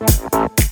Thank 0.00 0.60
you. 0.60 0.69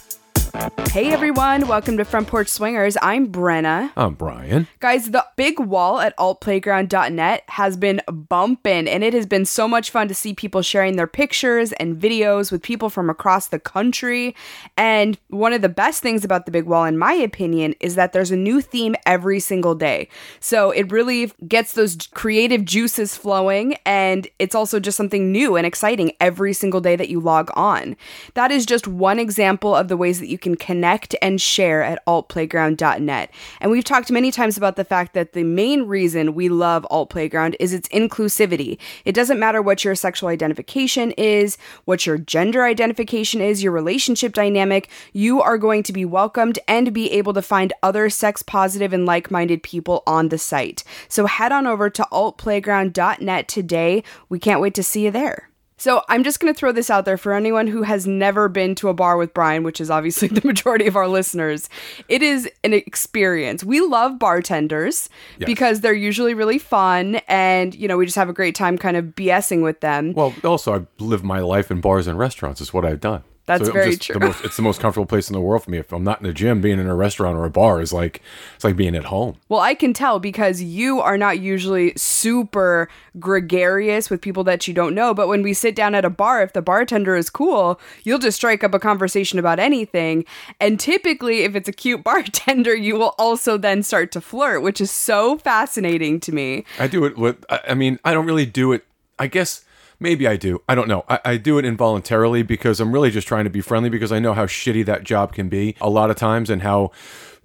Hey 0.98 1.12
everyone, 1.12 1.68
welcome 1.68 1.96
to 1.98 2.04
Front 2.04 2.26
Porch 2.26 2.48
Swingers. 2.48 2.96
I'm 3.00 3.30
Brenna. 3.30 3.92
I'm 3.96 4.14
Brian. 4.14 4.66
Guys, 4.80 5.12
the 5.12 5.24
big 5.36 5.60
wall 5.60 6.00
at 6.00 6.16
altplayground.net 6.16 7.44
has 7.46 7.76
been 7.76 8.00
bumping, 8.08 8.88
and 8.88 9.04
it 9.04 9.14
has 9.14 9.24
been 9.24 9.44
so 9.44 9.68
much 9.68 9.90
fun 9.90 10.08
to 10.08 10.14
see 10.14 10.34
people 10.34 10.60
sharing 10.60 10.96
their 10.96 11.06
pictures 11.06 11.70
and 11.74 12.02
videos 12.02 12.50
with 12.50 12.64
people 12.64 12.90
from 12.90 13.08
across 13.08 13.46
the 13.46 13.60
country. 13.60 14.34
And 14.76 15.16
one 15.28 15.52
of 15.52 15.62
the 15.62 15.68
best 15.68 16.02
things 16.02 16.24
about 16.24 16.46
the 16.46 16.50
big 16.50 16.64
wall, 16.64 16.84
in 16.84 16.98
my 16.98 17.12
opinion, 17.12 17.76
is 17.78 17.94
that 17.94 18.12
there's 18.12 18.32
a 18.32 18.36
new 18.36 18.60
theme 18.60 18.96
every 19.06 19.38
single 19.38 19.76
day. 19.76 20.08
So 20.40 20.72
it 20.72 20.90
really 20.90 21.30
gets 21.46 21.74
those 21.74 21.96
creative 22.08 22.64
juices 22.64 23.16
flowing, 23.16 23.76
and 23.86 24.26
it's 24.40 24.56
also 24.56 24.80
just 24.80 24.96
something 24.96 25.30
new 25.30 25.54
and 25.54 25.64
exciting 25.64 26.10
every 26.20 26.54
single 26.54 26.80
day 26.80 26.96
that 26.96 27.08
you 27.08 27.20
log 27.20 27.52
on. 27.54 27.96
That 28.34 28.50
is 28.50 28.66
just 28.66 28.88
one 28.88 29.20
example 29.20 29.76
of 29.76 29.86
the 29.86 29.96
ways 29.96 30.18
that 30.18 30.26
you 30.26 30.38
can 30.38 30.56
connect 30.56 30.87
and 31.22 31.40
share 31.40 31.82
at 31.82 32.04
altplayground.net. 32.06 33.30
And 33.60 33.70
we've 33.70 33.84
talked 33.84 34.10
many 34.10 34.30
times 34.30 34.56
about 34.56 34.76
the 34.76 34.84
fact 34.84 35.14
that 35.14 35.32
the 35.32 35.44
main 35.44 35.82
reason 35.84 36.34
we 36.34 36.48
love 36.48 36.86
Alt 36.90 37.10
Playground 37.10 37.56
is 37.60 37.72
its 37.72 37.88
inclusivity. 37.88 38.78
It 39.04 39.14
doesn't 39.14 39.38
matter 39.38 39.60
what 39.60 39.84
your 39.84 39.94
sexual 39.94 40.28
identification 40.28 41.12
is, 41.12 41.58
what 41.84 42.06
your 42.06 42.18
gender 42.18 42.64
identification 42.64 43.40
is, 43.40 43.62
your 43.62 43.72
relationship 43.72 44.32
dynamic, 44.32 44.88
you 45.12 45.42
are 45.42 45.58
going 45.58 45.82
to 45.82 45.92
be 45.92 46.04
welcomed 46.04 46.58
and 46.66 46.92
be 46.92 47.10
able 47.12 47.34
to 47.34 47.42
find 47.42 47.72
other 47.82 48.08
sex 48.08 48.42
positive 48.42 48.92
and 48.92 49.06
like 49.06 49.30
minded 49.30 49.62
people 49.62 50.02
on 50.06 50.28
the 50.28 50.38
site. 50.38 50.84
So 51.08 51.26
head 51.26 51.52
on 51.52 51.66
over 51.66 51.90
to 51.90 52.06
altplayground.net 52.10 53.48
today. 53.48 54.02
We 54.28 54.38
can't 54.38 54.60
wait 54.60 54.74
to 54.74 54.82
see 54.82 55.04
you 55.04 55.10
there. 55.10 55.47
So 55.78 56.02
I'm 56.08 56.24
just 56.24 56.40
going 56.40 56.52
to 56.52 56.58
throw 56.58 56.72
this 56.72 56.90
out 56.90 57.04
there 57.04 57.16
for 57.16 57.32
anyone 57.32 57.66
who 57.68 57.82
has 57.82 58.06
never 58.06 58.48
been 58.48 58.74
to 58.76 58.88
a 58.88 58.94
bar 58.94 59.16
with 59.16 59.32
Brian, 59.32 59.62
which 59.62 59.80
is 59.80 59.90
obviously 59.90 60.28
the 60.28 60.46
majority 60.46 60.86
of 60.86 60.96
our 60.96 61.08
listeners. 61.08 61.70
It 62.08 62.22
is 62.22 62.48
an 62.64 62.74
experience. 62.74 63.64
We 63.64 63.80
love 63.80 64.18
bartenders 64.18 65.08
Yes. 65.38 65.46
because 65.46 65.80
they're 65.80 65.92
usually 65.94 66.34
really 66.34 66.58
fun 66.58 67.16
and, 67.28 67.74
you 67.74 67.86
know, 67.88 67.96
we 67.96 68.04
just 68.06 68.16
have 68.16 68.28
a 68.28 68.32
great 68.32 68.54
time 68.54 68.76
kind 68.76 68.96
of 68.96 69.04
BSing 69.06 69.62
with 69.62 69.80
them. 69.80 70.12
Well, 70.12 70.34
also, 70.44 70.74
I 70.74 70.86
live 71.02 71.22
my 71.22 71.40
life 71.40 71.70
in 71.70 71.80
bars 71.80 72.06
and 72.06 72.18
restaurants. 72.18 72.60
Is 72.60 72.72
what 72.74 72.84
I've 72.84 73.00
done. 73.00 73.22
That's 73.48 73.66
I'm 73.66 73.72
very 73.72 73.96
true. 73.96 74.12
The 74.12 74.26
most, 74.26 74.44
it's 74.44 74.56
the 74.56 74.62
most 74.62 74.78
comfortable 74.78 75.06
place 75.06 75.30
in 75.30 75.32
the 75.32 75.40
world 75.40 75.64
for 75.64 75.70
me. 75.70 75.78
If 75.78 75.90
I'm 75.90 76.04
not 76.04 76.20
in 76.20 76.26
a 76.26 76.34
gym, 76.34 76.60
being 76.60 76.78
in 76.78 76.86
a 76.86 76.94
restaurant 76.94 77.34
or 77.34 77.46
a 77.46 77.50
bar 77.50 77.80
is 77.80 77.94
like 77.94 78.20
it's 78.54 78.62
like 78.62 78.76
being 78.76 78.94
at 78.94 79.04
home. 79.04 79.36
Well, 79.48 79.60
I 79.60 79.74
can 79.74 79.94
tell 79.94 80.18
because 80.18 80.60
you 80.60 81.00
are 81.00 81.16
not 81.16 81.40
usually 81.40 81.94
super 81.96 82.90
gregarious 83.18 84.10
with 84.10 84.20
people 84.20 84.44
that 84.44 84.68
you 84.68 84.74
don't 84.74 84.94
know. 84.94 85.14
But 85.14 85.28
when 85.28 85.42
we 85.42 85.54
sit 85.54 85.74
down 85.74 85.94
at 85.94 86.04
a 86.04 86.10
bar, 86.10 86.42
if 86.42 86.52
the 86.52 86.60
bartender 86.60 87.16
is 87.16 87.30
cool, 87.30 87.80
you'll 88.04 88.18
just 88.18 88.36
strike 88.36 88.62
up 88.62 88.74
a 88.74 88.78
conversation 88.78 89.38
about 89.38 89.58
anything. 89.58 90.26
And 90.60 90.78
typically, 90.78 91.40
if 91.40 91.56
it's 91.56 91.70
a 91.70 91.72
cute 91.72 92.04
bartender, 92.04 92.74
you 92.74 92.96
will 92.96 93.14
also 93.18 93.56
then 93.56 93.82
start 93.82 94.12
to 94.12 94.20
flirt, 94.20 94.60
which 94.60 94.78
is 94.78 94.90
so 94.90 95.38
fascinating 95.38 96.20
to 96.20 96.32
me. 96.32 96.66
I 96.78 96.86
do 96.86 97.06
it 97.06 97.16
with. 97.16 97.46
I 97.48 97.72
mean, 97.72 97.98
I 98.04 98.12
don't 98.12 98.26
really 98.26 98.44
do 98.44 98.72
it. 98.72 98.84
I 99.18 99.26
guess 99.26 99.64
maybe 100.00 100.26
I 100.26 100.36
do. 100.36 100.62
I 100.68 100.74
don't 100.74 100.88
know. 100.88 101.04
I, 101.08 101.20
I 101.24 101.36
do 101.36 101.58
it 101.58 101.64
involuntarily 101.64 102.42
because 102.42 102.80
I'm 102.80 102.92
really 102.92 103.10
just 103.10 103.28
trying 103.28 103.44
to 103.44 103.50
be 103.50 103.60
friendly 103.60 103.90
because 103.90 104.12
I 104.12 104.18
know 104.18 104.34
how 104.34 104.46
shitty 104.46 104.84
that 104.86 105.04
job 105.04 105.32
can 105.32 105.48
be 105.48 105.76
a 105.80 105.90
lot 105.90 106.10
of 106.10 106.16
times 106.16 106.50
and 106.50 106.62
how. 106.62 106.90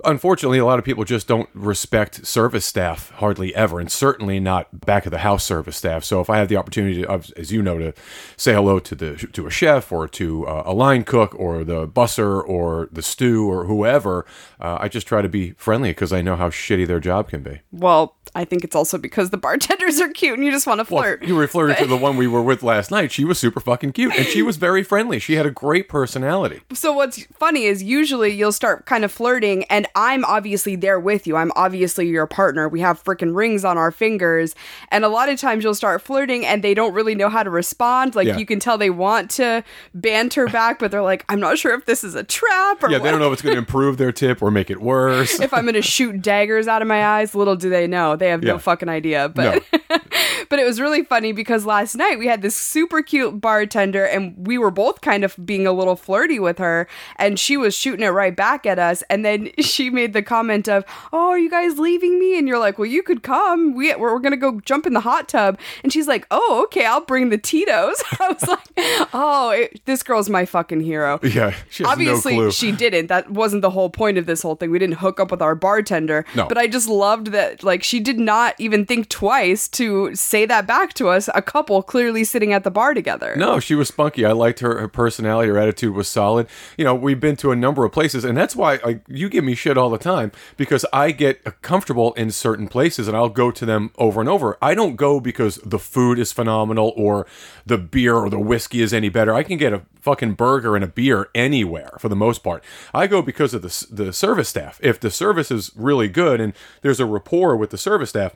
Unfortunately, 0.05 0.57
a 0.57 0.65
lot 0.65 0.79
of 0.79 0.85
people 0.85 1.03
just 1.03 1.27
don't 1.27 1.49
respect 1.53 2.25
service 2.25 2.65
staff 2.65 3.11
hardly 3.11 3.53
ever, 3.55 3.79
and 3.79 3.91
certainly 3.91 4.39
not 4.39 4.85
back 4.85 5.05
of 5.05 5.11
the 5.11 5.19
house 5.19 5.43
service 5.43 5.77
staff. 5.77 6.03
So, 6.03 6.19
if 6.21 6.29
I 6.29 6.37
have 6.37 6.47
the 6.47 6.57
opportunity, 6.57 7.05
of, 7.05 7.31
as 7.37 7.51
you 7.51 7.61
know, 7.61 7.77
to 7.77 7.93
say 8.37 8.53
hello 8.53 8.79
to 8.79 8.95
the 8.95 9.15
to 9.33 9.47
a 9.47 9.49
chef 9.49 9.91
or 9.91 10.07
to 10.09 10.47
uh, 10.47 10.63
a 10.65 10.73
line 10.73 11.03
cook 11.03 11.33
or 11.37 11.63
the 11.63 11.87
busser 11.87 12.43
or 12.47 12.89
the 12.91 13.01
stew 13.01 13.49
or 13.49 13.65
whoever, 13.65 14.25
uh, 14.59 14.77
I 14.79 14.87
just 14.87 15.07
try 15.07 15.21
to 15.21 15.29
be 15.29 15.51
friendly 15.51 15.89
because 15.91 16.11
I 16.13 16.21
know 16.21 16.35
how 16.35 16.49
shitty 16.49 16.87
their 16.87 16.99
job 16.99 17.29
can 17.29 17.41
be. 17.43 17.61
Well, 17.71 18.15
I 18.35 18.45
think 18.45 18.63
it's 18.63 18.75
also 18.75 18.97
because 18.97 19.29
the 19.29 19.37
bartenders 19.37 19.99
are 20.01 20.09
cute 20.09 20.33
and 20.37 20.45
you 20.45 20.51
just 20.51 20.65
want 20.65 20.85
to 20.85 20.93
Well, 20.93 21.03
flirt. 21.03 21.23
you 21.23 21.37
referred 21.37 21.77
to 21.77 21.85
the 21.85 21.97
one 22.07 22.17
we 22.17 22.27
were 22.27 22.41
with 22.41 22.63
last 22.63 22.89
night. 22.91 23.11
She 23.11 23.23
was 23.25 23.37
super 23.37 23.59
fucking 23.59 23.91
cute, 23.93 24.13
and 24.15 24.25
she 24.25 24.41
was 24.41 24.57
very 24.57 24.81
friendly. 24.83 25.19
She 25.19 25.33
had 25.35 25.45
a 25.45 25.51
great 25.51 25.87
personality. 25.87 26.61
So 26.73 26.93
what's 26.93 27.25
funny 27.33 27.65
is 27.65 27.83
usually 27.83 28.31
you'll 28.31 28.51
start 28.51 28.85
kind 28.85 29.05
of 29.05 29.11
flirting 29.11 29.65
and 29.65 29.87
I'm 29.95 30.25
obviously 30.25 30.75
there 30.75 30.99
with 30.99 31.27
you. 31.27 31.35
I'm 31.35 31.51
obviously 31.55 32.07
your 32.07 32.25
partner. 32.25 32.67
We 32.67 32.79
have 32.81 33.03
freaking 33.03 33.35
rings 33.35 33.63
on 33.63 33.77
our 33.77 33.91
fingers. 33.91 34.55
And 34.91 35.05
a 35.05 35.07
lot 35.09 35.29
of 35.29 35.39
times 35.39 35.63
you'll 35.63 35.75
start 35.75 36.01
flirting 36.01 36.45
and 36.45 36.63
they 36.63 36.73
don't 36.73 36.93
really 36.93 37.15
know 37.15 37.29
how 37.29 37.43
to 37.43 37.49
respond. 37.49 38.15
Like 38.15 38.27
Yeah. 38.27 38.37
you 38.37 38.45
can 38.45 38.59
tell 38.59 38.77
they 38.77 38.89
want 38.89 39.29
to 39.31 39.63
banter 39.93 40.47
back, 40.47 40.79
but 40.79 40.91
they're 40.91 41.01
like, 41.03 41.23
I'm 41.29 41.39
not 41.39 41.57
sure 41.57 41.73
if 41.75 41.85
this 41.85 42.03
is 42.03 42.15
a 42.15 42.23
trap 42.23 42.83
or 42.83 42.89
Yeah, 42.89 42.99
they 42.99 43.11
don't 43.11 43.19
know 43.19 43.27
if 43.27 43.33
it's 43.33 43.41
going 43.41 43.53
to 43.55 43.59
improve 43.59 43.97
their 43.97 44.11
tip 44.11 44.41
or 44.41 44.49
make 44.51 44.69
it 44.69 44.81
worse. 44.81 45.39
if 45.39 45.53
I'm 45.53 45.63
going 45.65 45.73
to 45.75 45.81
shoot 45.81 46.21
daggers 46.21 46.67
out 46.67 46.81
of 46.81 46.87
my 46.87 47.05
eyes. 47.05 47.35
Little 47.35 47.55
do 47.55 47.69
they 47.69 47.87
know. 47.87 48.15
They 48.15 48.29
have 48.29 48.41
no 48.43 48.57
fucking 48.57 48.89
idea. 48.89 49.29
But 49.29 49.63
but 50.49 50.59
it 50.59 50.65
was 50.65 50.79
really 50.79 51.03
funny 51.03 51.31
because 51.31 51.65
last 51.65 51.95
night 51.95 52.17
we 52.19 52.27
had 52.27 52.41
this 52.41 52.55
super 52.55 53.01
cute 53.01 53.39
bartender 53.39 54.05
and 54.05 54.35
we 54.47 54.57
were 54.57 54.71
both 54.71 55.01
kind 55.01 55.23
of 55.23 55.35
being 55.45 55.65
a 55.67 55.71
little 55.71 55.95
flirty 55.95 56.39
with 56.39 56.57
her 56.57 56.87
and 57.17 57.39
she 57.39 57.57
was 57.57 57.75
shooting 57.75 58.05
it 58.05 58.09
right 58.09 58.35
back 58.35 58.65
at 58.65 58.79
us 58.79 59.03
and 59.09 59.23
then 59.25 59.49
she 59.59 59.82
made 59.89 60.13
the 60.13 60.21
comment 60.21 60.67
of 60.67 60.85
oh 61.11 61.29
are 61.29 61.39
you 61.39 61.49
guys 61.49 61.79
leaving 61.79 62.19
me 62.19 62.37
and 62.37 62.47
you're 62.47 62.59
like 62.59 62.77
well 62.77 62.85
you 62.85 63.03
could 63.03 63.23
come 63.23 63.73
we, 63.73 63.93
we're, 63.95 64.13
we're 64.13 64.19
gonna 64.19 64.37
go 64.37 64.59
jump 64.61 64.85
in 64.85 64.93
the 64.93 64.99
hot 64.99 65.27
tub 65.27 65.59
and 65.83 65.91
she's 65.91 66.07
like 66.07 66.25
oh 66.31 66.61
okay 66.63 66.85
i'll 66.85 67.05
bring 67.05 67.29
the 67.29 67.37
tito's 67.37 68.03
i 68.19 68.29
was 68.29 68.47
like 68.47 69.09
oh 69.13 69.51
it, 69.51 69.81
this 69.85 70.03
girl's 70.03 70.29
my 70.29 70.45
fucking 70.45 70.79
hero 70.79 71.19
yeah, 71.23 71.55
she 71.69 71.83
Obviously, 71.83 72.37
no 72.37 72.49
she 72.49 72.71
didn't. 72.71 73.07
That 73.07 73.29
wasn't 73.29 73.61
the 73.61 73.69
whole 73.69 73.89
point 73.89 74.17
of 74.17 74.25
this 74.25 74.41
whole 74.41 74.55
thing. 74.55 74.71
We 74.71 74.79
didn't 74.79 74.95
hook 74.95 75.19
up 75.19 75.31
with 75.31 75.41
our 75.41 75.55
bartender. 75.55 76.25
No. 76.35 76.47
But 76.47 76.57
I 76.57 76.67
just 76.67 76.87
loved 76.87 77.27
that, 77.27 77.63
like, 77.63 77.83
she 77.83 77.99
did 77.99 78.19
not 78.19 78.55
even 78.57 78.85
think 78.85 79.09
twice 79.09 79.67
to 79.69 80.15
say 80.15 80.45
that 80.45 80.67
back 80.67 80.93
to 80.95 81.09
us, 81.09 81.29
a 81.33 81.41
couple 81.41 81.81
clearly 81.83 82.23
sitting 82.23 82.53
at 82.53 82.63
the 82.63 82.71
bar 82.71 82.93
together. 82.93 83.35
No, 83.35 83.59
she 83.59 83.75
was 83.75 83.87
spunky. 83.87 84.25
I 84.25 84.31
liked 84.31 84.59
her. 84.59 84.79
Her 84.79 84.87
personality, 84.87 85.49
her 85.49 85.57
attitude 85.57 85.93
was 85.93 86.07
solid. 86.07 86.47
You 86.77 86.85
know, 86.85 86.95
we've 86.95 87.19
been 87.19 87.35
to 87.37 87.51
a 87.51 87.55
number 87.55 87.85
of 87.85 87.91
places, 87.91 88.23
and 88.23 88.37
that's 88.37 88.55
why 88.55 88.79
like, 88.83 89.01
you 89.07 89.29
give 89.29 89.43
me 89.43 89.55
shit 89.55 89.72
all 89.77 89.89
the 89.89 89.97
time 89.97 90.31
because 90.57 90.85
I 90.93 91.11
get 91.11 91.61
comfortable 91.61 92.13
in 92.13 92.31
certain 92.31 92.67
places, 92.67 93.07
and 93.07 93.15
I'll 93.15 93.29
go 93.29 93.51
to 93.51 93.65
them 93.65 93.91
over 93.97 94.19
and 94.19 94.29
over. 94.29 94.57
I 94.61 94.75
don't 94.75 94.95
go 94.95 95.19
because 95.19 95.55
the 95.65 95.79
food 95.79 96.19
is 96.19 96.31
phenomenal 96.31 96.93
or 96.95 97.25
the 97.65 97.77
beer 97.77 98.15
or 98.15 98.29
the 98.29 98.39
whiskey 98.39 98.81
is 98.81 98.93
any 98.93 99.09
better. 99.09 99.33
I 99.33 99.43
can 99.43 99.57
get 99.57 99.73
a 99.73 99.83
fucking 100.01 100.33
burger 100.33 100.75
and 100.75 100.83
a 100.83 100.87
beer 100.87 101.29
anywhere 101.33 101.97
for 101.99 102.09
the 102.09 102.15
most 102.15 102.43
part. 102.43 102.63
I 102.93 103.07
go 103.07 103.21
because 103.21 103.53
of 103.53 103.61
the 103.61 103.87
the 103.89 104.13
service 104.13 104.49
staff. 104.49 104.79
If 104.83 104.99
the 104.99 105.11
service 105.11 105.51
is 105.51 105.71
really 105.75 106.07
good 106.07 106.41
and 106.41 106.53
there's 106.81 106.99
a 106.99 107.05
rapport 107.05 107.55
with 107.55 107.69
the 107.69 107.77
service 107.77 108.09
staff. 108.09 108.35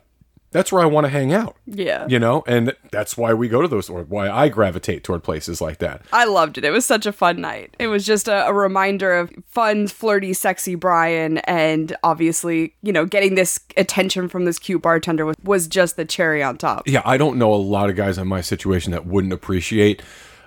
That's 0.50 0.72
where 0.72 0.82
I 0.82 0.86
want 0.86 1.04
to 1.04 1.10
hang 1.10 1.32
out. 1.32 1.56
Yeah. 1.66 2.06
You 2.08 2.18
know, 2.18 2.42
and 2.46 2.74
that's 2.90 3.16
why 3.16 3.34
we 3.34 3.48
go 3.48 3.60
to 3.60 3.68
those, 3.68 3.90
or 3.90 4.02
why 4.04 4.30
I 4.30 4.48
gravitate 4.48 5.04
toward 5.04 5.22
places 5.22 5.60
like 5.60 5.78
that. 5.78 6.02
I 6.12 6.24
loved 6.24 6.56
it. 6.56 6.64
It 6.64 6.70
was 6.70 6.86
such 6.86 7.04
a 7.04 7.12
fun 7.12 7.40
night. 7.40 7.74
It 7.78 7.88
was 7.88 8.06
just 8.06 8.28
a, 8.28 8.46
a 8.46 8.52
reminder 8.52 9.14
of 9.14 9.30
fun, 9.46 9.88
flirty, 9.88 10.32
sexy 10.32 10.74
Brian, 10.74 11.38
and 11.38 11.94
obviously, 12.02 12.74
you 12.82 12.92
know, 12.92 13.04
getting 13.04 13.34
this 13.34 13.60
attention 13.76 14.28
from 14.28 14.46
this 14.46 14.58
cute 14.58 14.82
bartender 14.82 15.26
was, 15.26 15.36
was 15.44 15.68
just 15.68 15.96
the 15.96 16.04
cherry 16.04 16.42
on 16.42 16.56
top. 16.56 16.88
Yeah, 16.88 17.02
I 17.04 17.18
don't 17.18 17.38
know 17.38 17.52
a 17.52 17.56
lot 17.56 17.90
of 17.90 17.96
guys 17.96 18.16
in 18.16 18.26
my 18.26 18.40
situation 18.40 18.92
that 18.92 19.06
wouldn't 19.06 19.32
appreciate 19.32 20.02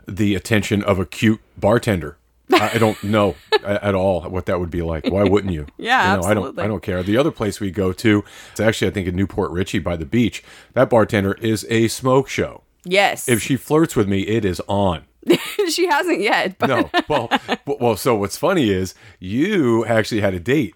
the 0.07 0.33
attention 0.35 0.83
of 0.83 0.97
a 0.97 1.05
cute 1.05 1.41
bartender. 1.57 2.17
I 2.53 2.71
I 2.75 2.77
don't 2.77 3.01
know 3.03 3.35
at 3.63 3.95
all 3.95 4.21
what 4.23 4.45
that 4.47 4.59
would 4.59 4.71
be 4.71 4.81
like. 4.81 5.07
Why 5.07 5.23
wouldn't 5.23 5.53
you? 5.53 5.67
Yeah, 5.77 6.15
you 6.15 6.21
know, 6.21 6.27
I 6.27 6.33
don't. 6.33 6.59
I 6.59 6.67
don't 6.67 6.83
care. 6.83 7.01
The 7.03 7.17
other 7.17 7.31
place 7.31 7.59
we 7.59 7.71
go 7.71 7.91
to, 7.93 8.23
it's 8.51 8.59
actually 8.59 8.89
I 8.89 8.91
think 8.91 9.07
in 9.07 9.15
New 9.15 9.27
Port 9.27 9.51
Richey 9.51 9.79
by 9.79 9.95
the 9.95 10.05
beach. 10.05 10.43
That 10.73 10.89
bartender 10.89 11.33
is 11.41 11.65
a 11.69 11.87
smoke 11.87 12.27
show. 12.29 12.63
Yes. 12.83 13.27
If 13.29 13.41
she 13.41 13.55
flirts 13.57 13.95
with 13.95 14.07
me, 14.07 14.21
it 14.21 14.45
is 14.45 14.61
on. 14.67 15.05
she 15.69 15.87
hasn't 15.87 16.19
yet, 16.21 16.57
but 16.57 16.67
No, 16.67 16.89
well, 17.07 17.29
well. 17.65 17.95
So 17.95 18.15
what's 18.15 18.37
funny 18.37 18.69
is 18.69 18.95
you 19.19 19.85
actually 19.85 20.21
had 20.21 20.33
a 20.33 20.39
date. 20.39 20.75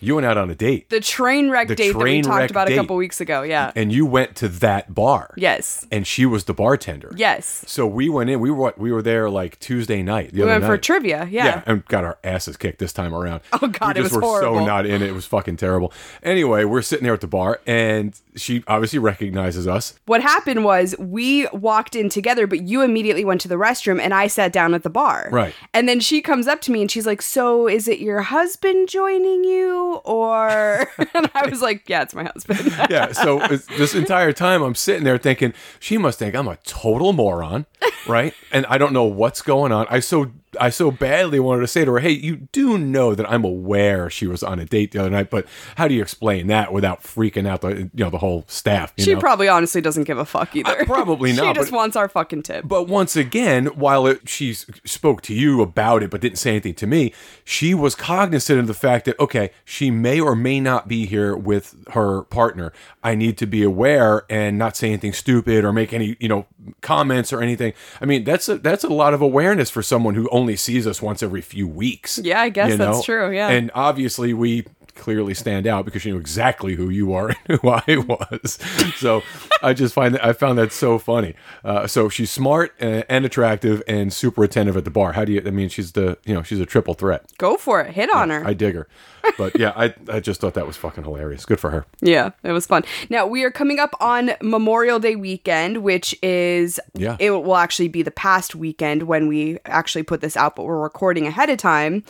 You 0.00 0.14
went 0.16 0.26
out 0.26 0.36
on 0.36 0.50
a 0.50 0.54
date. 0.54 0.90
The 0.90 1.00
train 1.00 1.50
wreck 1.50 1.68
The 1.68 1.74
date 1.74 1.92
that 1.92 1.98
we 2.02 2.22
talked 2.22 2.50
about 2.50 2.68
date. 2.68 2.74
a 2.74 2.76
couple 2.76 2.96
weeks 2.96 3.20
ago. 3.20 3.42
Yeah. 3.42 3.72
and 3.76 3.92
you 3.92 4.04
went 4.06 4.36
to 4.36 4.48
that 4.48 4.94
bar. 4.94 5.34
yes. 5.36 5.86
And 5.90 6.06
she 6.06 6.26
was 6.26 6.44
the 6.44 6.54
bartender. 6.54 7.12
Yes. 7.16 7.64
So 7.66 7.86
we 7.86 8.08
went 8.08 8.30
in. 8.30 8.40
We 8.40 8.50
were? 8.50 8.74
We 8.76 8.92
were 8.92 9.02
there 9.02 9.30
like 9.30 9.58
Tuesday 9.60 10.02
night. 10.02 10.32
The 10.32 10.40
We 10.42 10.46
went 10.46 10.64
for 10.64 10.76
trivia. 10.76 11.26
Yeah. 11.30 11.62
and 11.66 11.84
got 11.86 12.04
our 12.04 12.18
asses 12.24 12.56
kicked 12.56 12.78
this 12.78 12.92
time 12.92 13.14
around. 13.14 13.40
Oh, 13.62 13.68
God, 13.68 13.96
we 13.96 14.00
it 14.00 14.04
just 14.04 14.14
was 14.14 14.16
were 14.16 14.20
horrible. 14.20 14.58
so 14.58 14.64
not 14.66 14.84
in 14.84 15.00
it. 15.00 15.08
It 15.08 15.12
was 15.12 15.24
fucking 15.24 15.56
terrible. 15.56 15.92
Anyway, 16.22 16.64
we're 16.64 16.82
sitting 16.82 17.04
there 17.04 17.14
at 17.14 17.22
the 17.22 17.26
bar, 17.26 17.60
and 17.66 18.18
she 18.34 18.62
obviously 18.68 18.98
recognizes 18.98 19.66
us. 19.66 19.98
What 20.04 20.20
happened 20.20 20.62
was 20.64 20.94
we 20.98 21.46
walked 21.48 21.96
in 21.96 22.10
together, 22.10 22.46
but 22.46 22.62
you 22.62 22.82
immediately 22.82 23.24
went 23.24 23.40
to 23.42 23.48
the 23.48 23.54
restroom 23.54 23.98
and 23.98 24.12
I 24.12 24.26
sat 24.26 24.52
down 24.52 24.74
at 24.74 24.82
the 24.82 24.90
bar. 24.90 25.28
Right. 25.32 25.54
And 25.72 25.88
then 25.88 26.00
she 26.00 26.20
comes 26.20 26.46
up 26.46 26.60
to 26.62 26.72
me 26.72 26.82
and 26.82 26.90
she's 26.90 27.06
like, 27.06 27.22
So 27.22 27.66
is 27.66 27.88
it 27.88 27.98
your 27.98 28.20
husband 28.22 28.88
joining 28.90 29.44
you? 29.44 29.85
Or, 30.04 30.88
and 31.14 31.30
I 31.34 31.48
was 31.48 31.62
like, 31.62 31.88
Yeah, 31.88 32.02
it's 32.02 32.14
my 32.14 32.24
husband. 32.24 32.60
Yeah. 32.90 33.12
So 33.12 33.38
this 33.48 33.94
entire 33.94 34.32
time, 34.32 34.62
I'm 34.62 34.74
sitting 34.74 35.04
there 35.04 35.18
thinking 35.18 35.52
she 35.80 35.98
must 35.98 36.18
think 36.18 36.34
I'm 36.34 36.48
a 36.48 36.56
total 36.64 37.12
moron, 37.12 37.66
right? 38.06 38.34
And 38.52 38.66
I 38.66 38.78
don't 38.78 38.92
know 38.92 39.04
what's 39.04 39.42
going 39.42 39.72
on. 39.72 39.86
I 39.90 40.00
so 40.00 40.30
I 40.60 40.70
so 40.70 40.90
badly 40.90 41.40
wanted 41.40 41.62
to 41.62 41.66
say 41.66 41.84
to 41.84 41.92
her, 41.92 41.98
"Hey, 42.00 42.10
you 42.10 42.48
do 42.52 42.78
know 42.78 43.14
that 43.14 43.30
I'm 43.30 43.44
aware 43.44 44.10
she 44.10 44.26
was 44.26 44.42
on 44.42 44.58
a 44.58 44.64
date 44.64 44.92
the 44.92 45.00
other 45.00 45.10
night, 45.10 45.30
but 45.30 45.46
how 45.76 45.88
do 45.88 45.94
you 45.94 46.02
explain 46.02 46.46
that 46.48 46.72
without 46.72 47.02
freaking 47.02 47.46
out 47.46 47.60
the 47.60 47.90
you 47.94 48.04
know 48.04 48.10
the 48.10 48.18
whole 48.18 48.44
staff?" 48.48 48.92
You 48.96 49.04
she 49.04 49.14
know? 49.14 49.20
probably 49.20 49.48
honestly 49.48 49.80
doesn't 49.80 50.04
give 50.04 50.18
a 50.18 50.24
fuck 50.24 50.54
either. 50.54 50.80
Uh, 50.82 50.84
probably 50.84 51.32
not. 51.34 51.46
she 51.46 51.60
just 51.60 51.70
but- 51.70 51.76
wants 51.76 51.96
our 51.96 52.08
fucking 52.08 52.42
tip. 52.42 52.64
But 52.66 52.88
once 52.88 53.16
again, 53.16 53.66
while 53.66 54.06
it, 54.06 54.28
she 54.28 54.54
spoke 54.54 55.22
to 55.22 55.34
you 55.34 55.62
about 55.62 56.02
it 56.02 56.10
but 56.10 56.20
didn't 56.20 56.38
say 56.38 56.50
anything 56.50 56.74
to 56.74 56.86
me, 56.86 57.12
she 57.44 57.74
was 57.74 57.94
cognizant 57.94 58.58
of 58.60 58.66
the 58.66 58.74
fact 58.74 59.04
that, 59.06 59.18
okay, 59.18 59.50
she 59.64 59.90
may 59.90 60.20
or 60.20 60.34
may 60.36 60.60
not 60.60 60.88
be 60.88 61.06
here 61.06 61.36
with 61.36 61.74
her 61.92 62.22
partner. 62.22 62.72
I 63.02 63.14
need 63.14 63.38
to 63.38 63.46
be 63.46 63.62
aware 63.62 64.24
and 64.30 64.58
not 64.58 64.76
say 64.76 64.88
anything 64.88 65.12
stupid 65.12 65.64
or 65.64 65.72
make 65.72 65.92
any, 65.92 66.16
you 66.20 66.28
know, 66.28 66.46
comments 66.80 67.32
or 67.32 67.42
anything. 67.42 67.72
I 68.00 68.04
mean, 68.04 68.24
that's 68.24 68.48
a, 68.48 68.58
that's 68.58 68.84
a 68.84 68.88
lot 68.88 69.14
of 69.14 69.20
awareness 69.20 69.70
for 69.70 69.82
someone 69.82 70.14
who 70.14 70.28
only 70.30 70.45
sees 70.54 70.86
us 70.86 71.02
once 71.02 71.22
every 71.22 71.40
few 71.40 71.66
weeks. 71.66 72.20
Yeah, 72.22 72.40
I 72.40 72.50
guess 72.50 72.70
you 72.70 72.76
that's 72.76 73.04
true, 73.04 73.34
yeah. 73.34 73.48
And 73.48 73.72
obviously 73.74 74.32
we 74.32 74.66
clearly 74.96 75.34
stand 75.34 75.66
out 75.66 75.84
because 75.84 76.04
you 76.04 76.12
knew 76.12 76.18
exactly 76.18 76.74
who 76.74 76.88
you 76.88 77.12
are 77.12 77.28
and 77.46 77.60
who 77.60 77.68
I 77.68 77.82
was. 78.08 78.58
So 78.96 79.22
I 79.62 79.72
just 79.74 79.94
find 79.94 80.14
that 80.14 80.24
I 80.24 80.32
found 80.32 80.58
that 80.58 80.72
so 80.72 80.98
funny. 80.98 81.34
Uh, 81.64 81.86
so 81.86 82.08
she's 82.08 82.30
smart 82.30 82.74
and, 82.80 83.04
and 83.08 83.24
attractive 83.24 83.82
and 83.86 84.12
super 84.12 84.42
attentive 84.42 84.76
at 84.76 84.84
the 84.84 84.90
bar. 84.90 85.12
How 85.12 85.24
do 85.24 85.32
you? 85.32 85.42
I 85.44 85.50
mean, 85.50 85.68
she's 85.68 85.92
the 85.92 86.18
you 86.24 86.34
know 86.34 86.42
she's 86.42 86.60
a 86.60 86.66
triple 86.66 86.94
threat. 86.94 87.30
Go 87.38 87.56
for 87.56 87.80
it. 87.80 87.94
Hit 87.94 88.12
on 88.12 88.30
her. 88.30 88.46
I 88.46 88.54
dig 88.54 88.74
her. 88.74 88.88
But 89.38 89.58
yeah, 89.58 89.72
I 89.76 89.94
I 90.08 90.20
just 90.20 90.40
thought 90.40 90.54
that 90.54 90.66
was 90.66 90.76
fucking 90.76 91.04
hilarious. 91.04 91.44
Good 91.44 91.60
for 91.60 91.70
her. 91.70 91.84
Yeah, 92.00 92.30
it 92.42 92.52
was 92.52 92.66
fun. 92.66 92.84
Now 93.10 93.26
we 93.26 93.44
are 93.44 93.50
coming 93.50 93.78
up 93.78 93.94
on 94.00 94.32
Memorial 94.42 94.98
Day 94.98 95.16
weekend, 95.16 95.78
which 95.78 96.14
is 96.22 96.80
Yeah. 96.94 97.16
it 97.18 97.30
will 97.30 97.56
actually 97.56 97.88
be 97.88 98.02
the 98.02 98.10
past 98.10 98.54
weekend 98.54 99.04
when 99.04 99.28
we 99.28 99.58
actually 99.66 100.02
put 100.02 100.20
this 100.20 100.36
out, 100.36 100.56
but 100.56 100.64
we're 100.64 100.80
recording 100.80 101.26
ahead 101.26 101.50
of 101.50 101.58
time. 101.58 102.02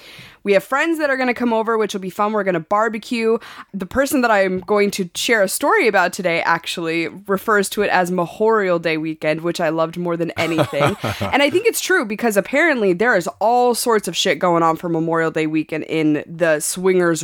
We 0.44 0.52
have 0.52 0.62
friends 0.62 1.00
that 1.00 1.10
are 1.10 1.16
going 1.16 1.26
to 1.26 1.34
come 1.34 1.52
over, 1.52 1.76
which 1.76 1.92
will 1.92 2.00
be 2.00 2.08
fun. 2.10 2.32
We're 2.32 2.44
going 2.44 2.54
to 2.54 2.60
barbecue. 2.60 3.38
The 3.74 3.84
person 3.86 4.20
that 4.20 4.30
I'm 4.30 4.60
going 4.60 4.92
to 4.92 5.10
share 5.16 5.42
a 5.42 5.48
story 5.48 5.88
about 5.88 6.12
today 6.12 6.40
actually 6.42 7.08
refers 7.08 7.68
to 7.70 7.82
it 7.82 7.90
as 7.90 8.12
Memorial 8.12 8.78
Day 8.78 8.96
weekend, 8.96 9.40
which 9.40 9.60
I 9.60 9.70
loved 9.70 9.96
more 9.96 10.16
than 10.16 10.30
anything. 10.32 10.96
and 11.20 11.42
I 11.42 11.50
think 11.50 11.66
it's 11.66 11.80
true 11.80 12.04
because 12.04 12.36
apparently 12.36 12.92
there 12.92 13.16
is 13.16 13.26
all 13.40 13.74
sorts 13.74 14.06
of 14.06 14.16
shit 14.16 14.38
going 14.38 14.62
on 14.62 14.76
for 14.76 14.88
Memorial 14.88 15.32
Day 15.32 15.48
weekend 15.48 15.82
in 15.88 16.22
the 16.28 16.60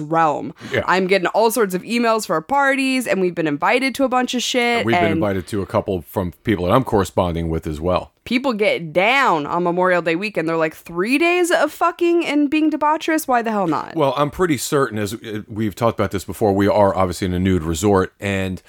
realm. 0.00 0.54
Yeah. 0.70 0.82
I'm 0.86 1.06
getting 1.06 1.26
all 1.28 1.50
sorts 1.50 1.74
of 1.74 1.82
emails 1.82 2.26
for 2.26 2.40
parties, 2.40 3.06
and 3.06 3.20
we've 3.20 3.34
been 3.34 3.46
invited 3.46 3.94
to 3.96 4.04
a 4.04 4.08
bunch 4.08 4.34
of 4.34 4.42
shit. 4.42 4.84
We've 4.84 4.94
been 4.94 5.12
invited 5.12 5.46
to 5.48 5.62
a 5.62 5.66
couple 5.66 6.02
from 6.02 6.32
people 6.44 6.66
that 6.66 6.72
I'm 6.72 6.84
corresponding 6.84 7.48
with 7.48 7.66
as 7.66 7.80
well. 7.80 8.12
People 8.24 8.52
get 8.52 8.92
down 8.92 9.46
on 9.46 9.64
Memorial 9.64 10.00
Day 10.00 10.14
weekend. 10.14 10.48
They're 10.48 10.56
like 10.56 10.76
three 10.76 11.18
days 11.18 11.50
of 11.50 11.72
fucking 11.72 12.24
and 12.24 12.48
being 12.48 12.70
debaucherous. 12.70 13.26
Why 13.26 13.42
the 13.42 13.50
hell 13.50 13.66
not? 13.66 13.96
Well, 13.96 14.14
I'm 14.16 14.30
pretty 14.30 14.58
certain, 14.58 14.98
as 14.98 15.14
uh, 15.14 15.42
we've 15.48 15.74
talked 15.74 15.98
about 15.98 16.12
this 16.12 16.24
before, 16.24 16.52
we 16.52 16.68
are 16.68 16.94
obviously 16.94 17.26
in 17.26 17.34
a 17.34 17.40
nude 17.40 17.64
resort, 17.64 18.12
and 18.20 18.62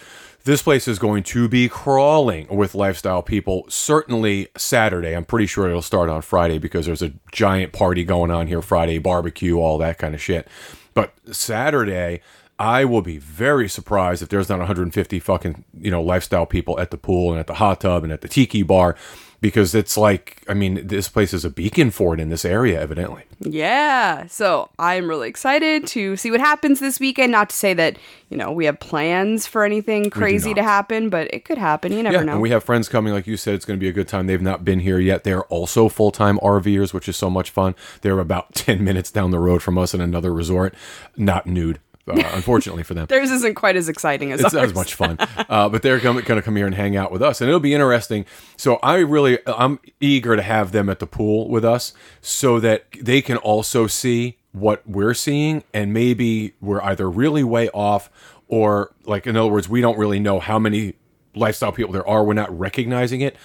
this 0.45 0.61
place 0.61 0.87
is 0.87 0.99
going 0.99 1.23
to 1.23 1.47
be 1.47 1.69
crawling 1.69 2.47
with 2.49 2.75
lifestyle 2.75 3.21
people. 3.21 3.65
Certainly 3.69 4.49
Saturday. 4.57 5.15
I'm 5.15 5.23
pretty 5.23 5.45
sure 5.45 5.69
it'll 5.69 5.81
start 5.81 6.09
on 6.09 6.21
Friday 6.21 6.57
because 6.57 6.85
there's 6.85 7.01
a 7.01 7.13
giant 7.31 7.71
party 7.71 8.03
going 8.03 8.29
on 8.29 8.47
here 8.47 8.61
Friday, 8.61 8.97
barbecue, 8.97 9.57
all 9.57 9.77
that 9.77 9.97
kind 9.97 10.13
of 10.13 10.21
shit. 10.21 10.47
But 10.93 11.13
Saturday, 11.31 12.21
I 12.59 12.85
will 12.85 13.01
be 13.01 13.17
very 13.17 13.67
surprised 13.67 14.21
if 14.21 14.29
there's 14.29 14.49
not 14.49 14.59
150 14.59 15.19
fucking 15.19 15.63
you 15.77 15.91
know 15.91 16.01
lifestyle 16.01 16.45
people 16.45 16.79
at 16.79 16.91
the 16.91 16.97
pool 16.97 17.31
and 17.31 17.39
at 17.39 17.47
the 17.47 17.55
hot 17.55 17.81
tub 17.81 18.03
and 18.03 18.13
at 18.13 18.21
the 18.21 18.27
tiki 18.27 18.63
bar. 18.63 18.95
Because 19.43 19.75
it's 19.75 19.97
like, 19.97 20.41
I 20.47 20.53
mean, 20.53 20.87
this 20.87 21.09
place 21.09 21.33
is 21.33 21.43
a 21.43 21.49
beacon 21.49 21.91
for 21.91 22.13
it 22.13 22.21
in 22.21 22.29
this 22.29 22.45
area, 22.45 22.79
evidently. 22.81 23.23
Yeah. 23.41 24.25
So 24.27 24.69
I'm 24.79 25.09
really 25.09 25.27
excited 25.27 25.85
to 25.87 26.15
see 26.15 26.31
what 26.31 26.39
happens 26.39 26.79
this 26.79 26.97
weekend. 26.97 27.33
Not 27.33 27.49
to 27.49 27.55
say 27.55 27.73
that, 27.73 27.97
you 28.29 28.37
know, 28.37 28.53
we 28.53 28.63
have 28.67 28.79
plans 28.79 29.45
for 29.45 29.65
anything 29.65 30.09
crazy 30.09 30.53
to 30.53 30.63
happen, 30.63 31.09
but 31.09 31.27
it 31.33 31.43
could 31.43 31.57
happen. 31.57 31.91
You 31.91 32.03
never 32.03 32.15
Yeah, 32.19 32.23
know. 32.23 32.31
and 32.33 32.41
we 32.41 32.51
have 32.51 32.63
friends 32.63 32.87
coming. 32.87 33.11
Like 33.11 33.27
you 33.27 33.35
said, 33.35 33.53
it's 33.55 33.65
going 33.65 33.77
to 33.77 33.83
be 33.83 33.89
a 33.89 33.93
good 33.93 34.07
time. 34.07 34.27
They've 34.27 34.41
not 34.41 34.63
been 34.63 34.79
here 34.79 34.97
yet. 34.99 35.25
They're 35.25 35.43
also 35.47 35.89
full 35.89 36.11
time 36.11 36.37
RVers, 36.39 36.93
which 36.93 37.09
is 37.09 37.17
so 37.17 37.29
much 37.29 37.49
fun. 37.49 37.75
They're 37.99 38.19
about 38.19 38.55
10 38.55 38.81
minutes 38.81 39.11
down 39.11 39.31
the 39.31 39.39
road 39.39 39.61
from 39.61 39.77
us 39.77 39.93
in 39.93 39.99
another 39.99 40.33
resort, 40.33 40.73
not 41.17 41.45
nude, 41.45 41.79
uh, 42.07 42.13
unfortunately 42.33 42.83
for 42.83 42.93
them. 42.93 43.05
Theirs 43.09 43.31
isn't 43.31 43.55
quite 43.55 43.75
as 43.75 43.89
exciting 43.89 44.31
as 44.31 44.41
It's 44.41 44.53
not 44.53 44.61
ours. 44.61 44.71
as 44.71 44.75
much 44.75 44.93
fun, 44.95 45.17
uh, 45.19 45.69
but 45.69 45.81
they're 45.81 45.99
going 45.99 46.23
to 46.23 46.41
come 46.41 46.55
here 46.55 46.65
and 46.65 46.75
hang 46.75 46.95
out 46.95 47.11
with 47.11 47.21
us, 47.21 47.41
and 47.41 47.49
it'll 47.49 47.59
be 47.59 47.73
interesting. 47.73 48.25
So 48.57 48.79
I 48.83 48.97
really, 48.97 49.39
I'm 49.47 49.79
eager 49.99 50.35
to 50.35 50.41
have 50.41 50.71
them 50.71 50.89
at 50.89 50.99
the 50.99 51.07
pool 51.07 51.49
with 51.49 51.65
us, 51.65 51.93
so 52.21 52.59
that 52.59 52.85
they 52.99 53.21
can 53.21 53.37
also 53.37 53.87
see 53.87 54.37
what 54.51 54.87
we're 54.87 55.13
seeing, 55.15 55.63
and 55.73 55.93
maybe 55.93 56.53
we're 56.61 56.81
either 56.81 57.09
really 57.09 57.43
way 57.43 57.69
off, 57.69 58.09
or 58.47 58.93
like 59.05 59.25
in 59.25 59.35
other 59.35 59.51
words, 59.51 59.67
we 59.67 59.81
don't 59.81 59.97
really 59.97 60.19
know 60.19 60.39
how 60.39 60.59
many 60.59 60.93
lifestyle 61.35 61.71
people 61.71 61.91
there 61.91 62.07
are. 62.07 62.23
We're 62.23 62.33
not 62.33 62.57
recognizing 62.57 63.21
it. 63.21 63.35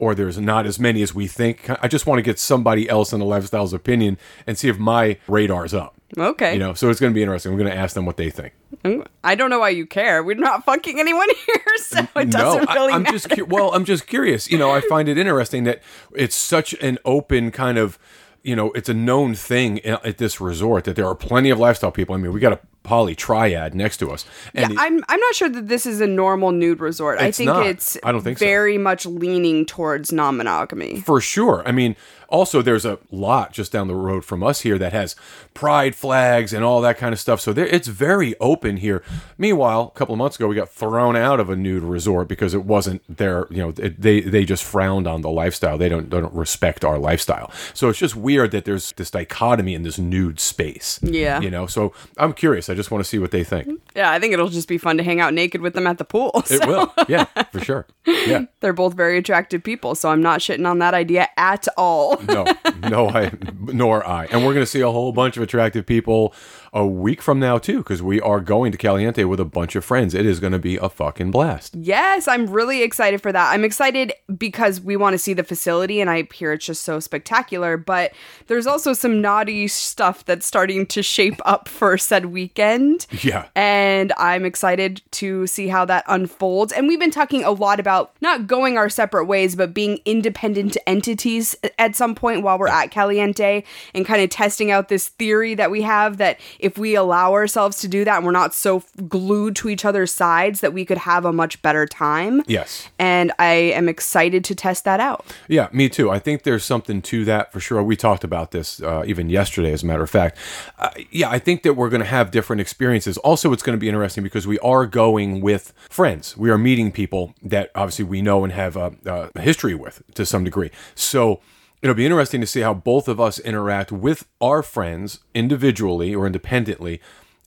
Or 0.00 0.14
there's 0.14 0.38
not 0.38 0.64
as 0.64 0.78
many 0.78 1.02
as 1.02 1.12
we 1.12 1.26
think. 1.26 1.68
I 1.82 1.88
just 1.88 2.06
want 2.06 2.18
to 2.20 2.22
get 2.22 2.38
somebody 2.38 2.88
else 2.88 3.12
in 3.12 3.18
the 3.18 3.24
lifestyle's 3.26 3.72
opinion 3.72 4.16
and 4.46 4.56
see 4.56 4.68
if 4.68 4.78
my 4.78 5.18
radar's 5.26 5.74
up. 5.74 5.97
Okay. 6.16 6.54
You 6.54 6.58
know, 6.58 6.72
so 6.74 6.88
it's 6.88 7.00
going 7.00 7.12
to 7.12 7.14
be 7.14 7.22
interesting. 7.22 7.52
We're 7.52 7.58
going 7.58 7.70
to 7.70 7.76
ask 7.76 7.94
them 7.94 8.06
what 8.06 8.16
they 8.16 8.30
think. 8.30 8.54
Mm, 8.84 9.06
I 9.22 9.34
don't 9.34 9.50
know 9.50 9.58
why 9.58 9.68
you 9.70 9.86
care. 9.86 10.22
We're 10.24 10.36
not 10.36 10.64
fucking 10.64 10.98
anyone 10.98 11.28
here, 11.46 11.64
so 11.78 11.98
it 12.16 12.30
doesn't 12.30 12.68
I- 12.70 12.74
really 12.74 12.92
I'm 12.94 13.02
matter. 13.02 13.12
just 13.18 13.30
cu- 13.30 13.44
well, 13.44 13.74
I'm 13.74 13.84
just 13.84 14.06
curious. 14.06 14.50
You 14.50 14.56
know, 14.58 14.70
I 14.70 14.80
find 14.80 15.08
it 15.08 15.18
interesting 15.18 15.64
that 15.64 15.82
it's 16.14 16.34
such 16.36 16.72
an 16.74 16.98
open 17.04 17.50
kind 17.50 17.76
of, 17.76 17.98
you 18.42 18.56
know, 18.56 18.70
it's 18.72 18.88
a 18.88 18.94
known 18.94 19.34
thing 19.34 19.80
uh, 19.84 19.98
at 20.02 20.16
this 20.18 20.40
resort 20.40 20.84
that 20.84 20.96
there 20.96 21.06
are 21.06 21.14
plenty 21.14 21.50
of 21.50 21.58
lifestyle 21.58 21.90
people. 21.92 22.14
I 22.14 22.18
mean, 22.18 22.32
we 22.32 22.40
got 22.40 22.52
a 22.54 22.60
poly 22.88 23.14
triad 23.14 23.74
next 23.74 23.98
to 23.98 24.10
us, 24.10 24.24
and 24.54 24.72
Yeah, 24.72 24.80
I'm 24.80 25.04
I'm 25.08 25.20
not 25.20 25.34
sure 25.34 25.50
that 25.50 25.68
this 25.68 25.84
is 25.84 26.00
a 26.00 26.06
normal 26.06 26.52
nude 26.52 26.80
resort. 26.80 27.20
I 27.20 27.30
think 27.30 27.48
not. 27.48 27.66
it's 27.66 27.98
I 28.02 28.12
don't 28.12 28.22
think 28.22 28.38
so. 28.38 28.46
very 28.46 28.78
much 28.78 29.04
leaning 29.04 29.66
towards 29.66 30.10
non-monogamy. 30.12 31.00
for 31.02 31.20
sure. 31.20 31.62
I 31.66 31.72
mean, 31.72 31.94
also 32.28 32.62
there's 32.62 32.84
a 32.84 32.98
lot 33.10 33.52
just 33.52 33.72
down 33.72 33.88
the 33.88 33.94
road 33.94 34.24
from 34.24 34.42
us 34.42 34.60
here 34.60 34.78
that 34.78 34.92
has 34.92 35.16
pride 35.54 35.94
flags 35.94 36.52
and 36.52 36.64
all 36.64 36.80
that 36.80 36.98
kind 36.98 37.12
of 37.12 37.18
stuff. 37.18 37.40
So 37.40 37.52
there, 37.52 37.66
it's 37.66 37.88
very 37.88 38.34
open 38.38 38.76
here. 38.78 39.02
Meanwhile, 39.36 39.92
a 39.94 39.98
couple 39.98 40.14
of 40.14 40.18
months 40.18 40.36
ago, 40.36 40.46
we 40.46 40.54
got 40.54 40.70
thrown 40.70 41.16
out 41.16 41.40
of 41.40 41.50
a 41.50 41.56
nude 41.56 41.82
resort 41.82 42.28
because 42.28 42.54
it 42.54 42.64
wasn't 42.64 43.02
their, 43.14 43.46
you 43.50 43.58
know, 43.58 43.72
it, 43.76 44.00
they 44.00 44.20
they 44.20 44.44
just 44.44 44.64
frowned 44.64 45.06
on 45.06 45.22
the 45.22 45.30
lifestyle. 45.30 45.76
They 45.78 45.88
don't 45.88 46.10
they 46.10 46.20
don't 46.20 46.34
respect 46.34 46.84
our 46.84 46.98
lifestyle. 46.98 47.50
So 47.74 47.88
it's 47.88 47.98
just 47.98 48.16
weird 48.16 48.50
that 48.52 48.64
there's 48.64 48.92
this 48.92 49.10
dichotomy 49.10 49.74
in 49.74 49.82
this 49.82 49.98
nude 49.98 50.40
space. 50.40 51.00
Yeah. 51.02 51.40
you 51.40 51.50
know. 51.50 51.66
So 51.66 51.92
I'm 52.16 52.32
curious. 52.32 52.68
I 52.68 52.74
just 52.78 52.90
want 52.92 53.02
to 53.02 53.08
see 53.08 53.18
what 53.18 53.32
they 53.32 53.42
think. 53.42 53.80
Yeah, 53.96 54.10
I 54.10 54.20
think 54.20 54.32
it'll 54.32 54.48
just 54.48 54.68
be 54.68 54.78
fun 54.78 54.96
to 54.98 55.02
hang 55.02 55.20
out 55.20 55.34
naked 55.34 55.60
with 55.60 55.74
them 55.74 55.86
at 55.86 55.98
the 55.98 56.04
pool. 56.04 56.30
It 56.50 56.66
will. 56.66 56.92
Yeah, 57.08 57.24
for 57.52 57.60
sure. 57.60 57.86
Yeah. 58.06 58.46
They're 58.60 58.72
both 58.72 58.94
very 58.94 59.18
attractive 59.18 59.62
people, 59.62 59.94
so 59.94 60.08
I'm 60.08 60.22
not 60.22 60.40
shitting 60.40 60.66
on 60.66 60.78
that 60.78 60.94
idea 60.94 61.28
at 61.36 61.66
all. 61.76 62.16
no, 62.22 62.46
no, 62.88 63.08
I 63.08 63.32
nor 63.60 64.06
I. 64.06 64.26
And 64.26 64.46
we're 64.46 64.54
going 64.54 64.64
to 64.64 64.70
see 64.70 64.80
a 64.80 64.90
whole 64.90 65.12
bunch 65.12 65.36
of 65.36 65.42
attractive 65.42 65.84
people 65.84 66.32
a 66.72 66.86
week 66.86 67.22
from 67.22 67.38
now 67.38 67.58
too, 67.58 67.78
because 67.78 68.02
we 68.02 68.20
are 68.20 68.40
going 68.40 68.72
to 68.72 68.78
Caliente 68.78 69.24
with 69.24 69.40
a 69.40 69.44
bunch 69.44 69.76
of 69.76 69.84
friends. 69.84 70.14
It 70.14 70.26
is 70.26 70.40
going 70.40 70.52
to 70.52 70.58
be 70.58 70.76
a 70.76 70.88
fucking 70.88 71.30
blast. 71.30 71.74
Yes, 71.76 72.28
I'm 72.28 72.46
really 72.46 72.82
excited 72.82 73.20
for 73.20 73.32
that. 73.32 73.52
I'm 73.52 73.64
excited 73.64 74.12
because 74.36 74.80
we 74.80 74.96
want 74.96 75.14
to 75.14 75.18
see 75.18 75.34
the 75.34 75.44
facility 75.44 76.00
and 76.00 76.10
I 76.10 76.28
hear 76.32 76.52
it's 76.52 76.66
just 76.66 76.82
so 76.82 77.00
spectacular, 77.00 77.76
but 77.76 78.12
there's 78.46 78.66
also 78.66 78.92
some 78.92 79.20
naughty 79.20 79.68
stuff 79.68 80.24
that's 80.24 80.46
starting 80.46 80.86
to 80.86 81.02
shape 81.02 81.40
up 81.44 81.68
for 81.68 81.98
said 81.98 82.26
weekend. 82.26 83.06
Yeah. 83.22 83.48
And 83.54 84.12
I'm 84.18 84.44
excited 84.44 85.02
to 85.12 85.46
see 85.46 85.68
how 85.68 85.84
that 85.86 86.04
unfolds. 86.08 86.72
And 86.72 86.88
we've 86.88 87.00
been 87.00 87.10
talking 87.10 87.44
a 87.44 87.50
lot 87.50 87.80
about 87.80 88.12
not 88.20 88.46
going 88.46 88.76
our 88.76 88.88
separate 88.88 89.26
ways, 89.26 89.56
but 89.56 89.74
being 89.74 90.00
independent 90.04 90.76
entities 90.86 91.56
at 91.78 91.96
some 91.96 92.14
point 92.14 92.42
while 92.42 92.58
we're 92.58 92.68
at 92.68 92.90
Caliente 92.90 93.64
and 93.94 94.06
kind 94.06 94.22
of 94.22 94.30
testing 94.30 94.70
out 94.70 94.88
this 94.88 95.08
theory 95.08 95.54
that 95.54 95.70
we 95.70 95.82
have 95.82 96.16
that 96.18 96.38
if 96.58 96.78
we 96.78 96.94
allow 96.94 97.32
ourselves 97.32 97.80
to 97.80 97.88
do 97.88 98.04
that 98.04 98.16
and 98.16 98.26
we're 98.26 98.32
not 98.32 98.54
so 98.54 98.82
glued 99.08 99.56
to 99.56 99.68
each 99.68 99.84
other's 99.84 100.12
sides, 100.12 100.60
that 100.60 100.72
we 100.72 100.84
could 100.84 100.98
have 100.98 101.24
a 101.24 101.32
much 101.32 101.60
better 101.62 101.86
time. 101.86 102.42
Yes. 102.46 102.88
And 102.98 103.32
I 103.38 103.52
am 103.52 103.88
excited 103.88 104.44
to 104.44 104.54
test 104.54 104.84
that 104.84 105.00
out. 105.00 105.24
Yeah, 105.48 105.68
me 105.72 105.88
too. 105.88 106.10
I 106.10 106.18
think 106.18 106.42
there's 106.42 106.64
something 106.64 107.02
to 107.02 107.24
that 107.24 107.52
for 107.52 107.60
sure. 107.60 107.82
We 107.82 107.96
talked 107.96 108.24
about 108.24 108.50
this 108.50 108.82
uh, 108.82 109.04
even 109.06 109.30
yesterday, 109.30 109.72
as 109.72 109.82
a 109.82 109.86
matter 109.86 110.02
of 110.02 110.10
fact. 110.10 110.38
Uh, 110.78 110.90
yeah, 111.10 111.30
I 111.30 111.38
think 111.38 111.62
that 111.62 111.74
we're 111.74 111.90
going 111.90 112.02
to 112.02 112.06
have 112.06 112.30
different 112.30 112.60
experiences. 112.60 113.18
Also, 113.18 113.52
it's 113.52 113.62
going 113.62 113.76
to 113.76 113.80
be 113.80 113.88
interesting 113.88 114.24
because 114.24 114.46
we 114.46 114.58
are 114.60 114.86
going 114.86 115.40
with 115.40 115.72
friends. 115.88 116.36
We 116.36 116.50
are 116.50 116.58
meeting 116.58 116.92
people 116.92 117.34
that 117.42 117.70
obviously 117.74 118.04
we 118.04 118.22
know 118.22 118.44
and 118.44 118.52
have 118.52 118.76
a, 118.76 118.94
a 119.34 119.40
history 119.40 119.74
with 119.74 120.02
to 120.14 120.26
some 120.26 120.44
degree. 120.44 120.70
So 120.94 121.40
it'll 121.82 121.94
be 121.94 122.06
interesting 122.06 122.40
to 122.40 122.46
see 122.46 122.60
how 122.60 122.74
both 122.74 123.08
of 123.08 123.20
us 123.20 123.38
interact 123.38 123.92
with 123.92 124.26
our 124.40 124.62
friends 124.62 125.20
individually 125.34 126.14
or 126.14 126.26
independently 126.26 127.00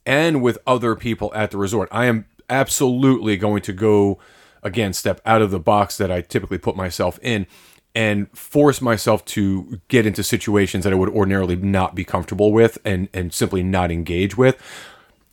and 0.06 0.42
with 0.42 0.58
other 0.66 0.96
people 0.96 1.32
at 1.34 1.50
the 1.50 1.58
resort. 1.58 1.88
I 1.92 2.06
am 2.06 2.26
absolutely 2.50 3.36
going 3.36 3.62
to 3.62 3.72
go 3.72 4.18
again 4.62 4.92
step 4.92 5.20
out 5.26 5.42
of 5.42 5.50
the 5.50 5.60
box 5.60 5.96
that 5.98 6.10
I 6.10 6.20
typically 6.20 6.58
put 6.58 6.76
myself 6.76 7.18
in 7.22 7.46
and 7.94 8.30
force 8.36 8.80
myself 8.80 9.24
to 9.24 9.80
get 9.88 10.06
into 10.06 10.22
situations 10.22 10.84
that 10.84 10.92
I 10.92 10.96
would 10.96 11.10
ordinarily 11.10 11.56
not 11.56 11.94
be 11.94 12.04
comfortable 12.04 12.52
with 12.52 12.78
and 12.84 13.08
and 13.12 13.32
simply 13.32 13.62
not 13.62 13.90
engage 13.90 14.36
with 14.36 14.56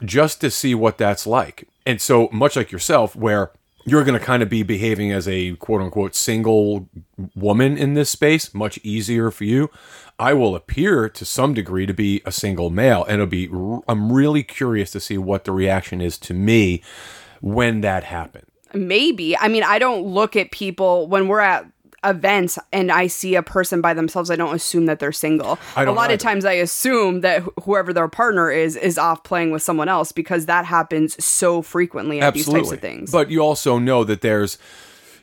just 0.03 0.41
to 0.41 0.51
see 0.51 0.75
what 0.75 0.97
that's 0.97 1.25
like. 1.25 1.67
And 1.85 2.01
so 2.01 2.29
much 2.31 2.55
like 2.55 2.71
yourself 2.71 3.15
where 3.15 3.51
you're 3.85 4.03
going 4.03 4.19
to 4.19 4.25
kind 4.25 4.43
of 4.43 4.49
be 4.49 4.63
behaving 4.63 5.11
as 5.11 5.27
a 5.27 5.55
quote 5.55 5.81
unquote 5.81 6.15
single 6.15 6.87
woman 7.35 7.77
in 7.77 7.93
this 7.93 8.09
space, 8.09 8.53
much 8.53 8.77
easier 8.83 9.31
for 9.31 9.45
you. 9.45 9.69
I 10.17 10.33
will 10.33 10.55
appear 10.55 11.07
to 11.09 11.25
some 11.25 11.53
degree 11.53 11.85
to 11.85 11.93
be 11.93 12.21
a 12.25 12.31
single 12.31 12.69
male, 12.69 13.03
and 13.05 13.15
it'll 13.15 13.27
be. 13.27 13.49
I'm 13.87 14.11
really 14.11 14.43
curious 14.43 14.91
to 14.91 14.99
see 14.99 15.17
what 15.17 15.45
the 15.45 15.51
reaction 15.51 16.01
is 16.01 16.17
to 16.19 16.33
me 16.33 16.83
when 17.41 17.81
that 17.81 18.03
happens. 18.03 18.45
Maybe. 18.73 19.35
I 19.37 19.47
mean, 19.47 19.63
I 19.63 19.79
don't 19.79 20.05
look 20.05 20.35
at 20.35 20.51
people 20.51 21.07
when 21.07 21.27
we're 21.27 21.39
at 21.39 21.65
events 22.03 22.57
and 22.71 22.91
I 22.91 23.07
see 23.07 23.35
a 23.35 23.43
person 23.43 23.81
by 23.81 23.93
themselves, 23.93 24.31
I 24.31 24.35
don't 24.35 24.55
assume 24.55 24.85
that 24.85 24.99
they're 24.99 25.11
single. 25.11 25.59
I 25.75 25.85
don't 25.85 25.95
a 25.95 25.97
lot 25.97 26.05
either. 26.05 26.13
of 26.15 26.19
times 26.19 26.45
I 26.45 26.53
assume 26.53 27.21
that 27.21 27.43
wh- 27.43 27.63
whoever 27.63 27.93
their 27.93 28.07
partner 28.07 28.49
is 28.51 28.75
is 28.75 28.97
off 28.97 29.23
playing 29.23 29.51
with 29.51 29.61
someone 29.61 29.89
else 29.89 30.11
because 30.11 30.45
that 30.45 30.65
happens 30.65 31.23
so 31.23 31.61
frequently 31.61 32.21
at 32.21 32.33
these 32.33 32.47
types 32.47 32.71
of 32.71 32.79
things. 32.79 33.11
But 33.11 33.29
you 33.29 33.41
also 33.41 33.79
know 33.79 34.03
that 34.03 34.21
there's, 34.21 34.57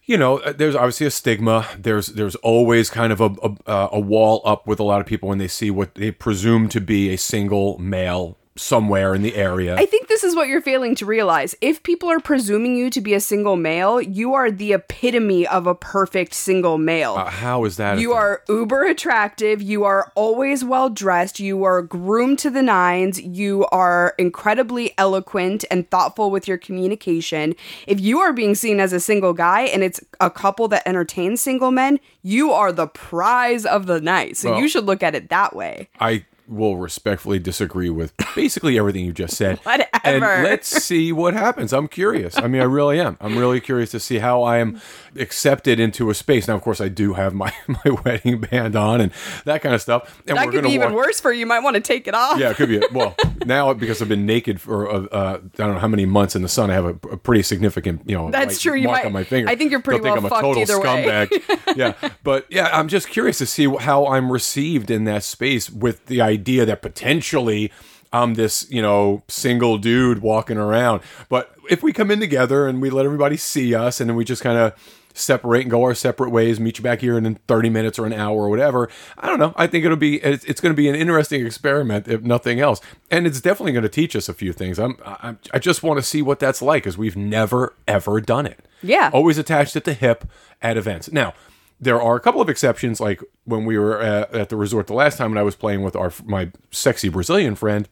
you 0.04 0.16
know, 0.16 0.38
uh, 0.38 0.52
there's 0.52 0.74
obviously 0.74 1.06
a 1.06 1.10
stigma. 1.10 1.66
There's 1.78 2.08
there's 2.08 2.36
always 2.36 2.90
kind 2.90 3.12
of 3.12 3.20
a 3.20 3.30
a, 3.42 3.56
uh, 3.66 3.88
a 3.92 4.00
wall 4.00 4.42
up 4.44 4.66
with 4.66 4.80
a 4.80 4.84
lot 4.84 5.00
of 5.00 5.06
people 5.06 5.28
when 5.28 5.38
they 5.38 5.48
see 5.48 5.70
what 5.70 5.94
they 5.94 6.10
presume 6.10 6.68
to 6.70 6.80
be 6.80 7.12
a 7.12 7.16
single 7.16 7.78
male 7.78 8.36
somewhere 8.56 9.14
in 9.14 9.22
the 9.22 9.34
area. 9.34 9.76
I 9.76 9.86
think 9.86 10.08
this 10.08 10.24
is 10.24 10.34
what 10.34 10.48
you're 10.48 10.60
failing 10.60 10.94
to 10.96 11.06
realize. 11.06 11.54
If 11.60 11.82
people 11.82 12.10
are 12.10 12.20
presuming 12.20 12.76
you 12.76 12.90
to 12.90 13.00
be 13.00 13.14
a 13.14 13.20
single 13.20 13.56
male, 13.56 14.00
you 14.00 14.34
are 14.34 14.50
the 14.50 14.72
epitome 14.72 15.46
of 15.46 15.66
a 15.66 15.74
perfect 15.74 16.34
single 16.34 16.78
male. 16.78 17.14
Uh, 17.14 17.26
how 17.30 17.64
is 17.64 17.76
that? 17.76 17.98
You 17.98 18.12
are 18.12 18.42
uber 18.48 18.84
attractive. 18.84 19.60
You 19.62 19.84
are 19.84 20.10
always 20.14 20.64
well 20.64 20.90
dressed. 20.90 21.40
You 21.40 21.64
are 21.64 21.82
groomed 21.82 22.38
to 22.40 22.50
the 22.50 22.62
nines. 22.62 23.20
You 23.20 23.66
are 23.66 24.14
incredibly 24.18 24.92
eloquent 24.98 25.64
and 25.70 25.88
thoughtful 25.90 26.30
with 26.30 26.48
your 26.48 26.58
communication. 26.58 27.54
If 27.86 28.00
you 28.00 28.18
are 28.20 28.32
being 28.32 28.54
seen 28.54 28.80
as 28.80 28.92
a 28.92 29.00
single 29.00 29.32
guy 29.32 29.62
and 29.62 29.82
it's 29.82 30.00
a 30.20 30.30
couple 30.30 30.68
that 30.68 30.86
entertains 30.86 31.40
single 31.40 31.70
men, 31.70 32.00
you 32.22 32.52
are 32.52 32.72
the 32.72 32.86
prize 32.86 33.64
of 33.66 33.86
the 33.86 34.00
night. 34.00 34.36
So 34.36 34.50
Well- 34.50 34.60
you 34.60 34.68
should 34.68 34.84
look 34.86 35.02
at 35.02 35.14
it 35.14 35.28
that 35.28 35.54
way. 35.54 35.88
I 36.00 36.24
will 36.48 36.76
respectfully 36.76 37.38
disagree 37.38 37.90
with 37.90 38.12
basically 38.34 38.78
everything 38.78 39.04
you 39.04 39.12
just 39.12 39.36
said. 39.36 39.58
Whatever. 39.64 39.88
And 40.04 40.20
let's 40.44 40.68
see 40.68 41.12
what 41.12 41.34
happens. 41.34 41.72
I'm 41.72 41.88
curious. 41.88 42.36
I 42.38 42.46
mean, 42.46 42.60
I 42.60 42.64
really 42.66 43.00
am. 43.00 43.16
I'm 43.20 43.36
really 43.36 43.60
curious 43.60 43.90
to 43.90 44.00
see 44.00 44.18
how 44.18 44.42
I 44.44 44.58
am 44.58 44.80
accepted 45.18 45.80
into 45.80 46.10
a 46.10 46.14
space. 46.14 46.46
Now, 46.46 46.54
of 46.54 46.62
course, 46.62 46.80
I 46.80 46.88
do 46.88 47.14
have 47.14 47.34
my, 47.34 47.52
my 47.66 47.90
wedding 48.04 48.40
band 48.40 48.76
on 48.76 49.00
and 49.00 49.12
that 49.44 49.62
kind 49.62 49.74
of 49.74 49.80
stuff. 49.80 50.22
And 50.28 50.36
That 50.36 50.50
could 50.50 50.62
be 50.64 50.70
even 50.70 50.92
walk- 50.92 51.06
worse 51.06 51.20
for 51.20 51.32
you. 51.32 51.40
You 51.40 51.46
might 51.46 51.60
want 51.60 51.74
to 51.74 51.80
take 51.82 52.06
it 52.06 52.14
off. 52.14 52.38
Yeah, 52.38 52.50
it 52.50 52.56
could 52.56 52.68
be. 52.68 52.80
Well, 52.92 53.14
now 53.44 53.72
because 53.74 54.00
I've 54.00 54.08
been 54.08 54.24
naked 54.26 54.60
for 54.60 54.88
uh, 54.90 55.04
uh, 55.06 55.38
I 55.42 55.56
don't 55.56 55.74
know 55.74 55.78
how 55.80 55.88
many 55.88 56.06
months 56.06 56.34
in 56.36 56.42
the 56.42 56.48
sun, 56.48 56.70
I 56.70 56.74
have 56.74 56.84
a, 56.86 56.90
a 57.10 57.16
pretty 57.16 57.42
significant, 57.42 58.02
you 58.08 58.16
know, 58.16 58.30
That's 58.30 58.60
true. 58.60 58.74
You 58.74 58.86
mark 58.86 58.98
might- 59.02 59.06
on 59.06 59.12
my 59.12 59.24
finger. 59.24 59.50
I 59.50 59.56
think 59.56 59.70
you're 59.72 59.80
pretty 59.80 60.02
They'll 60.02 60.14
think 60.14 60.32
I'm 60.32 60.38
a 60.38 60.40
total 60.40 60.64
scumbag. 60.64 61.76
yeah, 61.76 61.92
but 62.22 62.46
yeah, 62.48 62.70
I'm 62.72 62.88
just 62.88 63.08
curious 63.08 63.38
to 63.38 63.46
see 63.46 63.66
how 63.68 64.06
I'm 64.06 64.30
received 64.32 64.90
in 64.90 65.04
that 65.04 65.24
space 65.24 65.68
with 65.68 66.06
the 66.06 66.20
idea 66.20 66.35
that 66.36 66.82
potentially 66.82 67.72
I'm 68.12 68.34
this, 68.34 68.66
you 68.70 68.82
know, 68.82 69.22
single 69.28 69.78
dude 69.78 70.20
walking 70.20 70.56
around. 70.56 71.02
But 71.28 71.54
if 71.68 71.82
we 71.82 71.92
come 71.92 72.10
in 72.10 72.20
together 72.20 72.66
and 72.66 72.80
we 72.80 72.90
let 72.90 73.04
everybody 73.04 73.36
see 73.36 73.74
us, 73.74 74.00
and 74.00 74.08
then 74.08 74.16
we 74.16 74.24
just 74.24 74.42
kind 74.42 74.58
of 74.58 74.74
separate 75.16 75.62
and 75.62 75.70
go 75.70 75.82
our 75.82 75.94
separate 75.94 76.30
ways, 76.30 76.60
meet 76.60 76.78
you 76.78 76.84
back 76.84 77.00
here 77.00 77.16
in 77.16 77.34
30 77.34 77.70
minutes 77.70 77.98
or 77.98 78.06
an 78.06 78.12
hour 78.12 78.44
or 78.44 78.48
whatever. 78.48 78.88
I 79.18 79.26
don't 79.26 79.38
know. 79.38 79.54
I 79.56 79.66
think 79.66 79.84
it'll 79.84 79.96
be 79.96 80.16
it's, 80.16 80.44
it's 80.44 80.60
going 80.60 80.72
to 80.72 80.76
be 80.76 80.88
an 80.88 80.94
interesting 80.94 81.44
experiment 81.44 82.06
if 82.08 82.22
nothing 82.22 82.60
else, 82.60 82.80
and 83.10 83.26
it's 83.26 83.40
definitely 83.40 83.72
going 83.72 83.82
to 83.82 83.88
teach 83.88 84.14
us 84.14 84.28
a 84.28 84.34
few 84.34 84.52
things. 84.52 84.78
I'm, 84.78 84.96
I'm 85.04 85.38
I 85.52 85.58
just 85.58 85.82
want 85.82 85.98
to 85.98 86.02
see 86.02 86.22
what 86.22 86.38
that's 86.38 86.62
like 86.62 86.84
because 86.84 86.98
we've 86.98 87.16
never 87.16 87.74
ever 87.88 88.20
done 88.20 88.46
it. 88.46 88.64
Yeah. 88.82 89.10
always 89.12 89.38
attached 89.38 89.74
at 89.76 89.84
the 89.84 89.94
hip 89.94 90.28
at 90.62 90.76
events. 90.76 91.10
Now. 91.10 91.34
There 91.78 92.00
are 92.00 92.16
a 92.16 92.20
couple 92.20 92.40
of 92.40 92.48
exceptions, 92.48 93.00
like 93.00 93.22
when 93.44 93.64
we 93.64 93.78
were 93.78 94.00
uh, 94.00 94.26
at 94.32 94.48
the 94.48 94.56
resort 94.56 94.86
the 94.86 94.94
last 94.94 95.18
time, 95.18 95.32
and 95.32 95.38
I 95.38 95.42
was 95.42 95.54
playing 95.54 95.82
with 95.82 95.94
our 95.94 96.12
my 96.24 96.50
sexy 96.70 97.08
Brazilian 97.08 97.54
friend, 97.54 97.88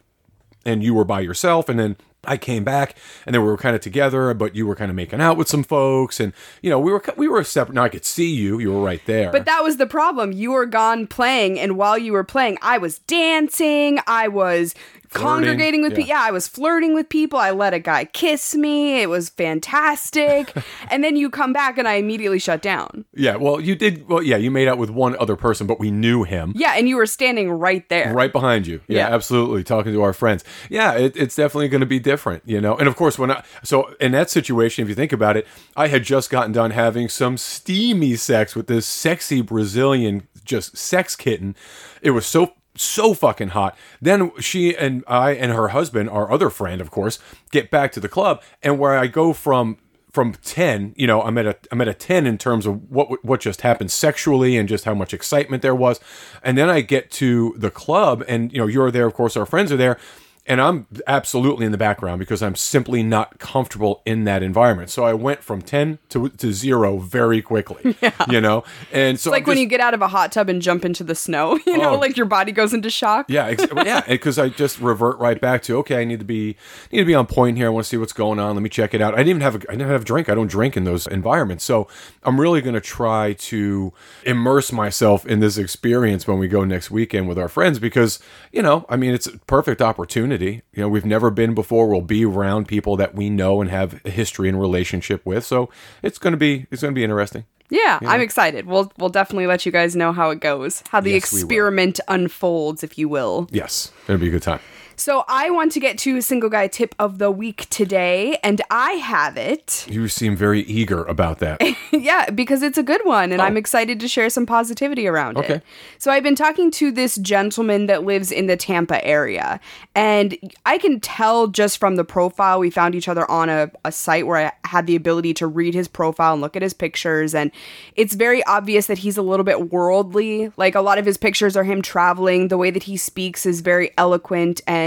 and 0.64 0.82
you 0.82 0.94
were 0.94 1.04
by 1.04 1.20
yourself 1.20 1.68
and 1.68 1.78
then 1.78 1.96
I 2.26 2.37
came 2.37 2.64
back 2.64 2.97
and 3.26 3.35
then 3.35 3.43
we 3.43 3.49
were 3.49 3.57
kind 3.57 3.75
of 3.76 3.83
together 3.83 4.35
but 4.35 4.54
you 4.57 4.66
were 4.66 4.76
kind 4.76 4.90
of 4.90 4.97
making 4.97 5.21
out 5.21 5.37
with 5.37 5.49
some 5.49 5.62
folks 5.62 6.21
and 6.21 6.33
you 6.62 6.71
know 6.71 6.78
we 6.78 6.93
were 6.93 7.02
we 7.16 7.28
were 7.28 7.45
separate 7.45 7.75
now 7.75 7.83
I 7.85 7.88
could 7.88 8.04
see 8.04 8.33
you 8.35 8.59
you 8.59 8.73
were 8.73 8.83
right 8.83 9.02
there 9.07 9.31
But 9.33 9.45
that 9.47 9.62
was 9.62 9.76
the 9.76 9.87
problem. 9.87 10.33
You 10.33 10.52
were 10.52 10.66
gone 10.66 11.07
playing, 11.07 11.59
and 11.59 11.76
while 11.76 11.99
you 11.99 12.12
were 12.12 12.25
playing, 12.25 12.59
I 12.62 12.78
was 12.78 12.99
dancing. 13.00 13.99
I 14.07 14.28
was 14.28 14.75
congregating 15.11 15.81
with 15.83 15.93
yeah. 15.93 15.97
people. 15.97 16.09
Yeah, 16.09 16.23
I 16.23 16.31
was 16.33 16.49
flirting 16.49 16.93
with 16.95 17.09
people. 17.09 17.38
I 17.38 17.50
let 17.52 17.73
a 17.73 17.78
guy 17.78 18.04
kiss 18.04 18.54
me. 18.54 19.00
It 19.00 19.09
was 19.09 19.28
fantastic. 19.31 20.52
and 20.90 21.02
then 21.04 21.16
you 21.16 21.31
come 21.31 21.52
back, 21.52 21.78
and 21.78 21.87
I 21.88 21.95
immediately 21.95 22.38
shut 22.38 22.62
down. 22.62 23.04
yeah 23.14 23.37
well 23.37 23.61
you 23.61 23.75
did 23.75 24.09
well 24.09 24.23
yeah 24.23 24.37
you 24.37 24.50
made 24.50 24.69
out 24.69 24.78
with 24.78 24.90
one 24.90 25.16
other 25.19 25.37
person 25.37 25.66
but 25.66 25.78
we 25.78 25.90
knew 25.90 26.23
him 26.25 26.52
Yeah, 26.57 26.75
and 26.76 26.88
you 26.88 26.97
were 26.97 27.07
standing 27.07 27.50
right 27.50 27.88
there. 27.88 28.12
right 28.12 28.33
behind 28.33 28.66
you. 28.66 28.81
Yeah, 28.88 29.09
Yeah. 29.09 29.14
absolutely. 29.14 29.62
Talking 29.64 29.93
to 29.93 30.02
our 30.02 30.12
friends. 30.12 30.45
Yeah, 30.71 30.93
it, 30.95 31.16
it's 31.16 31.37
definitely 31.37 31.69
going 31.69 31.81
to 31.81 31.87
be 31.87 31.99
different, 31.99 32.13
you 32.44 32.61
know. 32.61 32.76
And 32.76 32.88
of 32.88 32.97
course, 32.97 33.18
when 33.18 33.30
I 33.30 33.42
so 33.62 33.94
in 34.00 34.12
that 34.12 34.30
situation, 34.30 34.83
if 34.83 34.88
you 34.88 34.94
think 34.94 35.12
about 35.12 35.37
it, 35.37 35.47
I 35.76 35.88
had 35.88 36.04
just 36.04 36.30
gotten 36.30 36.52
done 36.52 36.71
having 36.71 37.09
some 37.09 37.37
steamy 37.37 38.16
sex 38.16 38.54
with 38.54 38.66
this 38.66 38.87
sexy 38.87 39.40
Brazilian 39.40 40.28
just 40.44 40.76
sex 40.76 41.16
kitten. 41.16 41.56
It 42.02 42.11
was 42.11 42.26
so 42.26 42.54
so 42.76 43.14
fucking 43.14 43.49
hot. 43.49 43.76
Then 44.00 44.33
she 44.40 44.76
and 44.76 45.04
I 45.06 45.33
and 45.33 45.52
her 45.52 45.68
husband, 45.68 46.11
our 46.11 46.30
other 46.30 46.50
friend, 46.50 46.80
of 46.80 46.90
course, 46.90 47.18
get 47.50 47.71
back 47.71 47.92
to 47.92 48.00
the 48.00 48.09
club, 48.09 48.42
and 48.62 48.78
where 48.78 48.97
I 48.97 49.06
go 49.06 49.33
from 49.33 49.78
from 50.14 50.33
10 50.33 50.94
you 50.97 51.09
know 51.09 51.21
i'm 51.23 51.37
at 51.37 51.44
a 51.44 51.56
i'm 51.73 51.80
at 51.80 51.88
a 51.88 51.92
10 51.92 52.25
in 52.25 52.38
terms 52.38 52.66
of 52.66 52.88
what 52.88 53.25
what 53.25 53.40
just 53.40 53.62
happened 53.62 53.90
sexually 53.90 54.56
and 54.56 54.68
just 54.68 54.85
how 54.85 54.94
much 54.94 55.12
excitement 55.12 55.61
there 55.61 55.75
was 55.75 55.99
and 56.40 56.56
then 56.56 56.71
i 56.71 56.80
get 56.80 57.11
to 57.11 57.52
the 57.59 57.68
club 57.68 58.23
and 58.28 58.52
you 58.52 58.59
know 58.59 58.66
you're 58.68 58.92
there 58.92 59.06
of 59.06 59.12
course 59.12 59.37
our 59.37 59.44
friends 59.44 59.73
are 59.73 59.76
there 59.76 59.99
and 60.46 60.60
i'm 60.60 60.86
absolutely 61.06 61.64
in 61.66 61.72
the 61.72 61.78
background 61.78 62.18
because 62.18 62.42
i'm 62.42 62.54
simply 62.54 63.02
not 63.02 63.38
comfortable 63.38 64.02
in 64.04 64.24
that 64.24 64.42
environment 64.42 64.90
so 64.90 65.04
i 65.04 65.12
went 65.12 65.42
from 65.42 65.62
10 65.62 65.98
to, 66.08 66.28
to 66.30 66.52
0 66.52 66.98
very 66.98 67.40
quickly 67.40 67.96
yeah. 68.02 68.12
you 68.30 68.40
know 68.40 68.62
and 68.92 69.18
so 69.18 69.30
It's 69.30 69.32
like 69.32 69.42
I'm 69.44 69.48
when 69.48 69.58
you 69.58 69.66
get 69.66 69.80
out 69.80 69.94
of 69.94 70.02
a 70.02 70.08
hot 70.08 70.32
tub 70.32 70.48
and 70.48 70.60
jump 70.60 70.84
into 70.84 71.02
the 71.04 71.14
snow, 71.14 71.58
you 71.66 71.78
know, 71.78 71.94
Oh. 71.94 71.98
like 71.98 72.16
your 72.16 72.26
body 72.26 72.52
goes 72.52 72.72
into 72.74 72.90
shock. 72.90 73.26
yeah, 73.28 73.46
ex- 73.46 73.66
yeah, 73.84 74.00
because 74.08 74.38
I 74.38 74.48
just 74.48 74.80
revert 74.80 75.18
right 75.18 75.40
back 75.40 75.62
to 75.64 75.76
okay. 75.78 76.00
I 76.00 76.04
need 76.04 76.18
to 76.18 76.24
be 76.24 76.56
need 76.92 76.98
to 77.00 77.04
be 77.04 77.14
on 77.14 77.26
point 77.26 77.56
here. 77.56 77.66
I 77.66 77.70
want 77.70 77.84
to 77.84 77.88
see 77.88 77.96
what's 77.96 78.12
going 78.12 78.38
on. 78.38 78.54
Let 78.54 78.62
me 78.62 78.68
check 78.68 78.94
it 78.94 79.00
out. 79.00 79.14
I 79.14 79.18
didn't 79.18 79.28
even 79.30 79.42
have 79.42 79.54
a, 79.56 79.58
I 79.70 79.72
didn't 79.72 79.88
have 79.88 80.02
a 80.02 80.04
drink. 80.04 80.28
I 80.28 80.34
don't 80.34 80.46
drink 80.50 80.76
in 80.76 80.84
those 80.84 81.06
environments, 81.06 81.64
so 81.64 81.88
I'm 82.22 82.40
really 82.40 82.60
going 82.60 82.74
to 82.74 82.80
try 82.80 83.32
to 83.34 83.92
immerse 84.24 84.72
myself 84.72 85.26
in 85.26 85.40
this 85.40 85.56
experience 85.58 86.26
when 86.26 86.38
we 86.38 86.48
go 86.48 86.64
next 86.64 86.90
weekend 86.90 87.28
with 87.28 87.38
our 87.38 87.48
friends 87.48 87.78
because 87.78 88.18
you 88.52 88.62
know, 88.62 88.84
I 88.88 88.96
mean, 88.96 89.12
it's 89.14 89.26
a 89.26 89.38
perfect 89.40 89.80
opportunity. 89.82 90.33
You 90.42 90.62
know, 90.76 90.88
we've 90.88 91.04
never 91.04 91.30
been 91.30 91.54
before. 91.54 91.88
We'll 91.88 92.00
be 92.00 92.24
around 92.24 92.68
people 92.68 92.96
that 92.96 93.14
we 93.14 93.30
know 93.30 93.60
and 93.60 93.70
have 93.70 94.00
a 94.04 94.10
history 94.10 94.48
and 94.48 94.60
relationship 94.60 95.24
with, 95.24 95.44
so 95.44 95.70
it's 96.02 96.18
going 96.18 96.32
to 96.32 96.38
be 96.38 96.66
it's 96.70 96.82
going 96.82 96.94
to 96.94 96.98
be 96.98 97.04
interesting. 97.04 97.44
Yeah, 97.70 97.98
I'm 98.02 98.20
excited. 98.20 98.66
We'll 98.66 98.92
we'll 98.98 99.08
definitely 99.08 99.46
let 99.46 99.64
you 99.64 99.72
guys 99.72 99.96
know 99.96 100.12
how 100.12 100.30
it 100.30 100.40
goes, 100.40 100.82
how 100.90 101.00
the 101.00 101.12
Yes, 101.12 101.32
experiment 101.32 101.98
unfolds, 102.08 102.82
if 102.84 102.98
you 102.98 103.08
will. 103.08 103.48
Yes, 103.50 103.90
it'll 104.04 104.18
be 104.18 104.28
a 104.28 104.30
good 104.30 104.42
time. 104.42 104.60
So 104.96 105.24
I 105.28 105.50
want 105.50 105.72
to 105.72 105.80
get 105.80 105.98
to 105.98 106.20
single 106.20 106.48
guy 106.48 106.68
tip 106.68 106.94
of 106.98 107.18
the 107.18 107.30
week 107.30 107.68
today, 107.70 108.38
and 108.42 108.62
I 108.70 108.92
have 108.92 109.36
it. 109.36 109.86
You 109.88 110.08
seem 110.08 110.36
very 110.36 110.60
eager 110.62 111.02
about 111.04 111.38
that. 111.40 111.60
yeah, 111.92 112.30
because 112.30 112.62
it's 112.62 112.78
a 112.78 112.82
good 112.82 113.00
one, 113.04 113.32
and 113.32 113.40
oh. 113.40 113.44
I'm 113.44 113.56
excited 113.56 113.98
to 114.00 114.08
share 114.08 114.30
some 114.30 114.46
positivity 114.46 115.06
around 115.06 115.36
Oh. 115.36 115.40
Okay. 115.40 115.54
it. 115.54 115.62
So 115.98 116.10
I've 116.10 116.22
been 116.22 116.36
talking 116.36 116.70
to 116.72 116.90
this 116.92 117.16
gentleman 117.16 117.86
that 117.86 118.04
lives 118.04 118.30
in 118.30 118.46
the 118.46 118.56
Tampa 118.56 119.04
area, 119.04 119.58
and 119.94 120.36
I 120.64 120.78
can 120.78 121.00
tell 121.00 121.48
just 121.48 121.78
from 121.78 121.96
the 121.96 122.04
profile. 122.04 122.60
We 122.60 122.70
found 122.70 122.94
each 122.94 123.08
other 123.08 123.28
on 123.30 123.48
a, 123.48 123.70
a 123.84 123.90
site 123.90 124.26
where 124.26 124.46
I 124.46 124.52
had 124.68 124.86
the 124.86 124.96
ability 124.96 125.34
to 125.34 125.46
read 125.46 125.74
his 125.74 125.88
profile 125.88 126.34
and 126.34 126.42
look 126.42 126.56
at 126.56 126.62
his 126.62 126.72
pictures, 126.74 127.34
and 127.34 127.50
it's 127.96 128.14
very 128.14 128.44
obvious 128.44 128.86
that 128.86 128.98
he's 128.98 129.16
a 129.16 129.22
little 129.22 129.44
bit 129.44 129.70
worldly. 129.72 130.52
Like 130.56 130.74
a 130.74 130.80
lot 130.80 130.98
of 130.98 131.06
his 131.06 131.16
pictures 131.16 131.56
are 131.56 131.64
him 131.64 131.82
traveling. 131.82 132.48
The 132.48 132.58
way 132.58 132.70
that 132.70 132.84
he 132.84 132.96
speaks 132.96 133.44
is 133.44 133.60
very 133.60 133.90
eloquent 133.98 134.60
and 134.68 134.83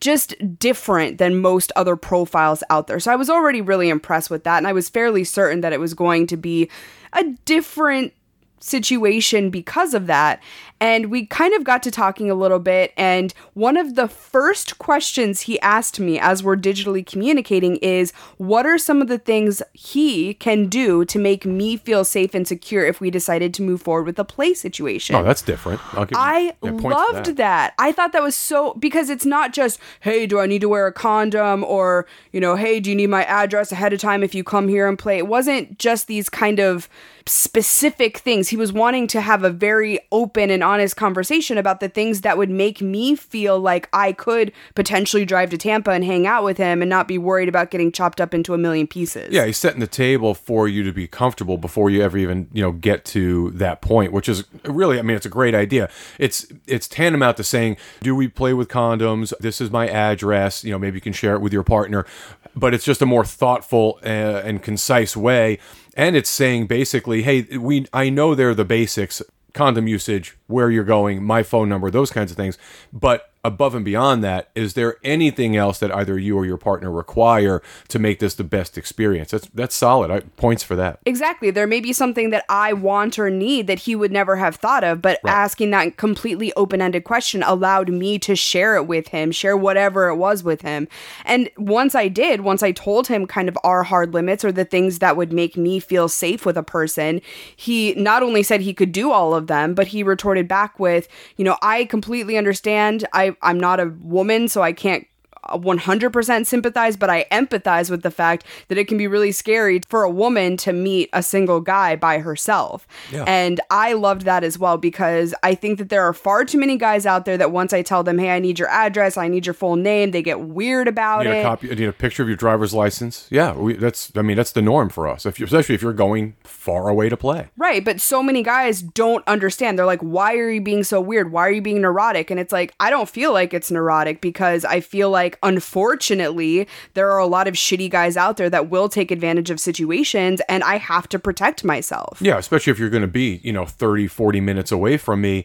just 0.00 0.34
different 0.58 1.18
than 1.18 1.40
most 1.40 1.72
other 1.76 1.96
profiles 1.96 2.62
out 2.70 2.86
there. 2.86 3.00
So 3.00 3.12
I 3.12 3.16
was 3.16 3.30
already 3.30 3.60
really 3.60 3.88
impressed 3.88 4.30
with 4.30 4.44
that, 4.44 4.58
and 4.58 4.66
I 4.66 4.72
was 4.72 4.88
fairly 4.88 5.24
certain 5.24 5.60
that 5.60 5.72
it 5.72 5.80
was 5.80 5.94
going 5.94 6.26
to 6.28 6.36
be 6.36 6.70
a 7.12 7.24
different 7.44 8.12
situation 8.60 9.50
because 9.50 9.94
of 9.94 10.06
that. 10.06 10.42
And 10.80 11.10
we 11.10 11.26
kind 11.26 11.54
of 11.54 11.64
got 11.64 11.82
to 11.82 11.90
talking 11.90 12.30
a 12.30 12.34
little 12.34 12.58
bit. 12.58 12.92
And 12.96 13.34
one 13.54 13.76
of 13.76 13.94
the 13.94 14.08
first 14.08 14.78
questions 14.78 15.42
he 15.42 15.60
asked 15.60 16.00
me 16.00 16.18
as 16.18 16.42
we're 16.42 16.56
digitally 16.56 17.04
communicating 17.04 17.76
is 17.76 18.12
What 18.38 18.66
are 18.66 18.78
some 18.78 19.02
of 19.02 19.08
the 19.08 19.18
things 19.18 19.62
he 19.72 20.34
can 20.34 20.68
do 20.68 21.04
to 21.04 21.18
make 21.18 21.44
me 21.44 21.76
feel 21.76 22.04
safe 22.04 22.34
and 22.34 22.46
secure 22.48 22.84
if 22.86 23.00
we 23.00 23.10
decided 23.10 23.52
to 23.54 23.62
move 23.62 23.82
forward 23.82 24.04
with 24.06 24.18
a 24.18 24.24
play 24.24 24.54
situation? 24.54 25.14
Oh, 25.16 25.22
that's 25.22 25.42
different. 25.42 25.80
I 26.14 26.54
loved 26.62 27.36
that. 27.36 27.74
I 27.78 27.92
thought 27.92 28.12
that 28.12 28.22
was 28.22 28.34
so 28.34 28.74
because 28.74 29.10
it's 29.10 29.26
not 29.26 29.52
just, 29.52 29.78
hey, 30.00 30.26
do 30.26 30.38
I 30.40 30.46
need 30.46 30.60
to 30.60 30.68
wear 30.68 30.86
a 30.86 30.92
condom 30.92 31.64
or, 31.64 32.06
you 32.32 32.40
know, 32.40 32.56
hey, 32.56 32.80
do 32.80 32.90
you 32.90 32.96
need 32.96 33.08
my 33.08 33.24
address 33.24 33.72
ahead 33.72 33.92
of 33.92 34.00
time 34.00 34.22
if 34.22 34.34
you 34.34 34.42
come 34.42 34.68
here 34.68 34.88
and 34.88 34.98
play? 34.98 35.18
It 35.18 35.26
wasn't 35.26 35.78
just 35.78 36.06
these 36.06 36.28
kind 36.28 36.58
of 36.58 36.88
specific 37.26 38.18
things. 38.18 38.48
He 38.48 38.56
was 38.56 38.72
wanting 38.72 39.06
to 39.08 39.20
have 39.20 39.44
a 39.44 39.50
very 39.50 40.00
open 40.10 40.50
and 40.50 40.64
honest 40.70 40.96
conversation 40.96 41.58
about 41.58 41.80
the 41.80 41.88
things 41.88 42.20
that 42.20 42.38
would 42.38 42.50
make 42.50 42.80
me 42.80 43.16
feel 43.16 43.58
like 43.58 43.88
I 43.92 44.12
could 44.12 44.52
potentially 44.74 45.24
drive 45.24 45.50
to 45.50 45.58
Tampa 45.58 45.90
and 45.90 46.04
hang 46.04 46.26
out 46.26 46.44
with 46.44 46.58
him 46.58 46.80
and 46.80 46.88
not 46.88 47.08
be 47.08 47.18
worried 47.18 47.48
about 47.48 47.70
getting 47.70 47.90
chopped 47.90 48.20
up 48.20 48.32
into 48.32 48.54
a 48.54 48.58
million 48.58 48.86
pieces. 48.86 49.32
Yeah, 49.32 49.46
he's 49.46 49.58
setting 49.58 49.80
the 49.80 49.86
table 49.86 50.34
for 50.34 50.68
you 50.68 50.82
to 50.84 50.92
be 50.92 51.06
comfortable 51.06 51.58
before 51.58 51.90
you 51.90 52.02
ever 52.02 52.16
even 52.16 52.48
you 52.52 52.62
know 52.62 52.72
get 52.72 53.04
to 53.06 53.50
that 53.52 53.82
point, 53.82 54.12
which 54.12 54.28
is 54.28 54.44
really, 54.64 54.98
I 54.98 55.02
mean, 55.02 55.16
it's 55.16 55.26
a 55.26 55.30
great 55.30 55.54
idea. 55.54 55.90
It's 56.18 56.46
it's 56.66 56.86
tantamount 56.86 57.36
to 57.38 57.44
saying, 57.44 57.76
do 58.00 58.14
we 58.14 58.28
play 58.28 58.54
with 58.54 58.68
condoms? 58.68 59.32
This 59.40 59.60
is 59.60 59.70
my 59.70 59.88
address. 59.88 60.64
You 60.64 60.72
know, 60.72 60.78
maybe 60.78 60.96
you 60.96 61.02
can 61.02 61.12
share 61.12 61.34
it 61.34 61.40
with 61.40 61.52
your 61.52 61.64
partner, 61.64 62.06
but 62.54 62.74
it's 62.74 62.84
just 62.84 63.02
a 63.02 63.06
more 63.06 63.24
thoughtful 63.24 63.98
uh, 64.04 64.42
and 64.44 64.62
concise 64.62 65.16
way. 65.16 65.58
And 65.96 66.16
it's 66.16 66.30
saying 66.30 66.66
basically, 66.66 67.22
hey, 67.22 67.42
we 67.58 67.86
I 67.92 68.10
know 68.10 68.34
they're 68.34 68.54
the 68.54 68.64
basics. 68.64 69.22
Condom 69.52 69.88
usage, 69.88 70.36
where 70.46 70.70
you're 70.70 70.84
going, 70.84 71.22
my 71.22 71.42
phone 71.42 71.68
number, 71.68 71.90
those 71.90 72.10
kinds 72.10 72.30
of 72.30 72.36
things. 72.36 72.58
But 72.92 73.32
above 73.42 73.74
and 73.74 73.84
beyond 73.84 74.22
that, 74.22 74.50
is 74.54 74.74
there 74.74 74.96
anything 75.02 75.56
else 75.56 75.78
that 75.78 75.94
either 75.94 76.18
you 76.18 76.36
or 76.36 76.44
your 76.44 76.58
partner 76.58 76.90
require 76.90 77.62
to 77.88 77.98
make 77.98 78.18
this 78.18 78.34
the 78.34 78.44
best 78.44 78.76
experience? 78.76 79.30
That's 79.30 79.48
that's 79.54 79.74
solid. 79.74 80.10
I, 80.10 80.20
points 80.20 80.62
for 80.62 80.76
that. 80.76 80.98
Exactly. 81.06 81.50
There 81.50 81.66
may 81.66 81.80
be 81.80 81.92
something 81.92 82.30
that 82.30 82.44
I 82.48 82.72
want 82.72 83.18
or 83.18 83.30
need 83.30 83.66
that 83.66 83.80
he 83.80 83.96
would 83.96 84.12
never 84.12 84.36
have 84.36 84.56
thought 84.56 84.84
of, 84.84 85.00
but 85.00 85.18
asking 85.26 85.70
that 85.70 85.96
completely 85.96 86.52
open 86.54 86.82
ended 86.82 87.04
question 87.04 87.42
allowed 87.42 87.88
me 87.88 88.18
to 88.20 88.36
share 88.36 88.76
it 88.76 88.86
with 88.86 89.08
him, 89.08 89.32
share 89.32 89.56
whatever 89.56 90.08
it 90.08 90.16
was 90.16 90.44
with 90.44 90.62
him. 90.62 90.88
And 91.24 91.50
once 91.56 91.94
I 91.94 92.08
did, 92.08 92.42
once 92.42 92.62
I 92.62 92.72
told 92.72 93.06
him 93.08 93.26
kind 93.26 93.48
of 93.48 93.58
our 93.64 93.82
hard 93.82 94.14
limits 94.14 94.44
or 94.44 94.52
the 94.52 94.64
things 94.64 94.98
that 94.98 95.16
would 95.16 95.32
make 95.32 95.56
me 95.56 95.80
feel 95.80 96.08
safe 96.08 96.44
with 96.44 96.56
a 96.56 96.62
person, 96.62 97.20
he 97.56 97.94
not 97.94 98.22
only 98.22 98.42
said 98.42 98.60
he 98.60 98.74
could 98.74 98.92
do 98.92 99.12
all 99.12 99.34
of 99.34 99.46
them, 99.46 99.74
but 99.74 99.88
he 99.88 100.02
retorted 100.02 100.46
back 100.48 100.78
with, 100.78 101.08
you 101.36 101.44
know, 101.44 101.56
I 101.62 101.84
completely 101.86 102.36
understand. 102.36 103.06
I, 103.12 103.29
I'm 103.42 103.58
not 103.60 103.80
a 103.80 103.86
woman, 104.02 104.48
so 104.48 104.62
I 104.62 104.72
can't 104.72 105.06
100% 105.48 106.46
sympathize, 106.46 106.96
but 106.96 107.10
I 107.10 107.24
empathize 107.32 107.90
with 107.90 108.02
the 108.02 108.10
fact 108.10 108.44
that 108.68 108.78
it 108.78 108.86
can 108.88 108.98
be 108.98 109.06
really 109.06 109.32
scary 109.32 109.80
for 109.88 110.02
a 110.02 110.10
woman 110.10 110.56
to 110.58 110.72
meet 110.72 111.08
a 111.12 111.22
single 111.22 111.60
guy 111.60 111.96
by 111.96 112.18
herself. 112.18 112.86
Yeah. 113.10 113.24
And 113.26 113.60
I 113.70 113.94
loved 113.94 114.22
that 114.22 114.44
as 114.44 114.58
well 114.58 114.76
because 114.76 115.34
I 115.42 115.54
think 115.54 115.78
that 115.78 115.88
there 115.88 116.02
are 116.02 116.12
far 116.12 116.44
too 116.44 116.58
many 116.58 116.76
guys 116.76 117.06
out 117.06 117.24
there 117.24 117.38
that 117.38 117.52
once 117.52 117.72
I 117.72 117.82
tell 117.82 118.02
them, 118.02 118.18
hey, 118.18 118.30
I 118.30 118.38
need 118.38 118.58
your 118.58 118.68
address, 118.68 119.16
I 119.16 119.28
need 119.28 119.46
your 119.46 119.54
full 119.54 119.76
name, 119.76 120.10
they 120.10 120.22
get 120.22 120.40
weird 120.40 120.88
about 120.88 121.24
need 121.24 121.30
it. 121.30 121.40
a 121.40 121.42
copy. 121.42 121.68
You 121.68 121.74
need 121.74 121.84
a 121.84 121.92
picture 121.92 122.22
of 122.22 122.28
your 122.28 122.36
driver's 122.36 122.74
license. 122.74 123.26
Yeah, 123.30 123.54
we, 123.54 123.74
that's. 123.74 124.12
I 124.16 124.22
mean, 124.22 124.36
that's 124.36 124.52
the 124.52 124.62
norm 124.62 124.88
for 124.88 125.08
us. 125.08 125.26
If 125.26 125.38
you, 125.38 125.46
especially 125.46 125.74
if 125.74 125.82
you're 125.82 125.92
going 125.92 126.34
far 126.44 126.88
away 126.88 127.08
to 127.08 127.16
play. 127.16 127.48
Right, 127.56 127.84
but 127.84 128.00
so 128.00 128.22
many 128.22 128.42
guys 128.42 128.82
don't 128.82 129.26
understand. 129.26 129.78
They're 129.78 129.86
like, 129.86 130.00
why 130.00 130.36
are 130.36 130.50
you 130.50 130.60
being 130.60 130.84
so 130.84 131.00
weird? 131.00 131.32
Why 131.32 131.46
are 131.46 131.50
you 131.50 131.62
being 131.62 131.80
neurotic? 131.80 132.30
And 132.30 132.38
it's 132.38 132.52
like, 132.52 132.74
I 132.80 132.90
don't 132.90 133.08
feel 133.08 133.32
like 133.32 133.54
it's 133.54 133.70
neurotic 133.70 134.20
because 134.20 134.64
I 134.64 134.80
feel 134.80 135.10
like, 135.10 135.29
unfortunately, 135.42 136.66
there 136.94 137.10
are 137.10 137.18
a 137.18 137.26
lot 137.26 137.48
of 137.48 137.54
shitty 137.54 137.90
guys 137.90 138.16
out 138.16 138.36
there 138.36 138.50
that 138.50 138.70
will 138.70 138.88
take 138.88 139.10
advantage 139.10 139.50
of 139.50 139.60
situations 139.60 140.40
and 140.48 140.62
I 140.62 140.78
have 140.78 141.08
to 141.10 141.18
protect 141.18 141.64
myself. 141.64 142.18
Yeah, 142.20 142.38
especially 142.38 142.70
if 142.70 142.78
you're 142.78 142.90
going 142.90 143.02
to 143.02 143.08
be, 143.08 143.40
you 143.42 143.52
know, 143.52 143.66
30, 143.66 144.06
40 144.06 144.40
minutes 144.40 144.72
away 144.72 144.96
from 144.96 145.20
me. 145.20 145.44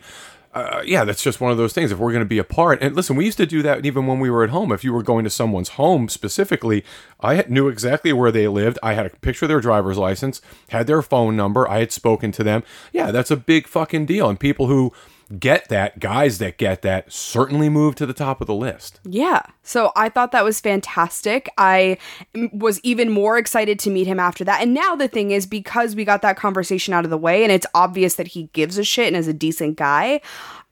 Uh, 0.55 0.81
yeah, 0.85 1.03
that's 1.03 1.21
just 1.21 1.41
one 1.41 1.51
of 1.51 1.57
those 1.57 1.73
things. 1.73 1.91
If 1.91 1.97
we're 1.97 2.13
going 2.13 2.23
to 2.23 2.25
be 2.25 2.37
apart, 2.37 2.81
and 2.81 2.95
listen, 2.95 3.17
we 3.17 3.25
used 3.25 3.37
to 3.39 3.45
do 3.45 3.61
that 3.63 3.85
even 3.85 4.07
when 4.07 4.21
we 4.21 4.29
were 4.29 4.41
at 4.41 4.51
home. 4.51 4.71
If 4.71 4.85
you 4.85 4.93
were 4.93 5.03
going 5.03 5.25
to 5.25 5.29
someone's 5.29 5.69
home 5.69 6.07
specifically, 6.07 6.85
I 7.19 7.43
knew 7.49 7.67
exactly 7.67 8.13
where 8.13 8.31
they 8.31 8.47
lived. 8.47 8.79
I 8.81 8.93
had 8.93 9.05
a 9.05 9.09
picture 9.09 9.45
of 9.45 9.49
their 9.49 9.59
driver's 9.59 9.97
license, 9.97 10.41
had 10.69 10.87
their 10.87 11.01
phone 11.01 11.35
number. 11.35 11.69
I 11.69 11.79
had 11.79 11.91
spoken 11.91 12.31
to 12.31 12.43
them. 12.43 12.63
Yeah, 12.93 13.11
that's 13.11 13.31
a 13.31 13.35
big 13.35 13.67
fucking 13.67 14.05
deal. 14.05 14.29
And 14.29 14.39
people 14.39 14.67
who 14.67 14.93
get 15.39 15.69
that, 15.69 15.99
guys 15.99 16.37
that 16.37 16.57
get 16.57 16.81
that, 16.83 17.11
certainly 17.11 17.69
move 17.69 17.95
to 17.95 18.05
the 18.05 18.13
top 18.13 18.41
of 18.41 18.47
the 18.47 18.53
list. 18.53 18.99
Yeah. 19.03 19.41
So 19.63 19.91
I 19.95 20.09
thought 20.09 20.31
that 20.31 20.43
was 20.43 20.59
fantastic. 20.59 21.49
I 21.57 21.97
was 22.53 22.79
even 22.81 23.11
more 23.11 23.37
excited 23.37 23.79
to 23.79 23.89
meet 23.89 24.07
him 24.07 24.19
after 24.19 24.43
that. 24.43 24.61
And 24.61 24.73
now 24.73 24.95
the 24.95 25.07
thing 25.07 25.31
is, 25.31 25.45
because 25.47 25.95
we 25.95 26.05
got 26.05 26.21
that 26.21 26.37
conversation 26.37 26.93
out 26.93 27.03
of 27.05 27.09
the 27.09 27.17
way 27.17 27.43
and 27.43 27.51
it's 27.51 27.65
obvious 27.73 28.15
that 28.15 28.27
he 28.29 28.43
gives 28.53 28.77
a 28.77 28.83
shit 28.83 29.07
and 29.07 29.15
is 29.15 29.27
a 29.27 29.33
decent 29.33 29.77
guy, 29.77 30.21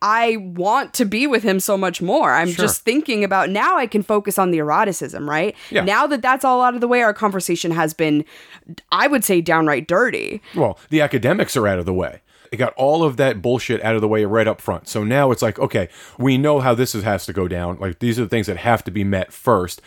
I 0.01 0.35
want 0.37 0.93
to 0.95 1.05
be 1.05 1.27
with 1.27 1.43
him 1.43 1.59
so 1.59 1.77
much 1.77 2.01
more. 2.01 2.33
I'm 2.33 2.49
Sure. 2.49 2.65
just 2.65 2.81
thinking 2.83 3.23
about 3.23 3.49
now 3.49 3.77
I 3.77 3.87
can 3.87 4.03
focus 4.03 4.37
on 4.37 4.51
the 4.51 4.59
eroticism, 4.59 5.27
right? 5.29 5.55
Yeah. 5.71 5.83
Now 5.85 6.05
that 6.07 6.21
that's 6.21 6.43
all 6.45 6.61
out 6.61 6.75
of 6.75 6.81
the 6.81 6.87
way, 6.89 7.01
our 7.01 7.13
conversation 7.13 7.71
has 7.71 7.93
been, 7.93 8.25
I 8.91 9.07
would 9.07 9.23
say, 9.23 9.39
downright 9.41 9.87
dirty. 9.87 10.41
Well, 10.55 10.77
the 10.89 10.99
academics 11.01 11.55
are 11.55 11.67
out 11.67 11.79
of 11.79 11.85
the 11.85 11.93
way. 11.93 12.21
It 12.53 12.57
got 12.57 12.73
all 12.75 13.03
of 13.03 13.17
that 13.17 13.41
bullshit 13.41 13.83
out 13.83 13.95
of 13.95 14.01
the 14.01 14.07
way 14.07 14.25
right 14.25 14.47
up 14.47 14.61
front. 14.61 14.87
So 14.87 15.03
now 15.03 15.31
it's 15.31 15.41
like, 15.41 15.57
okay, 15.57 15.89
we 16.19 16.37
know 16.37 16.59
how 16.59 16.75
this 16.75 16.93
is, 16.93 17.03
has 17.03 17.25
to 17.25 17.33
go 17.33 17.47
down. 17.47 17.79
Like 17.79 17.97
these 17.97 18.19
are 18.19 18.23
the 18.23 18.29
things 18.29 18.45
that 18.45 18.57
have 18.57 18.83
to 18.83 18.91
be 18.91 19.03
met 19.03 19.33
first. 19.33 19.81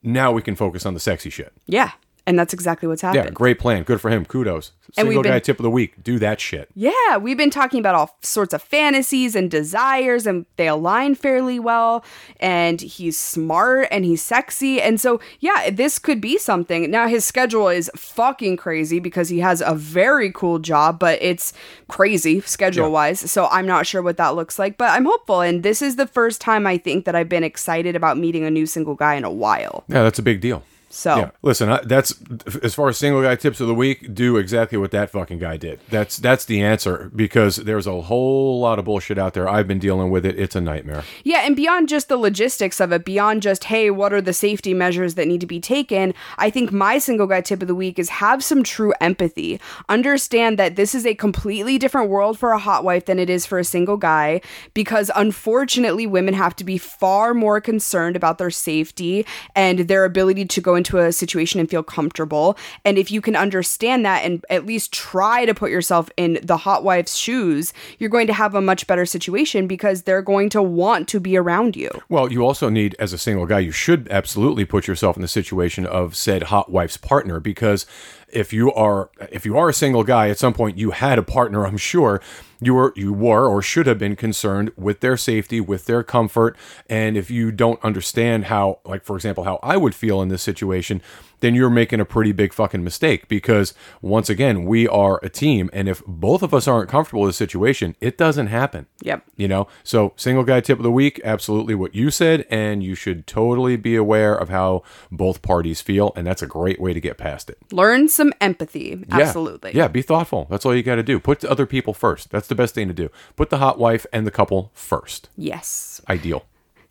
Now 0.00 0.30
we 0.30 0.40
can 0.40 0.54
focus 0.54 0.86
on 0.86 0.94
the 0.94 1.00
sexy 1.00 1.28
shit. 1.28 1.52
Yeah. 1.66 1.90
And 2.26 2.38
that's 2.38 2.54
exactly 2.54 2.88
what's 2.88 3.02
happening. 3.02 3.26
Yeah, 3.26 3.30
great 3.30 3.58
plan. 3.58 3.82
Good 3.82 4.00
for 4.00 4.10
him. 4.10 4.24
Kudos. 4.24 4.72
And 4.96 5.08
Single 5.08 5.24
guy 5.24 5.40
tip 5.40 5.58
of 5.58 5.62
the 5.62 5.70
week. 5.70 6.02
Do 6.02 6.18
that 6.20 6.40
shit. 6.40 6.70
Yeah, 6.74 7.18
we've 7.18 7.36
been 7.36 7.50
talking 7.50 7.80
about 7.80 7.94
all 7.94 8.16
sorts 8.22 8.54
of 8.54 8.62
fantasies 8.62 9.34
and 9.34 9.50
desires, 9.50 10.26
and 10.26 10.46
they 10.56 10.68
align 10.68 11.16
fairly 11.16 11.58
well. 11.58 12.02
And 12.40 12.80
he's 12.80 13.18
smart 13.18 13.88
and 13.90 14.04
he's 14.06 14.22
sexy. 14.22 14.80
And 14.80 14.98
so, 14.98 15.20
yeah, 15.40 15.68
this 15.70 15.98
could 15.98 16.20
be 16.20 16.38
something. 16.38 16.90
Now, 16.90 17.08
his 17.08 17.26
schedule 17.26 17.68
is 17.68 17.90
fucking 17.94 18.56
crazy 18.56 19.00
because 19.00 19.28
he 19.28 19.40
has 19.40 19.60
a 19.60 19.74
very 19.74 20.32
cool 20.32 20.58
job, 20.58 20.98
but 20.98 21.18
it's 21.20 21.52
crazy 21.88 22.40
schedule 22.40 22.90
wise. 22.90 23.30
So, 23.30 23.48
I'm 23.48 23.66
not 23.66 23.86
sure 23.86 24.00
what 24.00 24.16
that 24.16 24.34
looks 24.34 24.58
like, 24.58 24.78
but 24.78 24.90
I'm 24.90 25.04
hopeful. 25.04 25.42
And 25.42 25.62
this 25.62 25.82
is 25.82 25.96
the 25.96 26.06
first 26.06 26.40
time 26.40 26.66
I 26.66 26.78
think 26.78 27.04
that 27.04 27.14
I've 27.14 27.28
been 27.28 27.44
excited 27.44 27.96
about 27.96 28.16
meeting 28.16 28.44
a 28.44 28.50
new 28.50 28.64
single 28.64 28.94
guy 28.94 29.14
in 29.14 29.24
a 29.24 29.30
while. 29.30 29.84
Yeah, 29.88 30.04
that's 30.04 30.18
a 30.18 30.22
big 30.22 30.40
deal. 30.40 30.62
So, 30.94 31.16
Yeah, 31.16 31.30
listen, 31.42 31.68
I, 31.68 31.80
that's 31.82 32.14
as 32.62 32.74
far 32.74 32.88
as 32.88 32.98
single 32.98 33.20
guy 33.20 33.34
tips 33.34 33.60
of 33.60 33.66
the 33.66 33.74
week. 33.74 34.14
Do 34.14 34.36
exactly 34.36 34.78
what 34.78 34.92
that 34.92 35.10
fucking 35.10 35.40
guy 35.40 35.56
did. 35.56 35.80
That's 35.90 36.18
that's 36.18 36.44
the 36.44 36.62
answer 36.62 37.10
because 37.14 37.56
there's 37.56 37.86
a 37.86 38.02
whole 38.02 38.60
lot 38.60 38.78
of 38.78 38.84
bullshit 38.84 39.18
out 39.18 39.34
there. 39.34 39.48
I've 39.48 39.66
been 39.66 39.80
dealing 39.80 40.10
with 40.10 40.24
it. 40.24 40.38
It's 40.38 40.54
a 40.54 40.60
nightmare. 40.60 41.02
Yeah, 41.24 41.40
and 41.40 41.56
beyond 41.56 41.88
just 41.88 42.08
the 42.08 42.16
logistics 42.16 42.80
of 42.80 42.92
it, 42.92 43.04
beyond 43.04 43.42
just, 43.42 43.64
hey, 43.64 43.90
what 43.90 44.12
are 44.12 44.20
the 44.20 44.32
safety 44.32 44.72
measures 44.72 45.14
that 45.14 45.26
need 45.26 45.40
to 45.40 45.46
be 45.46 45.60
taken, 45.60 46.14
I 46.38 46.50
think 46.50 46.70
my 46.70 46.98
single 46.98 47.26
guy 47.26 47.40
tip 47.40 47.60
of 47.60 47.68
the 47.68 47.74
week 47.74 47.98
is 47.98 48.08
have 48.10 48.44
some 48.44 48.62
true 48.62 48.92
empathy. 49.00 49.60
Understand 49.88 50.58
that 50.58 50.76
this 50.76 50.94
is 50.94 51.06
a 51.06 51.14
completely 51.14 51.78
different 51.78 52.08
world 52.08 52.38
for 52.38 52.52
a 52.52 52.58
hot 52.58 52.84
wife 52.84 53.06
than 53.06 53.18
it 53.18 53.28
is 53.28 53.46
for 53.46 53.58
a 53.58 53.64
single 53.64 53.96
guy, 53.96 54.40
because 54.74 55.10
unfortunately, 55.16 56.06
women 56.06 56.34
have 56.34 56.54
to 56.56 56.64
be 56.64 56.78
far 56.78 57.34
more 57.34 57.60
concerned 57.60 58.14
about 58.14 58.38
their 58.38 58.50
safety 58.50 59.26
and 59.56 59.80
their 59.80 60.04
ability 60.04 60.44
to 60.44 60.60
go 60.60 60.74
into 60.74 60.83
into 60.84 60.98
a 60.98 61.12
situation 61.12 61.60
and 61.60 61.70
feel 61.70 61.82
comfortable. 61.82 62.58
And 62.84 62.98
if 62.98 63.10
you 63.10 63.22
can 63.22 63.36
understand 63.36 64.04
that 64.04 64.22
and 64.24 64.44
at 64.50 64.66
least 64.66 64.92
try 64.92 65.46
to 65.46 65.54
put 65.54 65.70
yourself 65.70 66.10
in 66.18 66.38
the 66.42 66.58
hot 66.58 66.84
wife's 66.84 67.14
shoes, 67.14 67.72
you're 67.98 68.10
going 68.10 68.26
to 68.26 68.34
have 68.34 68.54
a 68.54 68.60
much 68.60 68.86
better 68.86 69.06
situation 69.06 69.66
because 69.66 70.02
they're 70.02 70.22
going 70.22 70.50
to 70.50 70.62
want 70.62 71.08
to 71.08 71.20
be 71.20 71.36
around 71.38 71.74
you. 71.74 71.90
Well, 72.10 72.30
you 72.30 72.44
also 72.44 72.68
need, 72.68 72.94
as 72.98 73.14
a 73.14 73.18
single 73.18 73.46
guy, 73.46 73.60
you 73.60 73.72
should 73.72 74.08
absolutely 74.10 74.66
put 74.66 74.86
yourself 74.86 75.16
in 75.16 75.22
the 75.22 75.28
situation 75.28 75.86
of 75.86 76.14
said 76.14 76.44
hot 76.44 76.70
wife's 76.70 76.98
partner 76.98 77.40
because 77.40 77.86
if 78.34 78.52
you 78.52 78.72
are 78.72 79.10
if 79.30 79.46
you 79.46 79.56
are 79.56 79.68
a 79.68 79.74
single 79.74 80.04
guy 80.04 80.28
at 80.28 80.38
some 80.38 80.52
point 80.52 80.76
you 80.76 80.90
had 80.90 81.18
a 81.18 81.22
partner 81.22 81.66
i'm 81.66 81.76
sure 81.76 82.20
you 82.64 82.74
were 82.74 82.92
you 82.96 83.12
were 83.12 83.46
or 83.48 83.62
should 83.62 83.86
have 83.86 83.98
been 83.98 84.16
concerned 84.16 84.72
with 84.76 85.00
their 85.00 85.16
safety 85.16 85.60
with 85.60 85.86
their 85.86 86.02
comfort. 86.02 86.56
And 86.88 87.16
if 87.16 87.30
you 87.30 87.52
don't 87.52 87.82
understand 87.84 88.46
how 88.46 88.80
like 88.84 89.04
for 89.04 89.16
example 89.16 89.44
how 89.44 89.58
i 89.62 89.76
would 89.76 89.94
feel 89.94 90.22
in 90.22 90.28
this 90.28 90.42
situation 90.42 91.02
then 91.40 91.54
you're 91.54 91.70
making 91.70 92.00
a 92.00 92.04
pretty 92.04 92.32
big 92.32 92.52
fucking 92.52 92.82
mistake 92.84 93.28
because 93.28 93.74
once 94.02 94.28
again 94.30 94.64
we 94.64 94.86
are 94.88 95.20
a 95.22 95.28
team 95.28 95.68
and 95.72 95.88
if 95.88 96.02
both 96.06 96.42
of 96.42 96.54
us 96.54 96.66
aren't 96.68 96.88
comfortable 96.90 97.22
with 97.22 97.30
the 97.30 97.34
situation 97.36 97.96
it 98.00 98.16
doesn't 98.18 98.46
happen 98.48 98.86
Yep. 99.02 99.24
you 99.36 99.48
know 99.48 99.66
so 99.82 100.12
single 100.16 100.44
guy 100.44 100.60
tip 100.60 100.78
of 100.78 100.82
the 100.84 100.90
week 100.90 101.20
absolutely 101.24 101.74
what 101.74 101.94
you 101.94 102.10
said 102.10 102.46
and 102.50 102.82
you 102.82 102.94
should 102.94 103.26
totally 103.26 103.76
be 103.76 103.96
aware 103.96 104.34
of 104.34 104.48
how 104.48 104.82
both 105.10 105.42
parties 105.42 105.80
feel 105.80 106.12
and 106.16 106.26
that's 106.26 106.42
a 106.42 106.46
great 106.46 106.80
way 106.80 106.92
to 106.92 107.00
get 107.00 107.18
past 107.18 107.50
it 107.50 107.58
Learn 107.72 108.08
some 108.08 108.32
empathy. 108.40 109.04
yeah. 109.08 109.16
Absolutely. 109.20 109.72
Yeah, 109.74 109.88
be 109.88 110.02
thoughtful. 110.02 110.46
That's 110.50 110.64
all 110.64 110.74
you 110.74 110.82
got 110.82 110.94
to 110.96 111.02
do. 111.02 111.18
Put 111.18 111.40
the 111.40 111.50
other 111.50 111.66
people 111.66 111.92
first. 111.94 112.30
That's 112.30 112.46
the 112.46 112.54
best 112.54 112.74
thing 112.74 112.86
to 112.88 112.94
do. 112.94 113.08
Put 113.36 113.50
the 113.50 113.58
hot 113.58 113.78
wife 113.78 114.06
and 114.12 114.26
the 114.26 114.30
couple 114.30 114.70
first. 114.74 115.28
Yes. 115.36 116.00
Ideal. 116.08 116.44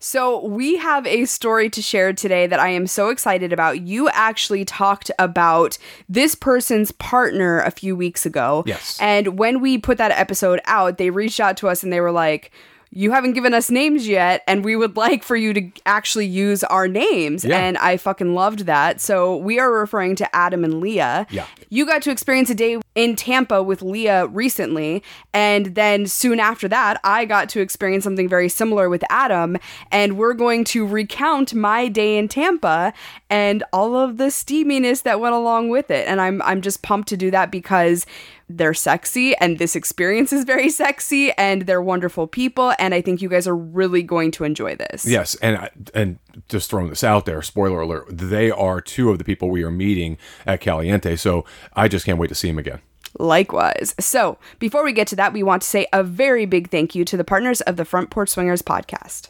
So, 0.06 0.44
we 0.44 0.76
have 0.76 1.06
a 1.06 1.24
story 1.24 1.70
to 1.70 1.80
share 1.80 2.12
today 2.12 2.46
that 2.46 2.60
I 2.60 2.68
am 2.68 2.86
so 2.86 3.08
excited 3.08 3.54
about. 3.54 3.86
You 3.86 4.10
actually 4.10 4.66
talked 4.66 5.10
about 5.18 5.78
this 6.10 6.34
person's 6.34 6.92
partner 6.92 7.60
a 7.60 7.70
few 7.70 7.96
weeks 7.96 8.26
ago. 8.26 8.64
Yes. 8.66 8.98
And 9.00 9.38
when 9.38 9.62
we 9.62 9.78
put 9.78 9.96
that 9.96 10.10
episode 10.10 10.60
out, 10.66 10.98
they 10.98 11.08
reached 11.08 11.40
out 11.40 11.56
to 11.56 11.68
us 11.68 11.82
and 11.82 11.90
they 11.90 12.02
were 12.02 12.12
like, 12.12 12.52
you 12.94 13.10
haven't 13.10 13.32
given 13.32 13.52
us 13.54 13.70
names 13.70 14.06
yet, 14.06 14.44
and 14.46 14.64
we 14.64 14.76
would 14.76 14.96
like 14.96 15.24
for 15.24 15.34
you 15.34 15.52
to 15.52 15.68
actually 15.84 16.26
use 16.26 16.62
our 16.64 16.86
names. 16.86 17.44
Yeah. 17.44 17.58
And 17.58 17.76
I 17.78 17.96
fucking 17.96 18.34
loved 18.34 18.60
that. 18.60 19.00
So 19.00 19.36
we 19.36 19.58
are 19.58 19.72
referring 19.72 20.14
to 20.16 20.36
Adam 20.36 20.62
and 20.62 20.80
Leah. 20.80 21.26
Yeah. 21.30 21.46
You 21.70 21.86
got 21.86 22.02
to 22.02 22.12
experience 22.12 22.50
a 22.50 22.54
day 22.54 22.80
in 22.94 23.16
Tampa 23.16 23.64
with 23.64 23.82
Leah 23.82 24.28
recently. 24.28 25.02
And 25.32 25.74
then 25.74 26.06
soon 26.06 26.38
after 26.38 26.68
that, 26.68 27.00
I 27.02 27.24
got 27.24 27.48
to 27.50 27.60
experience 27.60 28.04
something 28.04 28.28
very 28.28 28.48
similar 28.48 28.88
with 28.88 29.02
Adam. 29.10 29.58
And 29.90 30.16
we're 30.16 30.34
going 30.34 30.62
to 30.66 30.86
recount 30.86 31.52
my 31.52 31.88
day 31.88 32.16
in 32.16 32.28
Tampa 32.28 32.92
and 33.28 33.64
all 33.72 33.96
of 33.96 34.18
the 34.18 34.26
steaminess 34.30 35.02
that 35.02 35.18
went 35.18 35.34
along 35.34 35.68
with 35.68 35.90
it. 35.90 36.06
And 36.06 36.20
I'm 36.20 36.40
I'm 36.42 36.60
just 36.60 36.82
pumped 36.82 37.08
to 37.08 37.16
do 37.16 37.32
that 37.32 37.50
because 37.50 38.06
they're 38.48 38.74
sexy 38.74 39.36
and 39.36 39.58
this 39.58 39.74
experience 39.74 40.32
is 40.32 40.44
very 40.44 40.68
sexy 40.68 41.32
and 41.32 41.62
they're 41.62 41.82
wonderful 41.82 42.26
people 42.26 42.74
and 42.78 42.94
I 42.94 43.00
think 43.00 43.22
you 43.22 43.28
guys 43.28 43.46
are 43.48 43.56
really 43.56 44.02
going 44.02 44.30
to 44.32 44.44
enjoy 44.44 44.76
this. 44.76 45.06
Yes, 45.06 45.34
and 45.36 45.70
and 45.94 46.18
just 46.48 46.70
throwing 46.70 46.88
this 46.88 47.04
out 47.04 47.26
there, 47.26 47.42
spoiler 47.42 47.80
alert, 47.80 48.06
they 48.10 48.50
are 48.50 48.80
two 48.80 49.10
of 49.10 49.18
the 49.18 49.24
people 49.24 49.50
we 49.50 49.62
are 49.62 49.70
meeting 49.70 50.18
at 50.46 50.60
Caliente. 50.60 51.16
So 51.16 51.44
I 51.74 51.88
just 51.88 52.04
can't 52.04 52.18
wait 52.18 52.28
to 52.28 52.34
see 52.34 52.48
them 52.48 52.58
again. 52.58 52.80
Likewise. 53.18 53.94
So, 54.00 54.38
before 54.58 54.84
we 54.84 54.92
get 54.92 55.06
to 55.08 55.16
that, 55.16 55.32
we 55.32 55.44
want 55.44 55.62
to 55.62 55.68
say 55.68 55.86
a 55.92 56.02
very 56.02 56.46
big 56.46 56.70
thank 56.70 56.96
you 56.96 57.04
to 57.04 57.16
the 57.16 57.22
partners 57.22 57.60
of 57.60 57.76
the 57.76 57.84
Front 57.84 58.10
Porch 58.10 58.28
Swingers 58.28 58.60
podcast. 58.60 59.28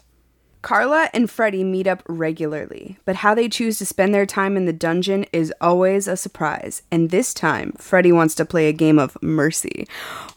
Carla 0.65 1.11
and 1.13 1.29
Freddy 1.29 1.63
meet 1.63 1.85
up 1.85 2.01
regularly, 2.07 2.97
but 3.05 3.17
how 3.17 3.35
they 3.35 3.47
choose 3.47 3.77
to 3.77 3.85
spend 3.85 4.15
their 4.15 4.25
time 4.25 4.57
in 4.57 4.65
the 4.65 4.73
dungeon 4.73 5.23
is 5.31 5.53
always 5.61 6.07
a 6.07 6.17
surprise. 6.17 6.81
And 6.89 7.11
this 7.11 7.35
time, 7.35 7.73
Freddy 7.73 8.11
wants 8.11 8.33
to 8.33 8.45
play 8.45 8.67
a 8.67 8.73
game 8.73 8.97
of 8.97 9.15
Mercy. 9.21 9.87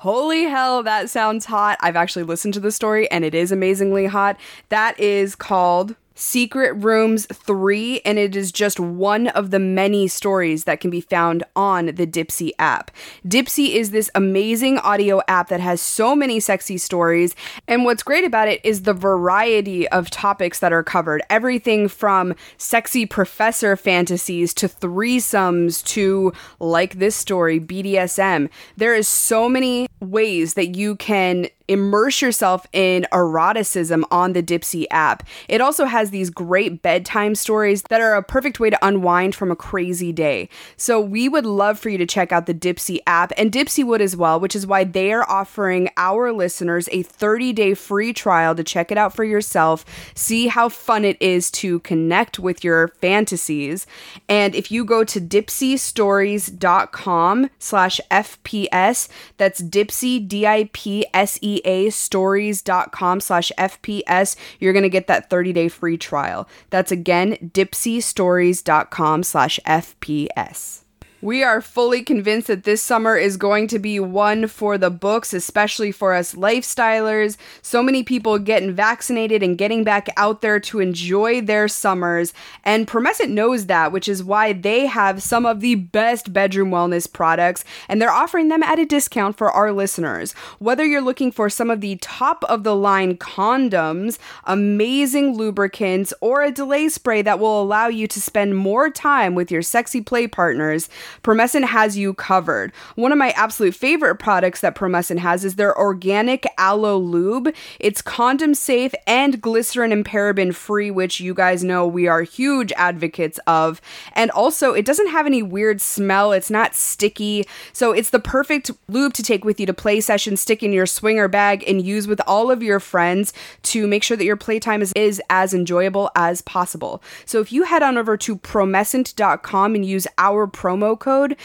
Holy 0.01 0.43
hell, 0.43 0.83
that 0.83 1.09
sounds 1.09 1.47
hot. 1.47 1.79
I've 1.81 1.97
actually 1.97 2.25
listened 2.25 2.53
to 2.53 2.61
the 2.61 2.71
story 2.71 3.11
and 3.11 3.25
it 3.25 3.35
is 3.35 3.51
amazingly 3.51 4.05
hot. 4.05 4.39
That 4.69 5.01
is 5.01 5.35
called 5.35 5.97
Secret 6.21 6.73
Rooms 6.73 7.27
3, 7.27 8.01
and 8.05 8.19
it 8.19 8.35
is 8.35 8.51
just 8.51 8.81
one 8.81 9.29
of 9.29 9.53
the 9.53 9.61
many 9.61 10.09
stories 10.09 10.65
that 10.65 10.81
can 10.81 10.91
be 10.91 11.01
found 11.01 11.45
on 11.55 11.87
the 11.87 12.09
Dipsea 12.09 12.51
app. 12.59 12.91
Dipsea 13.25 13.73
is 13.73 13.93
this 13.93 14.11
amazing 14.17 14.79
audio 14.79 15.23
app 15.29 15.49
that 15.49 15.61
has 15.61 15.81
so 15.81 16.17
many 16.17 16.41
sexy 16.41 16.77
stories, 16.77 17.37
and 17.69 17.85
what's 17.85 18.03
great 18.03 18.25
about 18.25 18.49
it 18.49 18.61
is 18.65 18.83
the 18.83 18.93
variety 18.93 19.87
of 19.91 20.11
topics 20.11 20.59
that 20.59 20.73
are 20.73 20.83
covered. 20.83 21.23
Everything 21.31 21.87
from 21.87 22.35
sexy 22.57 23.07
professor 23.07 23.77
fantasies 23.77 24.53
to 24.55 24.69
threesomes 24.69 25.85
to, 25.85 26.33
like 26.59 26.99
this 26.99 27.15
story, 27.15 27.61
BDSM. 27.61 28.51
There 28.77 28.97
is 28.97 29.07
so 29.07 29.49
many 29.49 29.87
ways 30.01 30.55
that 30.55 30.75
you 30.75 30.97
can 30.97 31.47
immerse 31.69 32.23
yourself 32.23 32.67
in 32.73 33.07
eroticism 33.13 34.05
on 34.11 34.33
the 34.33 34.43
Dipsea 34.43 34.87
app. 34.91 35.23
It 35.49 35.61
also 35.61 35.85
has 35.85 36.11
these 36.11 36.31
great 36.31 36.83
bedtime 36.83 37.35
stories 37.35 37.83
that 37.91 38.01
are 38.01 38.15
a 38.15 38.23
perfect 38.23 38.59
way 38.59 38.71
to 38.71 38.87
unwind 38.87 39.35
from 39.35 39.51
a 39.51 39.57
crazy 39.57 40.13
day. 40.13 40.49
So 40.77 41.01
we 41.01 41.29
would 41.29 41.47
love 41.47 41.79
for 41.79 41.91
you 41.91 41.99
to 41.99 42.07
check 42.07 42.33
out 42.33 42.47
the 42.47 42.55
Dipsea 42.55 43.01
app 43.07 43.33
and 43.37 43.53
Dipsea 43.53 43.85
would 43.85 44.01
as 44.01 44.17
well, 44.17 44.41
which 44.41 44.57
is 44.57 44.67
why 44.67 44.85
they 44.85 45.13
are 45.13 45.29
offering 45.29 45.91
our 45.97 46.33
listeners 46.33 46.89
a 46.89 47.05
30-day 47.05 47.75
free 47.75 48.13
trial 48.13 48.55
to 48.55 48.65
check 48.65 48.91
it 48.91 48.99
out 48.99 49.15
for 49.15 49.25
yourself, 49.25 49.85
see 50.15 50.49
how 50.49 50.69
fun 50.69 51.05
it 51.05 51.17
is 51.21 51.51
to 51.51 51.81
connect 51.81 52.39
with 52.39 52.65
your 52.65 52.89
fantasies. 53.01 53.87
And 54.29 54.55
if 54.55 54.71
you 54.71 54.85
go 54.85 55.03
to 55.05 55.21
dipseastories.com 55.21 57.51
slash 57.59 58.01
FPS, 58.11 59.09
that's 59.37 59.61
dipsea, 59.61 60.27
D-I-P-S-E 60.27 61.58
a 61.65 61.91
stories.com 61.91 63.21
slash 63.21 63.53
fps 63.59 64.37
you're 64.59 64.73
going 64.73 64.83
to 64.83 64.89
get 64.89 65.07
that 65.07 65.31
30-day 65.31 65.69
free 65.69 65.99
trial. 65.99 66.49
That's 66.71 66.93
again 66.93 67.51
dipseastories.com 67.53 69.23
slash 69.23 69.61
fps 69.67 70.85
we 71.21 71.43
are 71.43 71.61
fully 71.61 72.03
convinced 72.03 72.47
that 72.47 72.65
this 72.65 72.83
summer 72.83 73.17
is 73.17 73.37
going 73.37 73.67
to 73.69 73.79
be 73.79 73.99
one 73.99 74.47
for 74.47 74.79
the 74.79 74.91
books, 74.91 75.35
especially 75.35 75.91
for 75.91 76.15
us 76.15 76.35
lifestylers. 76.35 77.37
So 77.61 77.83
many 77.83 78.03
people 78.03 78.39
getting 78.39 78.73
vaccinated 78.73 79.43
and 79.43 79.59
getting 79.59 79.83
back 79.83 80.09
out 80.17 80.43
there 80.43 80.61
to 80.61 80.81
enjoy 80.81 81.41
their 81.41 81.67
summers. 81.67 82.33
And 82.65 82.87
Promescent 82.87 83.31
knows 83.31 83.67
that, 83.67 83.91
which 83.91 84.09
is 84.09 84.23
why 84.23 84.53
they 84.53 84.87
have 84.87 85.23
some 85.23 85.45
of 85.45 85.61
the 85.61 85.75
best 85.75 86.33
bedroom 86.33 86.71
wellness 86.71 87.13
products, 87.13 87.65
and 87.89 88.01
they're 88.01 88.11
offering 88.11 88.49
them 88.49 88.63
at 88.63 88.79
a 88.79 88.87
discount 88.87 89.37
for 89.37 89.51
our 89.51 89.73
listeners. 89.73 90.33
Whether 90.59 90.85
you're 90.85 91.01
looking 91.01 91.33
for 91.33 91.51
some 91.51 91.71
of 91.71 91.81
the 91.81 91.97
top 91.97 92.45
of 92.45 92.63
the 92.63 92.77
line 92.77 93.17
condoms, 93.17 94.19
amazing 94.45 95.37
lubricants, 95.37 96.15
or 96.21 96.43
a 96.43 96.53
delay 96.53 96.89
spray 96.89 97.23
that 97.23 97.41
will 97.41 97.61
allow 97.61 97.89
you 97.89 98.07
to 98.07 98.21
spend 98.21 98.57
more 98.57 98.89
time 98.91 99.35
with 99.35 99.51
your 99.51 99.63
sexy 99.63 100.01
play 100.01 100.27
partners, 100.27 100.89
Promescent 101.23 101.67
has 101.67 101.97
you 101.97 102.15
covered. 102.15 102.73
One 102.95 103.13
of 103.13 103.19
my 103.19 103.31
absolute 103.31 103.75
favorite 103.75 104.17
products 104.17 104.61
that 104.61 104.75
Promescent 104.75 105.19
has 105.19 105.45
is 105.45 105.55
their 105.55 105.77
organic 105.79 106.47
aloe 106.59 106.99
lube. 106.99 107.55
It's 107.81 108.03
condom 108.03 108.55
safe 108.55 108.95
and 109.07 109.41
glycerin 109.41 109.93
and 109.93 110.05
paraben 110.05 110.55
free, 110.55 110.91
which 110.91 111.21
you 111.21 111.35
guys 111.35 111.65
know 111.65 111.87
we 111.87 112.07
are 112.07 112.23
huge 112.23 112.73
advocates 112.73 113.39
of. 113.47 113.81
And 114.13 114.31
also, 114.31 114.73
it 114.73 114.85
doesn't 114.85 115.11
have 115.11 115.27
any 115.27 115.43
weird 115.43 115.81
smell, 115.81 116.33
it's 116.33 116.51
not 116.51 116.75
sticky. 116.75 117.47
So, 117.73 117.93
it's 117.93 118.11
the 118.11 118.19
perfect 118.19 118.71
lube 118.89 119.15
to 119.15 119.23
take 119.23 119.45
with 119.45 119.61
you 119.61 119.67
to 119.67 119.75
play 119.75 120.01
sessions, 120.01 120.41
stick 120.41 120.63
in 120.63 120.73
your 120.73 120.87
swinger 120.87 121.29
bag, 121.29 121.65
and 121.67 121.85
use 121.85 122.07
with 122.09 122.21
all 122.27 122.51
of 122.51 122.63
your 122.63 122.81
friends 122.81 123.33
to 123.65 123.87
make 123.87 124.03
sure 124.03 124.17
that 124.17 124.25
your 124.25 124.37
playtime 124.37 124.83
is, 124.83 124.93
is 124.95 125.21
as 125.31 125.55
enjoyable 125.55 126.11
as 126.15 126.43
possible. 126.43 127.03
So, 127.25 127.41
if 127.41 127.53
you 127.53 127.65
head 127.65 127.83
on 127.83 127.97
over 127.97 128.17
to 128.17 128.37
promescent.com 128.37 129.75
and 129.75 129.85
use 129.85 130.07
our 130.17 130.47
promo 130.47 130.98
code, 130.99 131.37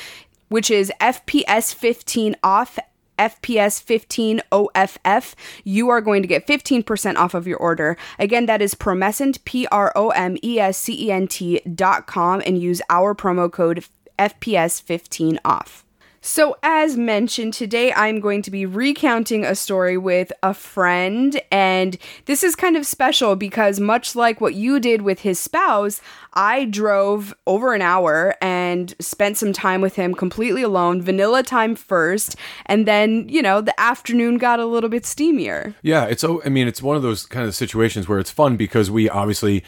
which 0.50 0.70
is 0.70 0.92
FPS15 1.00 2.36
off. 2.44 2.78
FPS15 3.20 4.42
OFF, 4.52 5.36
you 5.64 5.88
are 5.90 6.02
going 6.02 6.24
to 6.24 6.28
get 6.28 6.48
15% 6.48 7.16
off 7.16 7.36
of 7.36 7.46
your 7.46 7.60
order. 7.60 7.96
Again, 8.18 8.48
that 8.48 8.60
is 8.60 8.74
Promescent, 8.74 9.46
P 9.46 9.68
R 9.68 9.94
O 9.96 10.10
M 10.10 10.36
E 10.44 10.60
S 10.60 10.80
C 10.80 11.08
E 11.08 11.12
N 11.12 11.28
T 11.28 11.62
dot 11.76 12.08
com, 12.08 12.42
and 12.44 12.60
use 12.60 12.82
our 12.90 13.14
promo 13.14 13.52
code 13.52 13.86
FPS15 14.18 15.38
off. 15.46 15.84
So, 16.26 16.56
as 16.64 16.96
mentioned, 16.96 17.54
today 17.54 17.92
I'm 17.92 18.22
going 18.22 18.44
to 18.44 18.52
be 18.52 18.66
recounting 18.66 19.44
a 19.44 19.56
story 19.56 19.98
with 19.98 20.32
a 20.42 20.54
friend, 20.54 21.42
and 21.52 21.98
this 22.28 22.46
is 22.46 22.56
kind 22.56 22.78
of 22.78 22.86
special 22.86 23.36
because, 23.36 23.78
much 23.82 24.16
like 24.16 24.40
what 24.40 24.56
you 24.56 24.80
did 24.80 25.02
with 25.02 25.20
his 25.20 25.38
spouse, 25.38 26.00
I 26.34 26.64
drove 26.64 27.36
over 27.46 27.74
an 27.74 27.82
hour 27.82 28.38
and 28.42 28.53
and 28.64 28.96
spent 29.00 29.38
some 29.38 29.54
time 29.54 29.82
with 29.82 29.96
him 29.96 30.14
completely 30.14 30.62
alone, 30.62 31.02
vanilla 31.02 31.44
time 31.44 31.76
first, 31.76 32.36
and 32.66 32.88
then, 32.88 33.28
you 33.28 33.42
know, 33.42 33.62
the 33.62 33.78
afternoon 33.80 34.38
got 34.38 34.60
a 34.60 34.66
little 34.66 34.90
bit 34.90 35.04
steamier. 35.04 35.74
Yeah, 35.82 36.06
it's 36.06 36.24
I 36.24 36.50
mean, 36.50 36.68
it's 36.68 36.82
one 36.82 36.96
of 36.96 37.04
those 37.04 37.26
kind 37.26 37.46
of 37.48 37.54
situations 37.56 38.08
where 38.08 38.20
it's 38.20 38.32
fun 38.32 38.58
because 38.58 38.90
we 38.90 39.10
obviously, 39.10 39.64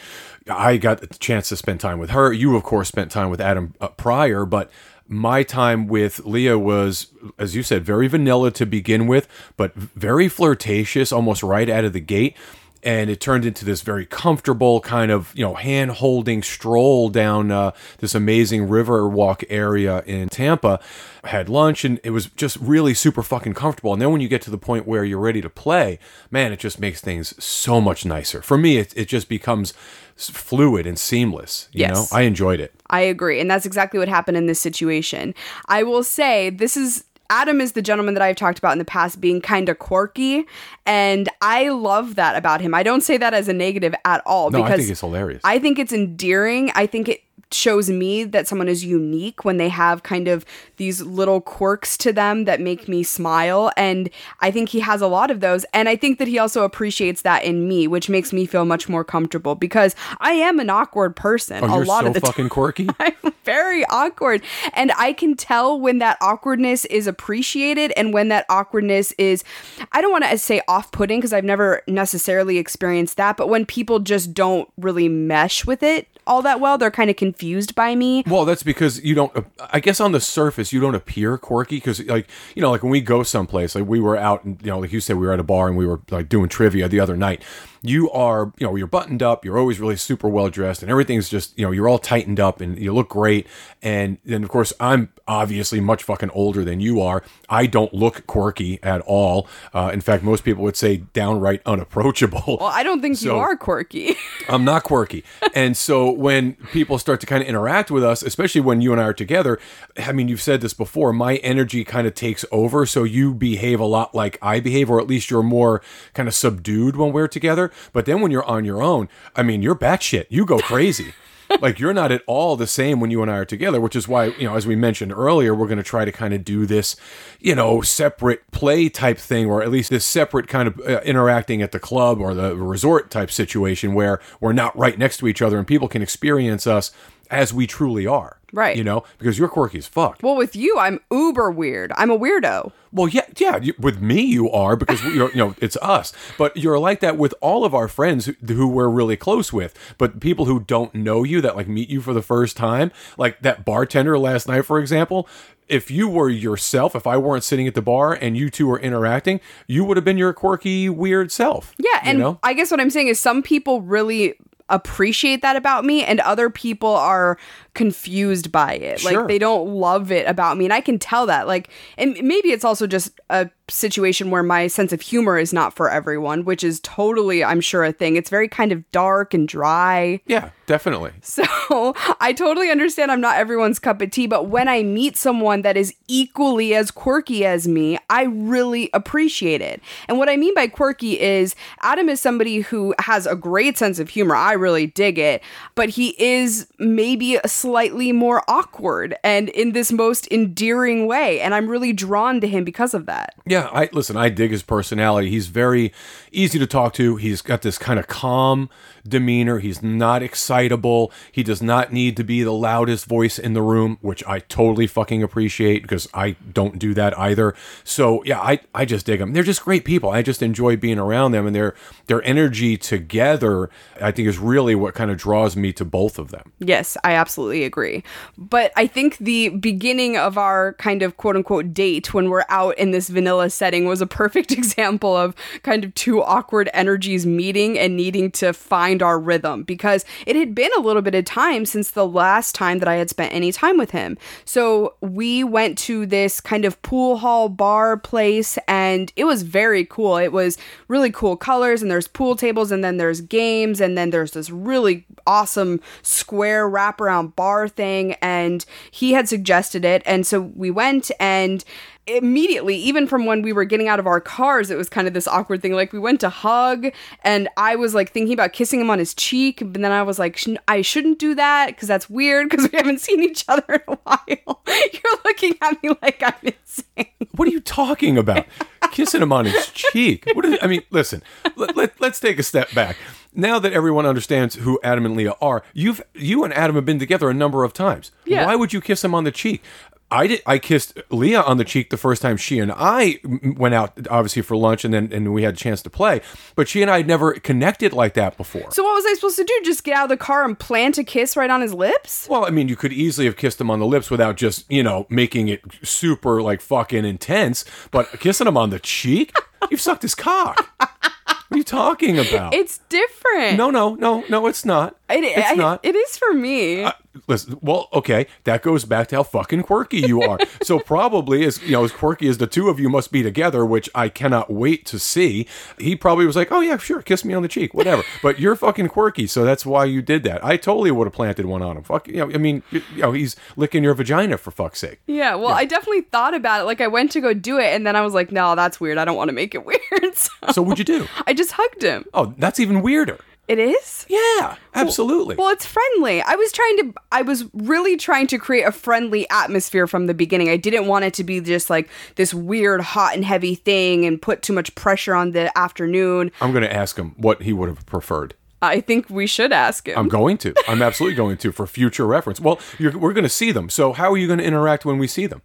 I 0.48 0.76
got 0.78 1.00
the 1.00 1.08
chance 1.18 1.48
to 1.50 1.56
spend 1.56 1.80
time 1.80 1.98
with 1.98 2.10
her. 2.10 2.32
You, 2.32 2.56
of 2.56 2.62
course, 2.62 2.88
spent 2.88 3.10
time 3.10 3.30
with 3.30 3.40
Adam 3.40 3.74
uh, 3.80 3.88
prior, 3.88 4.44
but 4.44 4.70
my 5.08 5.42
time 5.42 5.86
with 5.86 6.24
Leah 6.24 6.58
was, 6.58 7.08
as 7.38 7.54
you 7.54 7.62
said, 7.62 7.84
very 7.84 8.08
vanilla 8.08 8.50
to 8.52 8.66
begin 8.66 9.06
with, 9.06 9.28
but 9.56 9.74
very 9.74 10.28
flirtatious, 10.28 11.12
almost 11.12 11.42
right 11.42 11.68
out 11.68 11.84
of 11.84 11.92
the 11.92 12.00
gate 12.00 12.36
and 12.82 13.10
it 13.10 13.20
turned 13.20 13.44
into 13.44 13.64
this 13.64 13.82
very 13.82 14.06
comfortable 14.06 14.80
kind 14.80 15.10
of 15.10 15.32
you 15.34 15.44
know 15.44 15.54
hand 15.54 15.92
holding 15.92 16.42
stroll 16.42 17.08
down 17.08 17.50
uh, 17.50 17.72
this 17.98 18.14
amazing 18.14 18.68
river 18.68 19.08
walk 19.08 19.42
area 19.48 20.02
in 20.06 20.28
Tampa. 20.28 20.80
I 21.24 21.28
had 21.28 21.48
lunch 21.48 21.84
and 21.84 21.98
it 22.04 22.10
was 22.10 22.26
just 22.26 22.56
really 22.58 22.94
super 22.94 23.22
fucking 23.22 23.54
comfortable. 23.54 23.92
And 23.92 24.00
then 24.00 24.12
when 24.12 24.20
you 24.20 24.28
get 24.28 24.42
to 24.42 24.50
the 24.50 24.58
point 24.58 24.86
where 24.86 25.04
you're 25.04 25.18
ready 25.18 25.40
to 25.40 25.50
play, 25.50 25.98
man, 26.30 26.52
it 26.52 26.60
just 26.60 26.78
makes 26.78 27.00
things 27.00 27.34
so 27.42 27.80
much 27.80 28.04
nicer. 28.04 28.42
For 28.42 28.56
me, 28.56 28.76
it, 28.78 28.96
it 28.96 29.08
just 29.08 29.28
becomes 29.28 29.72
fluid 30.16 30.86
and 30.86 30.98
seamless. 30.98 31.68
You 31.72 31.80
Yes. 31.80 31.94
know, 31.94 32.16
I 32.16 32.22
enjoyed 32.22 32.60
it. 32.60 32.72
I 32.90 33.00
agree. 33.00 33.40
And 33.40 33.50
that's 33.50 33.66
exactly 33.66 33.98
what 33.98 34.08
happened 34.08 34.36
in 34.36 34.46
this 34.46 34.60
situation. 34.60 35.34
I 35.68 35.82
will 35.82 36.04
say 36.04 36.50
this 36.50 36.76
is 36.76 37.04
Adam 37.30 37.60
is 37.60 37.72
the 37.72 37.82
gentleman 37.82 38.14
that 38.14 38.22
I've 38.22 38.36
talked 38.36 38.58
about 38.58 38.72
in 38.72 38.78
the 38.78 38.84
past 38.84 39.20
being 39.20 39.40
kind 39.40 39.68
of 39.68 39.78
quirky. 39.78 40.44
And 40.84 41.28
I 41.40 41.68
love 41.68 42.14
that 42.16 42.36
about 42.36 42.60
him. 42.60 42.74
I 42.74 42.82
don't 42.82 43.02
say 43.02 43.16
that 43.16 43.34
as 43.34 43.48
a 43.48 43.52
negative 43.52 43.94
at 44.04 44.22
all 44.26 44.50
No, 44.50 44.62
because 44.62 44.74
I 44.74 44.76
think 44.78 44.90
it's 44.90 45.00
hilarious. 45.00 45.40
I 45.44 45.58
think 45.58 45.78
it's 45.78 45.92
endearing. 45.92 46.70
I 46.74 46.86
think 46.86 47.08
it 47.08 47.22
shows 47.52 47.90
me 47.90 48.24
that 48.24 48.46
someone 48.46 48.68
is 48.68 48.84
unique 48.84 49.44
when 49.44 49.56
they 49.56 49.68
have 49.68 50.02
kind 50.02 50.28
of 50.28 50.44
these 50.76 51.02
little 51.02 51.40
quirks 51.40 51.96
to 51.98 52.12
them 52.12 52.44
that 52.44 52.60
make 52.60 52.88
me 52.88 53.02
smile 53.02 53.70
and 53.76 54.10
I 54.40 54.50
think 54.50 54.70
he 54.70 54.80
has 54.80 55.00
a 55.00 55.06
lot 55.06 55.30
of 55.30 55.40
those 55.40 55.64
and 55.72 55.88
I 55.88 55.96
think 55.96 56.18
that 56.18 56.28
he 56.28 56.38
also 56.38 56.64
appreciates 56.64 57.22
that 57.22 57.44
in 57.44 57.68
me 57.68 57.86
which 57.86 58.08
makes 58.08 58.32
me 58.32 58.46
feel 58.46 58.64
much 58.64 58.88
more 58.88 59.04
comfortable 59.04 59.54
because 59.54 59.94
I 60.18 60.32
am 60.32 60.58
an 60.58 60.70
awkward 60.70 61.16
person 61.16 61.64
oh, 61.64 61.82
a 61.82 61.84
lot 61.84 62.02
so 62.02 62.08
of 62.08 62.14
the 62.14 62.20
time. 62.20 62.26
fucking 62.32 62.48
quirky. 62.48 62.88
I'm 63.00 63.14
very 63.44 63.84
awkward. 63.86 64.42
And 64.74 64.92
I 64.96 65.12
can 65.12 65.34
tell 65.36 65.78
when 65.78 65.98
that 65.98 66.18
awkwardness 66.20 66.84
is 66.86 67.06
appreciated 67.06 67.92
and 67.96 68.12
when 68.12 68.28
that 68.28 68.46
awkwardness 68.48 69.12
is, 69.12 69.44
I 69.92 70.00
don't 70.00 70.10
want 70.10 70.24
to 70.24 70.38
say 70.38 70.62
off 70.68 70.92
putting 70.92 71.20
because 71.20 71.32
I've 71.32 71.44
never 71.44 71.82
necessarily 71.86 72.58
experienced 72.58 73.16
that, 73.16 73.36
but 73.36 73.48
when 73.48 73.66
people 73.66 74.00
just 74.00 74.34
don't 74.34 74.68
really 74.76 75.08
mesh 75.08 75.64
with 75.64 75.82
it 75.82 76.08
all 76.26 76.42
that 76.42 76.60
well, 76.60 76.78
they're 76.78 76.90
kind 76.90 77.10
of 77.10 77.16
confused 77.16 77.74
by 77.74 77.94
me. 77.94 78.24
Well, 78.26 78.44
that's 78.44 78.62
because 78.62 79.02
you 79.02 79.14
don't. 79.14 79.46
I 79.70 79.80
guess 79.80 80.00
on 80.00 80.12
the 80.12 80.20
surface 80.20 80.72
you 80.72 80.80
don't 80.80 80.94
appear 80.94 81.38
quirky 81.38 81.76
because, 81.76 82.04
like, 82.06 82.28
you 82.54 82.62
know, 82.62 82.70
like 82.70 82.82
when 82.82 82.90
we 82.90 83.00
go 83.00 83.22
someplace, 83.22 83.74
like 83.74 83.86
we 83.86 84.00
were 84.00 84.16
out, 84.16 84.44
and 84.44 84.60
you 84.62 84.70
know, 84.70 84.78
like 84.78 84.92
you 84.92 85.00
said, 85.00 85.16
we 85.16 85.26
were 85.26 85.32
at 85.32 85.40
a 85.40 85.44
bar 85.44 85.68
and 85.68 85.76
we 85.76 85.86
were 85.86 86.00
like 86.10 86.28
doing 86.28 86.48
trivia 86.48 86.88
the 86.88 87.00
other 87.00 87.16
night. 87.16 87.42
You 87.88 88.10
are, 88.10 88.52
you 88.58 88.66
know, 88.66 88.76
you're 88.76 88.86
buttoned 88.86 89.22
up. 89.22 89.44
You're 89.44 89.58
always 89.58 89.80
really 89.80 89.96
super 89.96 90.28
well 90.28 90.48
dressed, 90.48 90.82
and 90.82 90.90
everything's 90.90 91.28
just, 91.28 91.58
you 91.58 91.64
know, 91.64 91.72
you're 91.72 91.88
all 91.88 91.98
tightened 91.98 92.40
up 92.40 92.60
and 92.60 92.78
you 92.78 92.92
look 92.92 93.08
great. 93.08 93.46
And 93.82 94.18
then, 94.24 94.42
of 94.42 94.48
course, 94.48 94.72
I'm 94.80 95.10
obviously 95.28 95.80
much 95.80 96.02
fucking 96.02 96.30
older 96.30 96.64
than 96.64 96.80
you 96.80 97.00
are. 97.00 97.22
I 97.48 97.66
don't 97.66 97.92
look 97.92 98.26
quirky 98.26 98.78
at 98.82 99.00
all. 99.02 99.48
Uh, 99.74 99.90
in 99.92 100.00
fact, 100.00 100.22
most 100.22 100.44
people 100.44 100.62
would 100.64 100.76
say 100.76 100.98
downright 101.12 101.62
unapproachable. 101.66 102.58
Well, 102.60 102.68
I 102.68 102.82
don't 102.82 103.00
think 103.00 103.20
you 103.22 103.34
are 103.34 103.56
quirky. 103.56 104.16
I'm 104.48 104.64
not 104.64 104.82
quirky. 104.84 105.24
And 105.54 105.76
so 105.76 106.10
when 106.10 106.54
people 106.72 106.98
start 106.98 107.20
to 107.20 107.26
kind 107.26 107.42
of 107.42 107.48
interact 107.48 107.90
with 107.90 108.04
us, 108.04 108.22
especially 108.22 108.60
when 108.60 108.80
you 108.80 108.92
and 108.92 109.00
I 109.00 109.04
are 109.04 109.12
together, 109.12 109.58
I 109.98 110.12
mean, 110.12 110.28
you've 110.28 110.40
said 110.40 110.60
this 110.60 110.74
before, 110.74 111.12
my 111.12 111.36
energy 111.36 111.84
kind 111.84 112.06
of 112.06 112.14
takes 112.14 112.44
over. 112.50 112.86
So 112.86 113.04
you 113.04 113.34
behave 113.34 113.80
a 113.80 113.84
lot 113.84 114.14
like 114.14 114.38
I 114.40 114.60
behave, 114.60 114.90
or 114.90 115.00
at 115.00 115.06
least 115.06 115.30
you're 115.30 115.42
more 115.42 115.82
kind 116.14 116.28
of 116.28 116.34
subdued 116.34 116.96
when 116.96 117.12
we're 117.12 117.28
together. 117.28 117.70
But 117.92 118.06
then 118.06 118.20
when 118.20 118.30
you're 118.30 118.44
on 118.44 118.64
your 118.64 118.82
own, 118.82 119.08
I 119.34 119.42
mean, 119.42 119.62
you're 119.62 119.74
batshit. 119.74 120.26
You 120.28 120.44
go 120.44 120.58
crazy. 120.58 121.12
like 121.60 121.78
you're 121.78 121.94
not 121.94 122.12
at 122.12 122.22
all 122.26 122.56
the 122.56 122.66
same 122.66 123.00
when 123.00 123.10
you 123.10 123.22
and 123.22 123.30
I 123.30 123.38
are 123.38 123.44
together, 123.44 123.80
which 123.80 123.96
is 123.96 124.08
why, 124.08 124.26
you 124.26 124.44
know, 124.44 124.56
as 124.56 124.66
we 124.66 124.76
mentioned 124.76 125.12
earlier, 125.12 125.54
we're 125.54 125.66
going 125.66 125.78
to 125.78 125.84
try 125.84 126.04
to 126.04 126.12
kind 126.12 126.34
of 126.34 126.44
do 126.44 126.66
this, 126.66 126.96
you 127.40 127.54
know, 127.54 127.80
separate 127.80 128.50
play 128.50 128.88
type 128.88 129.18
thing, 129.18 129.46
or 129.46 129.62
at 129.62 129.70
least 129.70 129.90
this 129.90 130.04
separate 130.04 130.48
kind 130.48 130.68
of 130.68 130.80
uh, 130.80 131.00
interacting 131.04 131.62
at 131.62 131.72
the 131.72 131.78
club 131.78 132.20
or 132.20 132.34
the 132.34 132.56
resort 132.56 133.10
type 133.10 133.30
situation 133.30 133.94
where 133.94 134.20
we're 134.40 134.52
not 134.52 134.76
right 134.76 134.98
next 134.98 135.18
to 135.18 135.28
each 135.28 135.42
other 135.42 135.58
and 135.58 135.66
people 135.66 135.88
can 135.88 136.02
experience 136.02 136.66
us 136.66 136.92
as 137.30 137.52
we 137.52 137.66
truly 137.66 138.06
are. 138.06 138.38
Right. 138.52 138.76
You 138.76 138.84
know, 138.84 139.04
because 139.18 139.38
you're 139.38 139.48
quirky 139.48 139.78
as 139.78 139.86
fuck. 139.86 140.20
well, 140.22 140.36
with 140.36 140.56
you, 140.56 140.78
I'm 140.78 141.00
uber 141.10 141.50
weird. 141.50 141.92
I'm 141.96 142.10
a 142.10 142.18
weirdo. 142.18 142.72
Well, 142.96 143.08
yeah, 143.08 143.26
yeah. 143.36 143.58
You, 143.58 143.74
with 143.78 144.00
me, 144.00 144.22
you 144.22 144.50
are 144.50 144.74
because 144.74 145.04
we, 145.04 145.12
you 145.12 145.30
know 145.34 145.54
it's 145.60 145.76
us. 145.82 146.14
But 146.38 146.56
you're 146.56 146.78
like 146.78 147.00
that 147.00 147.18
with 147.18 147.34
all 147.42 147.66
of 147.66 147.74
our 147.74 147.88
friends 147.88 148.24
who, 148.24 148.32
who 148.46 148.66
we're 148.66 148.88
really 148.88 149.18
close 149.18 149.52
with. 149.52 149.78
But 149.98 150.18
people 150.18 150.46
who 150.46 150.60
don't 150.60 150.94
know 150.94 151.22
you, 151.22 151.42
that 151.42 151.56
like 151.56 151.68
meet 151.68 151.90
you 151.90 152.00
for 152.00 152.14
the 152.14 152.22
first 152.22 152.56
time, 152.56 152.90
like 153.18 153.40
that 153.42 153.66
bartender 153.66 154.18
last 154.18 154.48
night, 154.48 154.62
for 154.62 154.80
example. 154.80 155.28
If 155.68 155.90
you 155.90 156.08
were 156.08 156.30
yourself, 156.30 156.94
if 156.94 157.08
I 157.08 157.16
weren't 157.16 157.42
sitting 157.42 157.66
at 157.66 157.74
the 157.74 157.82
bar 157.82 158.14
and 158.14 158.36
you 158.36 158.50
two 158.50 158.68
were 158.68 158.78
interacting, 158.78 159.40
you 159.66 159.84
would 159.84 159.96
have 159.96 160.04
been 160.04 160.16
your 160.16 160.32
quirky, 160.32 160.88
weird 160.88 161.32
self. 161.32 161.74
Yeah, 161.76 162.00
and 162.04 162.18
you 162.18 162.24
know? 162.24 162.38
I 162.44 162.54
guess 162.54 162.70
what 162.70 162.80
I'm 162.80 162.88
saying 162.88 163.08
is 163.08 163.18
some 163.18 163.42
people 163.42 163.82
really 163.82 164.36
appreciate 164.68 165.42
that 165.42 165.56
about 165.56 165.84
me 165.84 166.04
and 166.04 166.20
other 166.20 166.50
people 166.50 166.90
are 166.90 167.38
confused 167.74 168.50
by 168.50 168.74
it. 168.74 169.00
Sure. 169.00 169.20
Like 169.20 169.28
they 169.28 169.38
don't 169.38 169.68
love 169.68 170.10
it 170.10 170.26
about 170.26 170.56
me 170.56 170.64
and 170.64 170.74
I 170.74 170.80
can 170.80 170.98
tell 170.98 171.26
that. 171.26 171.46
Like 171.46 171.68
and 171.96 172.20
maybe 172.22 172.50
it's 172.50 172.64
also 172.64 172.86
just 172.86 173.20
a 173.30 173.50
situation 173.68 174.30
where 174.30 174.42
my 174.42 174.66
sense 174.66 174.92
of 174.92 175.00
humor 175.00 175.38
is 175.38 175.52
not 175.52 175.74
for 175.74 175.90
everyone, 175.90 176.44
which 176.44 176.62
is 176.62 176.80
totally 176.80 177.42
I'm 177.42 177.60
sure 177.60 177.84
a 177.84 177.92
thing. 177.92 178.16
It's 178.16 178.30
very 178.30 178.48
kind 178.48 178.72
of 178.72 178.88
dark 178.92 179.34
and 179.34 179.48
dry. 179.48 180.20
yeah, 180.26 180.50
definitely. 180.66 181.12
So 181.22 181.42
I 182.20 182.32
totally 182.32 182.70
understand 182.70 183.10
I'm 183.10 183.20
not 183.20 183.36
everyone's 183.36 183.78
cup 183.78 184.00
of 184.00 184.10
tea, 184.10 184.26
but 184.26 184.48
when 184.48 184.68
I 184.68 184.82
meet 184.82 185.16
someone 185.16 185.62
that 185.62 185.76
is 185.76 185.94
equally 186.06 186.74
as 186.74 186.90
quirky 186.90 187.44
as 187.44 187.66
me, 187.66 187.98
I 188.08 188.24
really 188.24 188.90
appreciate 188.94 189.60
it. 189.60 189.82
And 190.08 190.18
what 190.18 190.28
I 190.28 190.36
mean 190.36 190.54
by 190.54 190.68
quirky 190.68 191.20
is 191.20 191.54
Adam 191.82 192.08
is 192.08 192.20
somebody 192.20 192.60
who 192.60 192.94
has 193.00 193.26
a 193.26 193.34
great 193.34 193.76
sense 193.76 193.98
of 193.98 194.08
humor. 194.08 194.36
I 194.36 194.52
really 194.52 194.86
dig 194.86 195.18
it, 195.18 195.42
but 195.74 195.90
he 195.90 196.14
is 196.22 196.68
maybe 196.78 197.38
slightly 197.46 198.12
more 198.12 198.42
awkward 198.48 199.16
and 199.24 199.48
in 199.50 199.72
this 199.72 199.90
most 199.90 200.30
endearing 200.30 201.06
way. 201.06 201.40
And 201.40 201.54
I'm 201.54 201.68
really 201.68 201.92
drawn 201.92 202.40
to 202.40 202.48
him 202.48 202.64
because 202.64 202.94
of 202.94 203.06
that. 203.06 203.34
Yeah, 203.46 203.55
I 203.60 203.88
listen. 203.92 204.16
I 204.16 204.28
dig 204.28 204.50
his 204.50 204.62
personality. 204.62 205.30
He's 205.30 205.46
very 205.48 205.92
easy 206.32 206.58
to 206.58 206.66
talk 206.66 206.92
to. 206.94 207.16
He's 207.16 207.42
got 207.42 207.62
this 207.62 207.78
kind 207.78 207.98
of 207.98 208.06
calm 208.06 208.68
demeanor. 209.08 209.58
He's 209.58 209.82
not 209.82 210.22
excitable. 210.22 211.12
He 211.30 211.42
does 211.42 211.62
not 211.62 211.92
need 211.92 212.16
to 212.16 212.24
be 212.24 212.42
the 212.42 212.52
loudest 212.52 213.06
voice 213.06 213.38
in 213.38 213.54
the 213.54 213.62
room, 213.62 213.98
which 214.00 214.24
I 214.26 214.40
totally 214.40 214.86
fucking 214.86 215.22
appreciate 215.22 215.82
because 215.82 216.08
I 216.12 216.36
don't 216.52 216.78
do 216.78 216.94
that 216.94 217.18
either. 217.18 217.54
So 217.84 218.22
yeah, 218.24 218.40
I 218.40 218.60
I 218.74 218.84
just 218.84 219.06
dig 219.06 219.20
them. 219.20 219.32
They're 219.32 219.42
just 219.42 219.64
great 219.64 219.84
people. 219.84 220.10
I 220.10 220.22
just 220.22 220.42
enjoy 220.42 220.76
being 220.76 220.98
around 220.98 221.32
them, 221.32 221.46
and 221.46 221.54
their 221.54 221.74
their 222.06 222.22
energy 222.22 222.76
together, 222.76 223.70
I 224.00 224.10
think, 224.10 224.28
is 224.28 224.38
really 224.38 224.74
what 224.74 224.94
kind 224.94 225.10
of 225.10 225.16
draws 225.16 225.56
me 225.56 225.72
to 225.74 225.84
both 225.84 226.18
of 226.18 226.30
them. 226.30 226.52
Yes, 226.58 226.96
I 227.04 227.12
absolutely 227.12 227.64
agree. 227.64 228.02
But 228.36 228.72
I 228.76 228.86
think 228.86 229.18
the 229.18 229.50
beginning 229.50 230.16
of 230.16 230.38
our 230.38 230.74
kind 230.74 231.02
of 231.02 231.16
quote 231.16 231.36
unquote 231.36 231.72
date 231.72 232.12
when 232.12 232.28
we're 232.30 232.44
out 232.48 232.76
in 232.78 232.90
this 232.90 233.08
vanilla 233.08 233.45
setting 233.50 233.84
was 233.86 234.00
a 234.00 234.06
perfect 234.06 234.52
example 234.56 235.16
of 235.16 235.34
kind 235.62 235.84
of 235.84 235.94
two 235.94 236.22
awkward 236.22 236.68
energies 236.72 237.26
meeting 237.26 237.78
and 237.78 237.96
needing 237.96 238.30
to 238.32 238.52
find 238.52 239.02
our 239.02 239.18
rhythm 239.18 239.62
because 239.62 240.04
it 240.26 240.36
had 240.36 240.54
been 240.54 240.70
a 240.76 240.80
little 240.80 241.02
bit 241.02 241.14
of 241.14 241.24
time 241.24 241.64
since 241.64 241.90
the 241.90 242.06
last 242.06 242.54
time 242.54 242.78
that 242.78 242.88
I 242.88 242.96
had 242.96 243.10
spent 243.10 243.32
any 243.32 243.52
time 243.52 243.78
with 243.78 243.90
him. 243.90 244.16
So 244.44 244.94
we 245.00 245.44
went 245.44 245.78
to 245.78 246.06
this 246.06 246.40
kind 246.40 246.64
of 246.64 246.80
pool 246.82 247.18
hall 247.18 247.48
bar 247.48 247.96
place 247.96 248.58
and 248.68 249.12
it 249.16 249.24
was 249.24 249.42
very 249.42 249.84
cool. 249.84 250.16
It 250.16 250.32
was 250.32 250.58
really 250.88 251.10
cool 251.10 251.36
colors 251.36 251.82
and 251.82 251.90
there's 251.90 252.08
pool 252.08 252.36
tables 252.36 252.70
and 252.70 252.82
then 252.82 252.96
there's 252.96 253.20
games 253.20 253.80
and 253.80 253.96
then 253.96 254.10
there's 254.10 254.32
this 254.32 254.50
really 254.50 255.04
awesome 255.26 255.80
square 256.02 256.68
wraparound 256.68 257.34
bar 257.36 257.68
thing 257.68 258.14
and 258.22 258.64
he 258.90 259.12
had 259.12 259.28
suggested 259.28 259.84
it 259.84 260.02
and 260.06 260.26
so 260.26 260.40
we 260.40 260.70
went 260.70 261.10
and 261.18 261.64
immediately 262.06 262.76
even 262.76 263.06
from 263.06 263.26
when 263.26 263.42
we 263.42 263.52
were 263.52 263.64
getting 263.64 263.88
out 263.88 263.98
of 263.98 264.06
our 264.06 264.20
cars 264.20 264.70
it 264.70 264.76
was 264.76 264.88
kind 264.88 265.08
of 265.08 265.14
this 265.14 265.26
awkward 265.26 265.60
thing 265.60 265.72
like 265.72 265.92
we 265.92 265.98
went 265.98 266.20
to 266.20 266.28
hug 266.28 266.86
and 267.24 267.48
i 267.56 267.74
was 267.74 267.94
like 267.94 268.12
thinking 268.12 268.32
about 268.32 268.52
kissing 268.52 268.80
him 268.80 268.90
on 268.90 268.98
his 268.98 269.12
cheek 269.14 269.58
but 269.60 269.80
then 269.82 269.90
i 269.92 270.02
was 270.02 270.18
like 270.18 270.36
"Shouldn't- 270.36 270.60
i 270.68 270.82
shouldn't 270.82 271.18
do 271.18 271.34
that 271.34 271.66
because 271.68 271.88
that's 271.88 272.08
weird 272.08 272.48
because 272.48 272.70
we 272.70 272.76
haven't 272.78 273.00
seen 273.00 273.22
each 273.24 273.44
other 273.48 273.64
in 273.68 273.80
a 273.88 273.96
while 274.04 274.62
you're 274.68 275.18
looking 275.24 275.54
at 275.60 275.82
me 275.82 275.90
like 276.00 276.22
i'm 276.22 276.34
insane 276.42 277.06
What 277.34 277.48
are 277.48 277.50
you 277.50 277.60
talking 277.60 278.16
about? 278.16 278.46
Kissing 278.92 279.20
him 279.20 279.32
on 279.32 279.44
his 279.46 279.66
cheek. 279.72 280.24
What 280.32 280.44
is, 280.46 280.58
I 280.62 280.68
mean, 280.68 280.82
listen, 280.90 281.22
let, 281.56 281.76
let, 281.76 282.00
let's 282.00 282.18
take 282.20 282.38
a 282.38 282.42
step 282.42 282.72
back. 282.72 282.96
now 283.34 283.58
that 283.58 283.72
everyone 283.74 284.06
understands 284.06 284.54
who 284.54 284.78
Adam 284.82 285.04
and 285.04 285.14
Leah 285.16 285.34
are, 285.42 285.62
you've 285.74 286.00
you 286.14 286.44
and 286.44 286.54
Adam 286.54 286.76
have 286.76 286.86
been 286.86 286.98
together 286.98 287.28
a 287.28 287.34
number 287.34 287.62
of 287.64 287.74
times. 287.74 288.10
Yeah. 288.24 288.46
Why 288.46 288.54
would 288.56 288.72
you 288.72 288.80
kiss 288.80 289.04
him 289.04 289.14
on 289.14 289.24
the 289.24 289.32
cheek? 289.32 289.62
I 290.10 290.28
did. 290.28 290.42
I 290.46 290.58
kissed 290.58 290.98
Leah 291.10 291.42
on 291.42 291.56
the 291.56 291.64
cheek 291.64 291.90
the 291.90 291.96
first 291.96 292.22
time 292.22 292.36
she 292.36 292.60
and 292.60 292.72
I 292.74 293.18
went 293.24 293.74
out, 293.74 294.06
obviously 294.08 294.42
for 294.42 294.56
lunch, 294.56 294.84
and 294.84 294.94
then 294.94 295.10
and 295.12 295.34
we 295.34 295.42
had 295.42 295.54
a 295.54 295.56
chance 295.56 295.82
to 295.82 295.90
play. 295.90 296.20
But 296.54 296.68
she 296.68 296.80
and 296.82 296.90
I 296.90 296.98
had 296.98 297.08
never 297.08 297.32
connected 297.34 297.92
like 297.92 298.14
that 298.14 298.36
before. 298.36 298.70
So 298.70 298.84
what 298.84 298.94
was 298.94 299.04
I 299.04 299.14
supposed 299.14 299.36
to 299.36 299.44
do? 299.44 299.60
Just 299.64 299.82
get 299.82 299.96
out 299.96 300.04
of 300.04 300.10
the 300.10 300.16
car 300.16 300.44
and 300.44 300.56
plant 300.56 300.98
a 300.98 301.04
kiss 301.04 301.36
right 301.36 301.50
on 301.50 301.60
his 301.60 301.74
lips? 301.74 302.28
Well, 302.30 302.44
I 302.46 302.50
mean, 302.50 302.68
you 302.68 302.76
could 302.76 302.92
easily 302.92 303.26
have 303.26 303.36
kissed 303.36 303.60
him 303.60 303.70
on 303.70 303.80
the 303.80 303.86
lips 303.86 304.08
without 304.10 304.36
just, 304.36 304.70
you 304.70 304.82
know, 304.82 305.06
making 305.10 305.48
it 305.48 305.60
super 305.82 306.40
like 306.40 306.60
fucking 306.60 307.04
intense. 307.04 307.64
But 307.90 308.20
kissing 308.20 308.46
him 308.46 308.56
on 308.56 308.70
the 308.70 308.78
cheek, 308.78 309.36
you've 309.70 309.80
sucked 309.80 310.02
his 310.02 310.14
cock. 310.14 310.70
What 310.78 311.54
are 311.54 311.58
you 311.58 311.64
talking 311.64 312.18
about? 312.18 312.54
It's 312.54 312.78
different. 312.88 313.56
no, 313.56 313.70
no, 313.70 313.94
no, 313.94 314.24
no, 314.28 314.46
it's 314.46 314.64
not. 314.64 314.96
It, 315.08 315.24
it's 315.24 315.50
I- 315.50 315.54
not. 315.54 315.80
It 315.82 315.94
is 315.94 316.16
for 316.16 316.32
me. 316.34 316.86
Listen, 317.28 317.58
well, 317.62 317.88
okay, 317.94 318.26
that 318.44 318.60
goes 318.62 318.84
back 318.84 319.08
to 319.08 319.16
how 319.16 319.22
fucking 319.22 319.62
quirky 319.62 320.00
you 320.00 320.20
are. 320.20 320.38
so 320.62 320.78
probably 320.78 321.46
as 321.46 321.62
you 321.62 321.70
know, 321.72 321.82
as 321.82 321.90
quirky 321.90 322.28
as 322.28 322.36
the 322.36 322.46
two 322.46 322.68
of 322.68 322.78
you 322.78 322.90
must 322.90 323.10
be 323.10 323.22
together, 323.22 323.64
which 323.64 323.88
I 323.94 324.10
cannot 324.10 324.52
wait 324.52 324.84
to 324.86 324.98
see. 324.98 325.46
He 325.78 325.96
probably 325.96 326.26
was 326.26 326.36
like, 326.36 326.52
"Oh 326.52 326.60
yeah, 326.60 326.76
sure, 326.76 327.00
kiss 327.00 327.24
me 327.24 327.32
on 327.32 327.40
the 327.42 327.48
cheek, 327.48 327.72
whatever." 327.72 328.02
but 328.22 328.38
you're 328.38 328.54
fucking 328.54 328.88
quirky, 328.88 329.26
so 329.26 329.44
that's 329.44 329.64
why 329.64 329.86
you 329.86 330.02
did 330.02 330.24
that. 330.24 330.44
I 330.44 330.58
totally 330.58 330.90
would 330.90 331.06
have 331.06 331.14
planted 331.14 331.46
one 331.46 331.62
on 331.62 331.78
him. 331.78 331.84
Fuck, 331.84 332.06
you 332.06 332.16
know, 332.18 332.30
I 332.34 332.36
mean, 332.36 332.62
you, 332.70 332.82
you 332.94 333.00
know, 333.02 333.12
he's 333.12 333.34
licking 333.56 333.82
your 333.82 333.94
vagina 333.94 334.36
for 334.36 334.50
fuck's 334.50 334.80
sake. 334.80 335.00
yeah, 335.06 335.34
well, 335.36 335.52
I 335.54 335.64
definitely 335.64 336.02
thought 336.02 336.34
about 336.34 336.60
it. 336.60 336.64
Like, 336.64 336.82
I 336.82 336.86
went 336.88 337.12
to 337.12 337.22
go 337.22 337.32
do 337.32 337.58
it, 337.58 337.74
and 337.74 337.86
then 337.86 337.96
I 337.96 338.02
was 338.02 338.12
like, 338.12 338.30
no, 338.30 338.54
that's 338.54 338.78
weird. 338.78 338.98
I 338.98 339.06
don't 339.06 339.16
want 339.16 339.28
to 339.28 339.34
make 339.34 339.54
it 339.54 339.64
weird. 339.64 339.80
So 340.14 340.30
So 340.52 340.60
what'd 340.62 340.78
you 340.78 340.84
do? 340.98 341.08
I 341.26 341.32
just 341.32 341.52
hugged 341.52 341.80
him. 341.82 342.04
Oh, 342.12 342.34
that's 342.36 342.60
even 342.60 342.82
weirder. 342.82 343.18
It 343.48 343.60
is? 343.60 344.06
Yeah, 344.08 344.56
absolutely. 344.74 345.36
Well, 345.36 345.50
it's 345.50 345.64
friendly. 345.64 346.20
I 346.20 346.34
was 346.34 346.50
trying 346.50 346.78
to, 346.78 346.94
I 347.12 347.22
was 347.22 347.44
really 347.52 347.96
trying 347.96 348.26
to 348.28 348.38
create 348.38 348.64
a 348.64 348.72
friendly 348.72 349.28
atmosphere 349.30 349.86
from 349.86 350.06
the 350.06 350.14
beginning. 350.14 350.48
I 350.48 350.56
didn't 350.56 350.86
want 350.86 351.04
it 351.04 351.14
to 351.14 351.24
be 351.24 351.40
just 351.40 351.70
like 351.70 351.88
this 352.16 352.34
weird, 352.34 352.80
hot 352.80 353.14
and 353.14 353.24
heavy 353.24 353.54
thing 353.54 354.04
and 354.04 354.20
put 354.20 354.42
too 354.42 354.52
much 354.52 354.74
pressure 354.74 355.14
on 355.14 355.30
the 355.30 355.56
afternoon. 355.56 356.32
I'm 356.40 356.50
going 356.50 356.64
to 356.64 356.72
ask 356.72 356.96
him 356.96 357.14
what 357.16 357.42
he 357.42 357.52
would 357.52 357.68
have 357.68 357.86
preferred. 357.86 358.34
I 358.62 358.80
think 358.80 359.08
we 359.08 359.26
should 359.28 359.52
ask 359.52 359.86
him. 359.86 359.96
I'm 359.96 360.08
going 360.08 360.38
to. 360.38 360.54
I'm 360.66 360.82
absolutely 360.82 361.14
going 361.14 361.36
to 361.36 361.52
for 361.52 361.66
future 361.66 362.06
reference. 362.06 362.40
Well, 362.40 362.58
you're, 362.78 362.98
we're 362.98 363.12
going 363.12 363.24
to 363.24 363.28
see 363.28 363.52
them. 363.52 363.68
So 363.70 363.92
how 363.92 364.10
are 364.12 364.16
you 364.16 364.26
going 364.26 364.40
to 364.40 364.44
interact 364.44 364.84
when 364.84 364.98
we 364.98 365.06
see 365.06 365.26
them? 365.26 365.42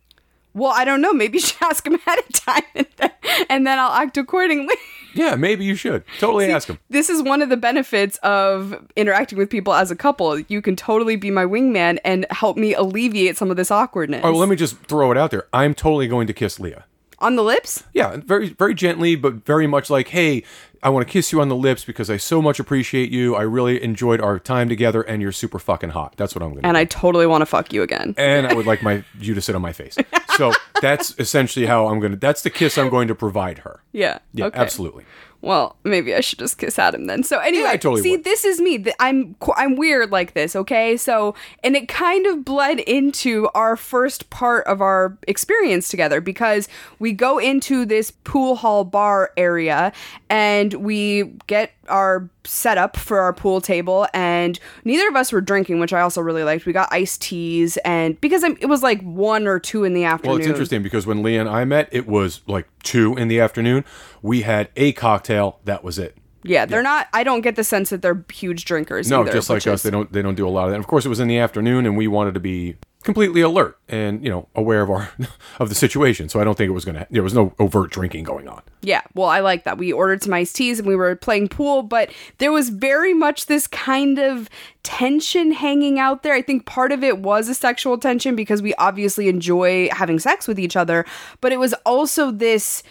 Well, 0.54 0.72
I 0.72 0.86
don't 0.86 1.02
know. 1.02 1.14
Maybe 1.14 1.38
you 1.38 1.42
should 1.42 1.62
ask 1.62 1.86
him 1.86 1.96
ahead 1.96 2.20
of 2.20 2.30
time 2.34 2.64
and 2.76 2.88
then, 2.98 3.12
and 3.50 3.68
then 3.68 3.80
I'll 3.80 3.92
act 3.92 4.18
accordingly. 4.18 4.76
Yeah, 5.14 5.36
maybe 5.36 5.66
you 5.66 5.76
should. 5.76 6.04
Totally 6.20 6.52
ask 6.52 6.70
him. 6.70 6.80
This 6.90 7.10
is 7.10 7.22
one 7.22 7.42
of 7.42 7.50
the 7.50 7.58
benefits 7.58 8.18
of 8.24 8.82
interacting 8.96 9.38
with 9.38 9.50
people 9.50 9.74
as 9.74 9.92
a 9.92 9.96
couple. 9.96 10.40
You 10.40 10.62
can 10.62 10.76
totally 10.76 11.18
be 11.18 11.30
my 11.30 11.46
wingman 11.46 12.00
and 12.06 12.26
help 12.32 12.56
me 12.56 12.74
alleviate 12.74 13.36
some 13.38 13.52
of 13.52 13.58
this 13.58 13.72
awkwardness. 13.72 14.22
Oh, 14.24 14.32
well, 14.32 14.40
let 14.40 14.50
me 14.50 14.56
just 14.56 14.78
throw 14.84 15.12
it 15.12 15.18
out 15.18 15.32
there. 15.32 15.48
I'm 15.52 15.74
totally 15.74 16.08
going 16.08 16.28
to 16.28 16.34
kiss 16.34 16.60
Leah. 16.60 16.86
On 17.20 17.36
the 17.36 17.44
lips? 17.44 17.84
Yeah, 17.94 18.18
very 18.18 18.50
very 18.50 18.74
gently, 18.74 19.16
but 19.16 19.46
very 19.46 19.68
much 19.68 19.92
like, 19.92 20.08
hey, 20.08 20.44
I 20.84 20.90
want 20.90 21.08
to 21.08 21.12
kiss 21.12 21.32
you 21.32 21.42
on 21.42 21.50
the 21.50 21.56
lips 21.56 21.86
because 21.86 22.10
I 22.10 22.18
so 22.18 22.42
much 22.42 22.60
appreciate 22.60 23.12
you. 23.12 23.36
I 23.36 23.44
really 23.44 23.82
enjoyed 23.84 24.20
our 24.20 24.40
time 24.40 24.68
together, 24.68 25.02
and 25.04 25.22
you're 25.22 25.32
super 25.32 25.60
fucking 25.60 25.92
hot. 25.92 26.16
That's 26.18 26.34
what 26.34 26.42
I'm 26.42 26.50
going 26.50 26.58
to. 26.58 26.62
Do. 26.64 26.68
And 26.68 26.78
I 26.78 26.86
totally 26.86 27.28
want 27.28 27.42
to 27.44 27.46
fuck 27.46 27.72
you 27.72 27.84
again. 27.84 28.16
and 28.18 28.48
I 28.48 28.54
would 28.54 28.66
like 28.66 28.82
my 28.82 29.04
you 29.20 29.34
to 29.36 29.42
sit 29.42 29.54
on 29.56 29.62
my 29.62 29.74
face. 29.74 29.98
So 30.38 30.52
that's 30.82 31.14
essentially 31.20 31.68
how 31.68 31.88
I'm 31.88 32.00
going 32.00 32.14
to. 32.14 32.18
That's 32.18 32.42
the 32.42 32.50
kiss 32.50 32.78
I'm 32.78 32.90
going 32.90 33.08
to 33.10 33.16
provide 33.16 33.60
her. 33.60 33.84
Yeah. 33.92 34.20
Yeah, 34.34 34.46
okay. 34.46 34.60
absolutely. 34.60 35.06
Well, 35.42 35.76
maybe 35.84 36.14
I 36.14 36.22
should 36.22 36.38
just 36.38 36.60
kiss 36.60 36.78
Adam 36.78 37.06
then. 37.06 37.24
So 37.24 37.40
anyway, 37.40 37.70
I 37.70 37.78
totally 37.78 38.04
see, 38.04 38.12
would. 38.12 38.24
this 38.24 38.46
is 38.46 38.62
me. 38.62 38.86
I'm 39.00 39.36
I'm 39.56 39.76
weird 39.76 40.12
like 40.12 40.34
this. 40.34 40.56
Okay, 40.56 40.98
so 40.98 41.34
and 41.64 41.76
it 41.76 41.88
kind 41.88 42.28
of 42.28 42.46
bled 42.46 42.80
into 42.82 43.50
our 43.56 43.76
first 43.76 44.30
part 44.30 44.66
of 44.68 44.82
our 44.82 45.18
experience 45.28 45.90
together 45.90 46.22
because 46.22 46.68
we 47.00 47.12
go 47.12 47.40
into 47.40 47.86
this 47.86 48.12
pool 48.12 48.56
hall 48.56 48.84
bar 48.84 49.32
area 49.36 49.92
and 50.30 50.74
we 50.76 51.24
get 51.48 51.72
our 51.92 52.30
setup 52.46 52.98
for 52.98 53.20
our 53.20 53.34
pool 53.34 53.62
table 53.62 54.08
and 54.14 54.60
neither 54.84 55.08
of 55.08 55.16
us 55.16 55.32
were 55.32 55.42
drinking 55.42 55.80
which 55.80 55.94
i 55.94 56.02
also 56.02 56.20
really 56.22 56.44
liked 56.44 56.66
we 56.66 56.74
got 56.74 56.88
iced 56.92 57.22
teas 57.22 57.78
and 57.86 58.20
because 58.22 58.44
it 58.44 58.68
was 58.68 58.82
like 58.82 59.00
one 59.04 59.46
or 59.46 59.60
two 59.60 59.84
in 59.84 59.94
the 59.94 60.04
afternoon 60.04 60.32
Well, 60.32 60.40
it's 60.40 60.48
interesting 60.48 60.82
because 60.82 61.06
when 61.06 61.22
Leah 61.22 61.42
and 61.42 61.50
I 61.50 61.66
met, 61.66 61.90
it 61.92 62.08
was 62.08 62.42
like 62.48 62.68
two 62.84 63.16
in 63.18 63.28
the 63.28 63.40
afternoon. 63.40 63.86
We 64.24 64.42
had 64.42 64.70
a 64.76 64.94
cocktail. 64.94 65.60
That 65.66 65.84
was 65.84 66.00
it. 66.00 66.18
yeah 66.44 66.66
they're 66.66 66.82
not 66.82 67.08
i 67.14 67.24
don't 67.24 67.42
get 67.42 67.56
the 67.56 67.64
sense 67.64 67.92
that 67.92 68.02
they're 68.02 68.26
huge 68.34 68.66
drinkers 68.66 69.10
No, 69.12 69.22
either, 69.22 69.32
just 69.34 69.50
like 69.50 69.58
which 69.58 69.68
us, 69.68 69.80
is- 69.80 69.84
they 69.84 69.92
don't 69.92 70.12
they 70.12 70.22
don't 70.24 70.36
do 70.36 70.48
a 70.48 70.50
lot 70.50 70.64
of 70.66 70.70
that. 70.72 70.76
And 70.78 70.84
of 70.84 70.88
course, 70.88 71.06
it 71.06 71.10
was 71.10 71.20
in 71.20 71.28
the 71.28 71.38
afternoon, 71.38 71.86
and 71.86 71.96
we 71.96 72.08
wanted 72.08 72.34
to 72.34 72.40
be 72.40 72.78
completely 73.04 73.42
alert 73.42 73.78
and 73.90 74.24
you 74.24 74.30
know 74.30 74.48
aware 74.56 74.82
of 74.82 74.90
our 74.90 75.12
of 75.60 75.70
the 75.70 75.76
situation. 75.76 76.30
So 76.30 76.40
I 76.40 76.44
don't 76.44 76.58
think 76.58 76.70
it 76.70 76.74
was 76.74 76.86
gonna. 76.86 77.08
There 77.10 77.24
was 77.24 77.34
no 77.34 77.54
overt 77.60 77.92
drinking 77.92 78.24
going 78.24 78.48
on. 78.48 78.62
Yeah, 78.82 79.02
well, 79.14 79.28
I 79.28 79.40
like 79.40 79.64
that. 79.66 79.78
We 79.78 79.92
ordered 79.92 80.24
some 80.24 80.34
iced 80.34 80.56
teas 80.56 80.80
and 80.80 80.88
we 80.88 80.96
were 80.96 81.16
playing 81.16 81.50
pool, 81.50 81.84
but 81.84 82.12
there 82.40 82.52
was 82.52 82.70
very 82.70 83.14
much 83.14 83.46
this 83.46 83.68
kind 83.68 84.18
of 84.18 84.50
tension 84.84 85.52
hanging 85.52 86.00
out 86.00 86.24
there. 86.24 86.34
I 86.34 86.42
think 86.42 86.66
part 86.66 86.92
of 86.92 87.04
it 87.04 87.20
was 87.20 87.48
a 87.48 87.54
sexual 87.54 87.98
tension 87.98 88.36
because 88.36 88.62
we 88.62 88.74
obviously 88.76 89.28
enjoy 89.30 89.90
having 89.92 90.20
sex 90.20 90.48
with 90.48 90.60
each 90.60 90.76
other, 90.76 91.06
but 91.42 91.52
it 91.52 91.60
was 91.60 91.74
also 91.86 92.32
this 92.32 92.82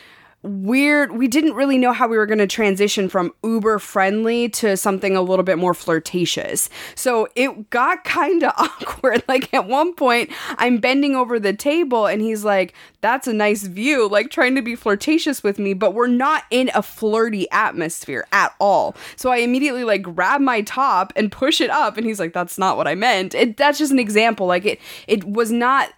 weird 0.42 1.12
we 1.12 1.28
didn't 1.28 1.52
really 1.52 1.76
know 1.76 1.92
how 1.92 2.08
we 2.08 2.16
were 2.16 2.26
going 2.26 2.38
to 2.38 2.46
transition 2.46 3.08
from 3.08 3.32
uber 3.44 3.78
friendly 3.78 4.48
to 4.48 4.74
something 4.76 5.14
a 5.14 5.20
little 5.20 5.42
bit 5.42 5.58
more 5.58 5.74
flirtatious. 5.74 6.70
So 6.94 7.28
it 7.34 7.68
got 7.70 8.04
kind 8.10 8.42
of 8.42 8.52
awkward. 8.56 9.22
Like 9.28 9.52
at 9.52 9.66
one 9.66 9.94
point 9.94 10.30
i'm 10.58 10.78
bending 10.78 11.14
over 11.14 11.38
the 11.38 11.52
table 11.52 12.06
and 12.06 12.22
he's 12.22 12.44
like 12.44 12.74
that's 13.00 13.26
a 13.26 13.32
nice 13.32 13.64
view 13.64 14.08
like 14.08 14.30
trying 14.30 14.54
to 14.54 14.62
be 14.62 14.74
flirtatious 14.74 15.42
with 15.42 15.58
me 15.58 15.74
but 15.74 15.94
we're 15.94 16.06
not 16.06 16.44
in 16.50 16.70
a 16.74 16.82
flirty 16.82 17.50
atmosphere 17.50 18.26
at 18.32 18.54
all. 18.58 18.96
So 19.16 19.30
i 19.30 19.38
immediately 19.38 19.84
like 19.84 20.02
grab 20.02 20.40
my 20.40 20.62
top 20.62 21.12
and 21.16 21.30
push 21.30 21.60
it 21.60 21.70
up 21.70 21.96
and 21.96 22.06
he's 22.06 22.18
like 22.18 22.32
that's 22.32 22.58
not 22.58 22.76
what 22.76 22.88
i 22.88 22.94
meant. 22.94 23.34
It, 23.34 23.56
that's 23.56 23.78
just 23.78 23.92
an 23.92 23.98
example. 23.98 24.46
Like 24.46 24.64
it 24.64 24.80
it 25.06 25.24
was 25.24 25.52
not 25.52 25.90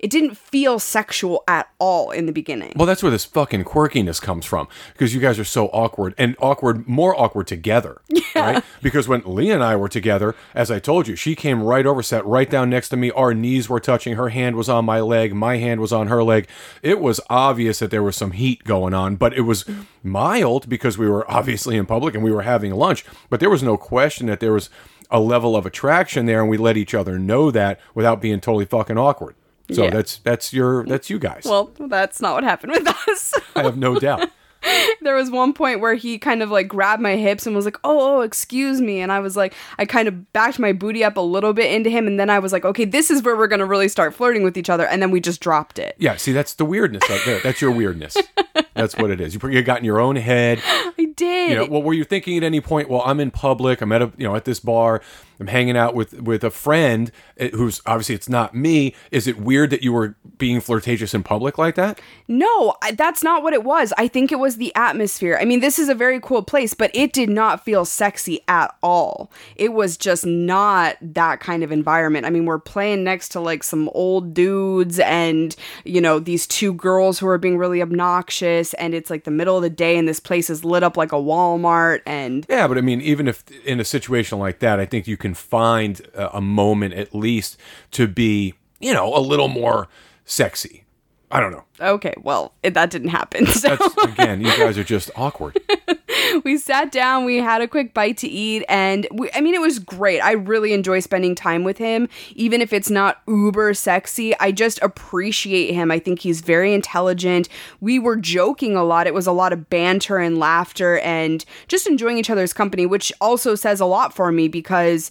it 0.00 0.10
didn't 0.10 0.36
feel 0.36 0.78
sexual 0.78 1.44
at 1.46 1.68
all 1.78 2.10
in 2.10 2.26
the 2.26 2.32
beginning 2.32 2.72
Well, 2.74 2.86
that's 2.86 3.02
where 3.02 3.12
this 3.12 3.24
fucking 3.24 3.64
quirkiness 3.64 4.20
comes 4.20 4.44
from 4.46 4.66
because 4.92 5.14
you 5.14 5.20
guys 5.20 5.38
are 5.38 5.44
so 5.44 5.66
awkward 5.68 6.14
and 6.18 6.36
awkward, 6.40 6.88
more 6.88 7.18
awkward 7.18 7.46
together, 7.46 8.00
right? 8.34 8.64
Because 8.82 9.06
when 9.06 9.22
Leah 9.24 9.54
and 9.54 9.62
I 9.62 9.76
were 9.76 9.88
together, 9.88 10.34
as 10.54 10.70
I 10.70 10.78
told 10.78 11.06
you, 11.06 11.16
she 11.16 11.34
came 11.34 11.62
right 11.62 11.86
over, 11.86 12.02
sat 12.02 12.24
right 12.26 12.48
down 12.48 12.70
next 12.70 12.88
to 12.90 12.96
me. 12.96 13.10
Our 13.10 13.34
knees 13.34 13.68
were 13.68 13.80
touching. 13.80 14.14
Her 14.14 14.30
hand 14.30 14.56
was 14.56 14.68
on 14.68 14.84
my 14.84 15.00
leg. 15.00 15.34
My 15.34 15.58
hand 15.58 15.80
was 15.80 15.92
on 15.92 16.08
her 16.08 16.22
leg. 16.22 16.48
It 16.82 17.00
was 17.00 17.20
obvious 17.28 17.78
that 17.80 17.90
there 17.90 18.02
was 18.02 18.16
some 18.16 18.32
heat 18.32 18.64
going 18.64 18.94
on, 18.94 19.16
but 19.16 19.34
it 19.34 19.42
was 19.42 19.64
mild 20.02 20.68
because 20.68 20.96
we 20.98 21.08
were 21.08 21.30
obviously 21.30 21.76
in 21.76 21.86
public 21.86 22.14
and 22.14 22.24
we 22.24 22.32
were 22.32 22.42
having 22.42 22.72
lunch. 22.72 23.04
But 23.28 23.40
there 23.40 23.50
was 23.50 23.62
no 23.62 23.76
question 23.76 24.26
that 24.26 24.40
there 24.40 24.52
was 24.52 24.70
a 25.10 25.20
level 25.20 25.56
of 25.56 25.66
attraction 25.66 26.26
there, 26.26 26.40
and 26.40 26.48
we 26.48 26.56
let 26.56 26.76
each 26.76 26.94
other 26.94 27.18
know 27.18 27.50
that 27.50 27.80
without 27.94 28.20
being 28.20 28.40
totally 28.40 28.64
fucking 28.64 28.96
awkward. 28.96 29.34
So 29.72 29.84
Yeah. 29.84 29.90
that's 29.90 30.18
that's 30.18 30.52
your 30.52 30.84
that's 30.86 31.10
you 31.10 31.18
guys. 31.18 31.42
Well, 31.44 31.70
that's 31.78 32.20
not 32.20 32.34
what 32.34 32.44
happened 32.44 32.72
with 32.72 32.86
us. 33.08 33.34
I 33.56 33.62
have 33.62 33.76
no 33.76 33.98
doubt. 33.98 34.30
there 35.00 35.14
was 35.14 35.30
one 35.30 35.54
point 35.54 35.80
where 35.80 35.94
he 35.94 36.18
kind 36.18 36.42
of 36.42 36.50
like 36.50 36.68
grabbed 36.68 37.00
my 37.00 37.16
hips 37.16 37.46
and 37.46 37.56
was 37.56 37.64
like, 37.64 37.78
"Oh, 37.82 38.18
oh, 38.18 38.20
excuse 38.20 38.78
me," 38.80 39.00
and 39.00 39.10
I 39.10 39.20
was 39.20 39.34
like, 39.34 39.54
I 39.78 39.86
kind 39.86 40.06
of 40.06 40.32
backed 40.34 40.58
my 40.58 40.72
booty 40.72 41.02
up 41.02 41.16
a 41.16 41.20
little 41.22 41.54
bit 41.54 41.72
into 41.72 41.88
him, 41.88 42.06
and 42.06 42.20
then 42.20 42.28
I 42.28 42.38
was 42.38 42.52
like, 42.52 42.66
"Okay, 42.66 42.84
this 42.84 43.10
is 43.10 43.22
where 43.22 43.36
we're 43.36 43.46
gonna 43.46 43.64
really 43.64 43.88
start 43.88 44.14
flirting 44.14 44.42
with 44.42 44.58
each 44.58 44.68
other," 44.68 44.86
and 44.86 45.00
then 45.00 45.10
we 45.10 45.18
just 45.20 45.40
dropped 45.40 45.78
it. 45.78 45.96
Yeah, 45.98 46.16
see, 46.16 46.32
that's 46.32 46.52
the 46.54 46.66
weirdness 46.66 47.02
out 47.10 47.22
there. 47.24 47.40
That's 47.40 47.60
your 47.62 47.70
weirdness. 47.70 48.16
That's 48.74 48.96
what 48.96 49.10
it 49.10 49.20
is. 49.20 49.34
You, 49.34 49.48
you 49.50 49.62
got 49.62 49.78
in 49.80 49.84
your 49.84 50.00
own 50.00 50.16
head. 50.16 50.60
I 50.64 51.12
did. 51.14 51.50
You 51.50 51.56
know, 51.56 51.66
well, 51.66 51.82
were 51.82 51.92
you 51.92 52.04
thinking 52.04 52.36
at 52.38 52.42
any 52.44 52.60
point? 52.62 52.88
Well, 52.88 53.02
I'm 53.04 53.20
in 53.20 53.30
public. 53.30 53.82
I'm 53.82 53.92
at 53.92 54.00
a, 54.00 54.10
you 54.16 54.26
know, 54.26 54.34
at 54.36 54.44
this 54.46 54.58
bar. 54.60 55.02
I'm 55.40 55.46
hanging 55.46 55.76
out 55.76 55.94
with 55.94 56.20
with 56.20 56.44
a 56.44 56.50
friend 56.50 57.10
eh, 57.38 57.48
who's 57.54 57.80
obviously 57.86 58.14
it's 58.14 58.28
not 58.28 58.54
me. 58.54 58.94
Is 59.10 59.26
it 59.26 59.40
weird 59.40 59.70
that 59.70 59.82
you 59.82 59.92
were 59.92 60.14
being 60.36 60.60
flirtatious 60.60 61.14
in 61.14 61.22
public 61.22 61.56
like 61.56 61.74
that? 61.76 62.00
No, 62.28 62.74
I, 62.82 62.92
that's 62.92 63.22
not 63.22 63.42
what 63.42 63.54
it 63.54 63.64
was. 63.64 63.92
I 63.96 64.06
think 64.06 64.30
it 64.30 64.38
was 64.38 64.56
the 64.56 64.74
atmosphere. 64.76 65.38
I 65.40 65.46
mean, 65.46 65.60
this 65.60 65.78
is 65.78 65.88
a 65.88 65.94
very 65.94 66.20
cool 66.20 66.42
place, 66.42 66.74
but 66.74 66.90
it 66.94 67.12
did 67.12 67.30
not 67.30 67.64
feel 67.64 67.84
sexy 67.84 68.40
at 68.48 68.74
all. 68.82 69.32
It 69.56 69.72
was 69.72 69.96
just 69.96 70.26
not 70.26 70.96
that 71.00 71.40
kind 71.40 71.64
of 71.64 71.72
environment. 71.72 72.26
I 72.26 72.30
mean, 72.30 72.44
we're 72.44 72.58
playing 72.58 73.02
next 73.02 73.30
to 73.30 73.40
like 73.40 73.62
some 73.62 73.88
old 73.94 74.34
dudes 74.34 74.98
and, 75.00 75.56
you 75.84 76.00
know, 76.00 76.18
these 76.18 76.46
two 76.46 76.74
girls 76.74 77.18
who 77.18 77.26
are 77.26 77.38
being 77.38 77.56
really 77.56 77.80
obnoxious, 77.82 78.74
and 78.74 78.94
it's 78.94 79.10
like 79.10 79.24
the 79.24 79.30
middle 79.30 79.56
of 79.56 79.62
the 79.62 79.70
day, 79.70 79.96
and 79.96 80.06
this 80.06 80.20
place 80.20 80.50
is 80.50 80.64
lit 80.64 80.82
up 80.82 80.96
like 80.96 81.12
a 81.12 81.16
Walmart. 81.16 82.00
And 82.04 82.46
Yeah, 82.48 82.68
but 82.68 82.76
I 82.78 82.82
mean, 82.82 83.00
even 83.00 83.26
if 83.26 83.44
in 83.64 83.80
a 83.80 83.84
situation 83.84 84.38
like 84.38 84.58
that, 84.60 84.78
I 84.78 84.86
think 84.86 85.06
you 85.06 85.16
can 85.16 85.29
find 85.36 86.00
a, 86.14 86.38
a 86.38 86.40
moment 86.40 86.94
at 86.94 87.14
least 87.14 87.56
to 87.92 88.06
be, 88.06 88.54
you 88.78 88.92
know, 88.92 89.14
a 89.14 89.20
little 89.20 89.48
more 89.48 89.88
sexy. 90.24 90.84
I 91.32 91.38
don't 91.40 91.52
know. 91.52 91.64
Okay, 91.80 92.14
well, 92.22 92.52
it, 92.62 92.74
that 92.74 92.90
didn't 92.90 93.08
happen. 93.08 93.46
So 93.60 93.76
That's 93.76 94.04
again, 94.04 94.40
you 94.40 94.56
guys 94.56 94.78
are 94.78 94.84
just 94.84 95.10
awkward. 95.16 95.58
we 96.44 96.56
sat 96.56 96.90
down, 96.90 97.24
we 97.24 97.36
had 97.36 97.60
a 97.60 97.68
quick 97.68 97.92
bite 97.92 98.16
to 98.18 98.28
eat, 98.28 98.64
and 98.68 99.06
we, 99.12 99.28
I 99.34 99.42
mean, 99.42 99.54
it 99.54 99.60
was 99.60 99.78
great. 99.78 100.20
I 100.20 100.32
really 100.32 100.72
enjoy 100.72 101.00
spending 101.00 101.34
time 101.34 101.62
with 101.62 101.76
him, 101.76 102.08
even 102.34 102.62
if 102.62 102.72
it's 102.72 102.88
not 102.88 103.20
uber 103.28 103.74
sexy. 103.74 104.38
I 104.38 104.50
just 104.50 104.80
appreciate 104.80 105.74
him. 105.74 105.90
I 105.90 105.98
think 105.98 106.20
he's 106.20 106.40
very 106.40 106.72
intelligent. 106.72 107.48
We 107.80 107.98
were 107.98 108.16
joking 108.16 108.76
a 108.76 108.84
lot. 108.84 109.06
It 109.06 109.14
was 109.14 109.26
a 109.26 109.32
lot 109.32 109.52
of 109.52 109.68
banter 109.68 110.16
and 110.18 110.38
laughter 110.38 110.98
and 111.00 111.44
just 111.68 111.86
enjoying 111.86 112.16
each 112.16 112.30
other's 112.30 112.54
company, 112.54 112.86
which 112.86 113.12
also 113.20 113.54
says 113.54 113.80
a 113.80 113.86
lot 113.86 114.14
for 114.14 114.32
me 114.32 114.48
because 114.48 115.10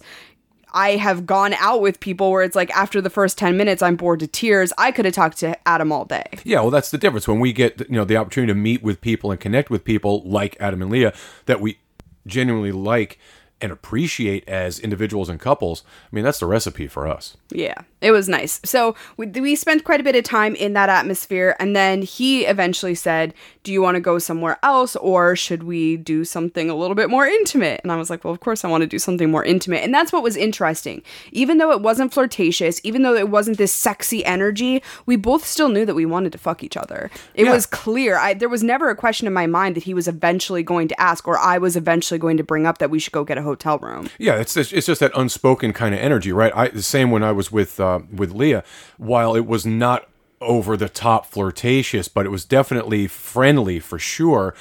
I 0.72 0.96
have 0.96 1.26
gone 1.26 1.54
out 1.54 1.80
with 1.80 2.00
people 2.00 2.30
where 2.30 2.42
it's 2.42 2.56
like 2.56 2.70
after 2.76 3.00
the 3.00 3.10
first 3.10 3.38
10 3.38 3.56
minutes, 3.56 3.82
I'm 3.82 3.96
bored 3.96 4.20
to 4.20 4.26
tears. 4.26 4.72
I 4.78 4.92
could 4.92 5.04
have 5.04 5.14
talked 5.14 5.38
to 5.38 5.56
Adam 5.68 5.92
all 5.92 6.04
day. 6.04 6.26
Yeah, 6.44 6.60
well, 6.60 6.70
that's 6.70 6.90
the 6.90 6.98
difference 6.98 7.26
when 7.28 7.40
we 7.40 7.52
get 7.52 7.80
you 7.80 7.96
know 7.96 8.04
the 8.04 8.16
opportunity 8.16 8.52
to 8.52 8.58
meet 8.58 8.82
with 8.82 9.00
people 9.00 9.30
and 9.30 9.40
connect 9.40 9.70
with 9.70 9.84
people 9.84 10.22
like 10.24 10.56
Adam 10.60 10.82
and 10.82 10.90
Leah 10.90 11.12
that 11.46 11.60
we 11.60 11.78
genuinely 12.26 12.72
like 12.72 13.18
and 13.60 13.72
appreciate 13.72 14.48
as 14.48 14.78
individuals 14.78 15.28
and 15.28 15.38
couples. 15.38 15.82
I 16.10 16.16
mean, 16.16 16.24
that's 16.24 16.40
the 16.40 16.46
recipe 16.46 16.86
for 16.86 17.06
us. 17.06 17.36
Yeah, 17.50 17.82
it 18.00 18.10
was 18.12 18.28
nice. 18.28 18.60
So 18.64 18.94
we, 19.16 19.26
we 19.26 19.54
spent 19.56 19.84
quite 19.84 20.00
a 20.00 20.04
bit 20.04 20.16
of 20.16 20.24
time 20.24 20.54
in 20.54 20.72
that 20.74 20.88
atmosphere, 20.88 21.56
and 21.60 21.74
then 21.76 22.02
he 22.02 22.44
eventually 22.44 22.94
said, 22.94 23.34
Do 23.62 23.72
you 23.72 23.82
want 23.82 23.96
to 23.96 24.00
go 24.00 24.18
somewhere 24.18 24.58
else, 24.62 24.96
or 24.96 25.36
should 25.36 25.62
we 25.64 25.96
do 25.96 26.24
something 26.24 26.70
a 26.70 26.74
little 26.74 26.94
bit 26.94 27.10
more 27.10 27.26
intimate? 27.26 27.80
And 27.82 27.92
I 27.92 27.96
was 27.96 28.10
like, 28.10 28.24
Well, 28.24 28.32
of 28.32 28.40
course, 28.40 28.64
I 28.64 28.68
want 28.68 28.82
to 28.82 28.86
do 28.86 28.98
something 28.98 29.30
more 29.30 29.44
intimate. 29.44 29.82
And 29.84 29.92
that's 29.94 30.12
what 30.12 30.22
was 30.22 30.36
interesting. 30.36 31.02
Even 31.32 31.58
though 31.58 31.70
it 31.72 31.80
wasn't 31.82 32.12
flirtatious, 32.14 32.80
even 32.84 33.02
though 33.02 33.14
it 33.14 33.28
wasn't 33.28 33.58
this 33.58 33.72
sexy 33.72 34.24
energy, 34.24 34.82
we 35.06 35.16
both 35.16 35.44
still 35.44 35.68
knew 35.68 35.84
that 35.84 35.94
we 35.94 36.06
wanted 36.06 36.32
to 36.32 36.38
fuck 36.38 36.62
each 36.64 36.76
other. 36.76 37.10
It 37.34 37.44
Yeah. 37.46 37.52
was 37.52 37.66
clear. 37.66 38.16
I, 38.18 38.34
there 38.34 38.48
was 38.48 38.62
never 38.62 38.88
a 38.90 38.96
question 38.96 39.26
in 39.26 39.32
my 39.32 39.46
mind 39.46 39.76
that 39.76 39.84
he 39.84 39.94
was 39.94 40.08
eventually 40.08 40.62
going 40.62 40.88
to 40.88 41.00
ask, 41.00 41.26
or 41.28 41.38
I 41.38 41.58
was 41.58 41.76
eventually 41.76 42.18
going 42.18 42.36
to 42.36 42.44
bring 42.44 42.66
up 42.66 42.78
that 42.78 42.90
we 42.90 42.98
should 42.98 43.12
go 43.12 43.24
get 43.24 43.38
a 43.38 43.42
hotel 43.42 43.78
room. 43.78 44.08
Yeah, 44.18 44.36
it's 44.36 44.54
just, 44.54 44.72
it's 44.72 44.86
just 44.86 45.00
that 45.00 45.12
unspoken 45.16 45.72
kind 45.72 45.94
of 45.94 46.00
energy, 46.00 46.32
right? 46.32 46.52
I 46.54 46.68
the 46.68 46.82
same 46.82 47.10
when 47.10 47.22
I 47.22 47.32
was 47.32 47.50
with 47.50 47.80
uh, 47.80 47.89
Uh, 47.90 48.00
with 48.12 48.32
Leah. 48.32 48.64
While 48.98 49.34
it 49.34 49.46
was 49.46 49.66
not 49.66 50.08
over 50.40 50.76
the 50.76 50.88
top 50.88 51.26
flirtatious, 51.26 52.08
but 52.08 52.24
it 52.24 52.30
was 52.30 52.44
definitely 52.44 53.06
friendly 53.06 53.78
for 53.78 53.98
sure. 53.98 54.54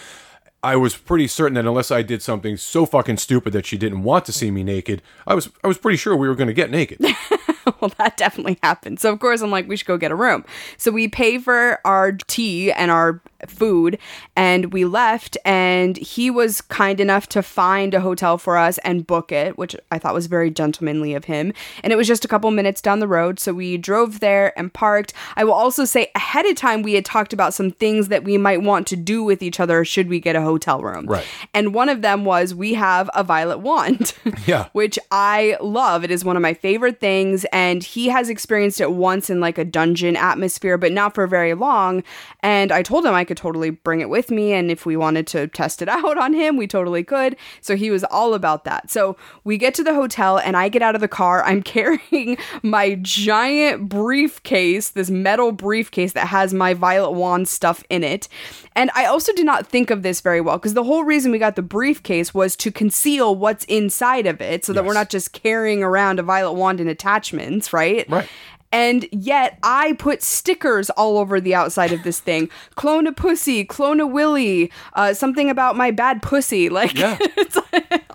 I 0.62 0.76
was 0.76 0.98
pretty 0.98 1.28
certain 1.28 1.54
that 1.54 1.66
unless 1.66 1.90
I 1.90 2.02
did 2.02 2.22
something 2.22 2.58
so 2.58 2.86
fucking 2.86 3.18
stupid 3.18 3.54
that 3.54 3.66
she 3.66 3.78
didn't 3.78 4.04
want 4.04 4.26
to 4.26 4.34
see 4.34 4.52
me 4.52 4.64
naked, 4.64 5.02
I 5.26 5.34
was 5.34 5.50
I 5.64 5.68
was 5.68 5.78
pretty 5.78 5.98
sure 5.98 6.16
we 6.16 6.28
were 6.28 6.36
going 6.36 6.48
to 6.48 6.54
get 6.54 6.70
naked. 6.70 7.00
well, 7.80 7.92
that 7.98 8.18
definitely 8.18 8.60
happened. 8.62 9.00
So, 9.00 9.14
of 9.14 9.20
course, 9.20 9.42
I'm 9.42 9.52
like, 9.52 9.68
we 9.68 9.78
should 9.78 9.88
go 9.88 9.98
get 9.98 10.12
a 10.12 10.16
room. 10.16 10.44
So, 10.78 10.92
we 10.92 11.08
pay 11.08 11.38
for 11.38 11.80
our 11.86 12.12
tea 12.12 12.74
and 12.74 12.92
our 12.92 13.22
food, 13.48 13.98
and 14.36 14.74
we 14.74 14.86
left. 14.86 15.38
And 15.46 15.98
he 15.98 16.30
was 16.30 16.62
kind 16.62 17.00
enough 17.00 17.28
to 17.30 17.42
find 17.42 17.94
a 17.94 18.02
hotel 18.02 18.38
for 18.38 18.58
us 18.58 18.78
and 18.80 19.06
book 19.08 19.32
it, 19.32 19.58
which 19.58 19.76
I 19.92 20.00
thought 20.00 20.14
was 20.14 20.28
very 20.28 20.50
gentlemanly 20.52 21.14
of 21.14 21.26
him. 21.26 21.54
And 21.84 21.94
it 21.94 21.96
was 21.96 22.08
just 22.08 22.26
a 22.26 22.28
couple 22.28 22.52
minutes 22.52 22.82
down 22.82 23.00
the 23.00 23.08
road. 23.08 23.40
So, 23.40 23.54
we 23.54 23.78
drove 23.78 24.20
there 24.20 24.58
and 24.58 24.74
parked. 24.74 25.14
I 25.36 25.44
will 25.44 25.54
also 25.54 25.86
say, 25.86 26.12
ahead 26.16 26.46
of 26.46 26.56
time, 26.56 26.82
we 26.82 26.94
had 26.94 27.06
talked 27.06 27.34
about 27.34 27.54
some 27.54 27.72
things 27.72 28.08
that 28.10 28.24
we 28.24 28.38
might 28.38 28.62
want 28.62 28.88
to 28.88 28.96
do 28.96 29.24
with 29.24 29.42
each 29.42 29.60
other 29.60 29.84
should 29.86 30.10
we 30.10 30.20
get 30.20 30.36
a 30.36 30.42
hotel 30.42 30.82
room. 30.82 31.06
Right. 31.06 31.26
And 31.54 31.74
one 31.74 31.90
of 31.90 32.02
them 32.02 32.26
was 32.26 32.54
we 32.56 32.74
have 32.76 33.10
a 33.14 33.24
violet 33.24 33.60
wand. 33.60 34.14
Yeah. 34.46 34.70
which 34.72 34.98
I 35.12 35.58
love. 35.62 36.04
It 36.04 36.12
is 36.12 36.24
one 36.24 36.36
of 36.36 36.42
my 36.42 36.54
favorite 36.54 37.00
things. 37.00 37.46
And 37.52 37.84
he 37.84 38.08
has 38.10 38.30
experienced 38.30 38.80
it 38.80 38.92
once 38.92 39.30
in 39.30 39.40
like 39.40 39.58
a 39.58 39.66
dungeon 39.66 40.16
atmosphere, 40.16 40.78
but 40.78 40.92
not 40.92 41.14
for 41.14 41.28
very 41.28 41.54
long. 41.54 42.04
And 42.42 42.72
I 42.72 42.82
told 42.82 43.06
him 43.06 43.14
I 43.14 43.26
could 43.30 43.38
totally 43.38 43.70
bring 43.70 44.02
it 44.02 44.10
with 44.10 44.30
me. 44.30 44.52
And 44.52 44.70
if 44.70 44.86
we 44.86 44.98
wanted 44.98 45.26
to 45.28 45.48
test 45.48 45.82
it 45.82 45.88
out 45.90 46.18
on 46.18 46.34
him, 46.34 46.58
we 46.58 46.68
totally 46.68 47.04
could. 47.04 47.38
So 47.62 47.78
he 47.78 47.90
was 47.90 48.04
all 48.06 48.34
about 48.34 48.66
that. 48.66 48.92
So 48.92 49.16
we 49.46 49.58
get 49.58 49.74
to 49.76 49.84
the 49.84 49.94
hotel 49.94 50.38
and 50.38 50.58
I 50.58 50.68
get 50.68 50.82
out 50.82 50.96
of 50.96 51.02
the 51.02 51.08
car. 51.08 51.44
I'm 51.50 51.64
carrying 51.64 52.38
my 52.64 52.96
giant 53.02 53.88
briefcase, 53.88 54.90
this 54.90 55.10
metal 55.10 55.52
briefcase 55.52 56.14
that 56.14 56.28
has 56.28 56.54
my 56.54 56.74
violet 56.74 57.12
wand 57.12 57.48
stuff 57.48 57.84
in 57.90 58.04
it. 58.04 58.28
And 58.76 58.92
I 58.96 59.06
also 59.06 59.32
did 59.34 59.46
not 59.46 59.68
think 59.68 59.90
of 59.90 60.04
this 60.04 60.22
very 60.22 60.42
well 60.42 60.58
because 60.58 60.74
the 60.74 60.84
whole 60.84 61.04
reason 61.04 61.32
we 61.32 61.38
got 61.38 61.56
the 61.56 61.62
briefcase 61.62 62.34
was 62.34 62.56
to 62.58 62.72
conceal 62.72 63.36
what's 63.36 63.66
inside 63.66 64.26
of 64.26 64.42
it 64.42 64.66
so 64.66 64.74
that 64.74 64.84
we're 64.84 64.94
not 64.94 65.10
just 65.10 65.34
carrying 65.34 65.84
around 65.84 66.20
a 66.20 66.24
violet 66.24 66.54
wand 66.54 66.80
and 66.80 66.90
attachments, 66.90 67.72
right? 67.72 68.10
Right. 68.10 68.28
And 68.72 69.08
yet 69.12 69.58
I 69.64 69.94
put 69.94 70.22
stickers 70.22 70.90
all 70.92 71.18
over 71.18 71.42
the 71.42 71.56
outside 71.56 71.92
of 71.92 72.04
this 72.04 72.20
thing. 72.20 72.50
Clone 72.76 73.08
a 73.08 73.12
pussy, 73.12 73.66
clone 73.66 74.00
a 74.00 74.08
willy, 74.08 74.72
uh, 74.94 75.14
something 75.14 75.50
about 75.50 75.76
my 75.76 75.92
bad 75.92 76.22
pussy. 76.22 76.70
Like 76.70 76.98
Yeah. 76.98 77.18
it's 77.22 77.58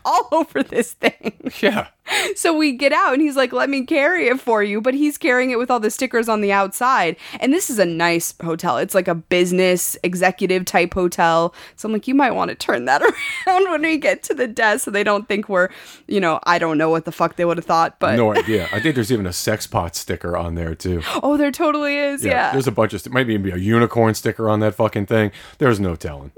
all 0.05 0.29
over 0.33 0.63
this 0.63 0.93
thing. 0.93 1.51
yeah. 1.61 1.89
So 2.37 2.55
we 2.55 2.73
get 2.73 2.93
out 2.93 3.15
and 3.15 3.23
he's 3.23 3.35
like, 3.37 3.51
let 3.55 3.71
me 3.71 3.87
carry 3.87 4.27
it 4.29 4.39
for 4.39 4.63
you. 4.63 4.83
But 4.83 4.93
he's 4.93 5.17
carrying 5.17 5.51
it 5.51 5.59
with 5.59 5.71
all 5.71 5.81
the 5.81 5.91
stickers 5.91 6.29
on 6.29 6.43
the 6.43 6.53
outside. 6.53 7.17
And 7.41 7.51
this 7.51 7.71
is 7.71 7.79
a 7.79 7.87
nice 7.87 8.35
hotel. 8.43 8.77
It's 8.77 8.95
like 8.95 9.09
a 9.09 9.15
business 9.15 9.97
executive 10.03 10.67
type 10.67 10.93
hotel. 10.93 11.55
So 11.77 11.89
I'm 11.89 11.95
like, 11.95 12.07
you 12.07 12.15
might 12.15 12.33
want 12.33 12.51
to 12.51 12.55
turn 12.55 12.85
that 12.85 13.01
around 13.47 13.71
when 13.71 13.81
we 13.81 13.97
get 13.97 14.23
to 14.25 14.35
the 14.35 14.47
desk 14.47 14.85
so 14.85 14.91
they 14.91 15.03
don't 15.03 15.27
think 15.29 15.49
we're, 15.49 15.71
you 16.07 16.21
know, 16.21 16.41
I 16.45 16.59
don't 16.59 16.77
know 16.77 16.91
what 16.91 17.07
the 17.07 17.13
fuck 17.13 17.37
they 17.37 17.47
would 17.47 17.57
have 17.57 17.65
thought. 17.65 17.99
But 17.99 18.17
No 18.17 18.35
idea. 18.37 18.69
I 18.71 18.81
think 18.81 18.97
there's 18.97 19.11
even 19.11 19.27
a 19.27 19.33
sex 19.33 19.67
pot 19.67 19.97
sticker 19.97 20.37
on 20.37 20.57
there 20.57 20.75
too. 20.75 21.01
oh, 21.23 21.39
there 21.39 21.51
totally 21.53 21.97
is. 21.97 22.23
Yeah. 22.23 22.53
There's 22.53 22.67
a 22.67 22.73
bunch 22.73 22.93
of 22.93 23.01
st- 23.01 23.15
might 23.15 23.31
even 23.31 23.43
be 23.43 23.51
a 23.51 23.57
unicorn 23.57 24.13
sticker 24.15 24.51
on 24.51 24.61
that 24.61 24.75
fucking 24.75 25.07
thing. 25.07 25.33
There's 25.57 25.81
no 25.81 25.97
telling. 25.97 26.33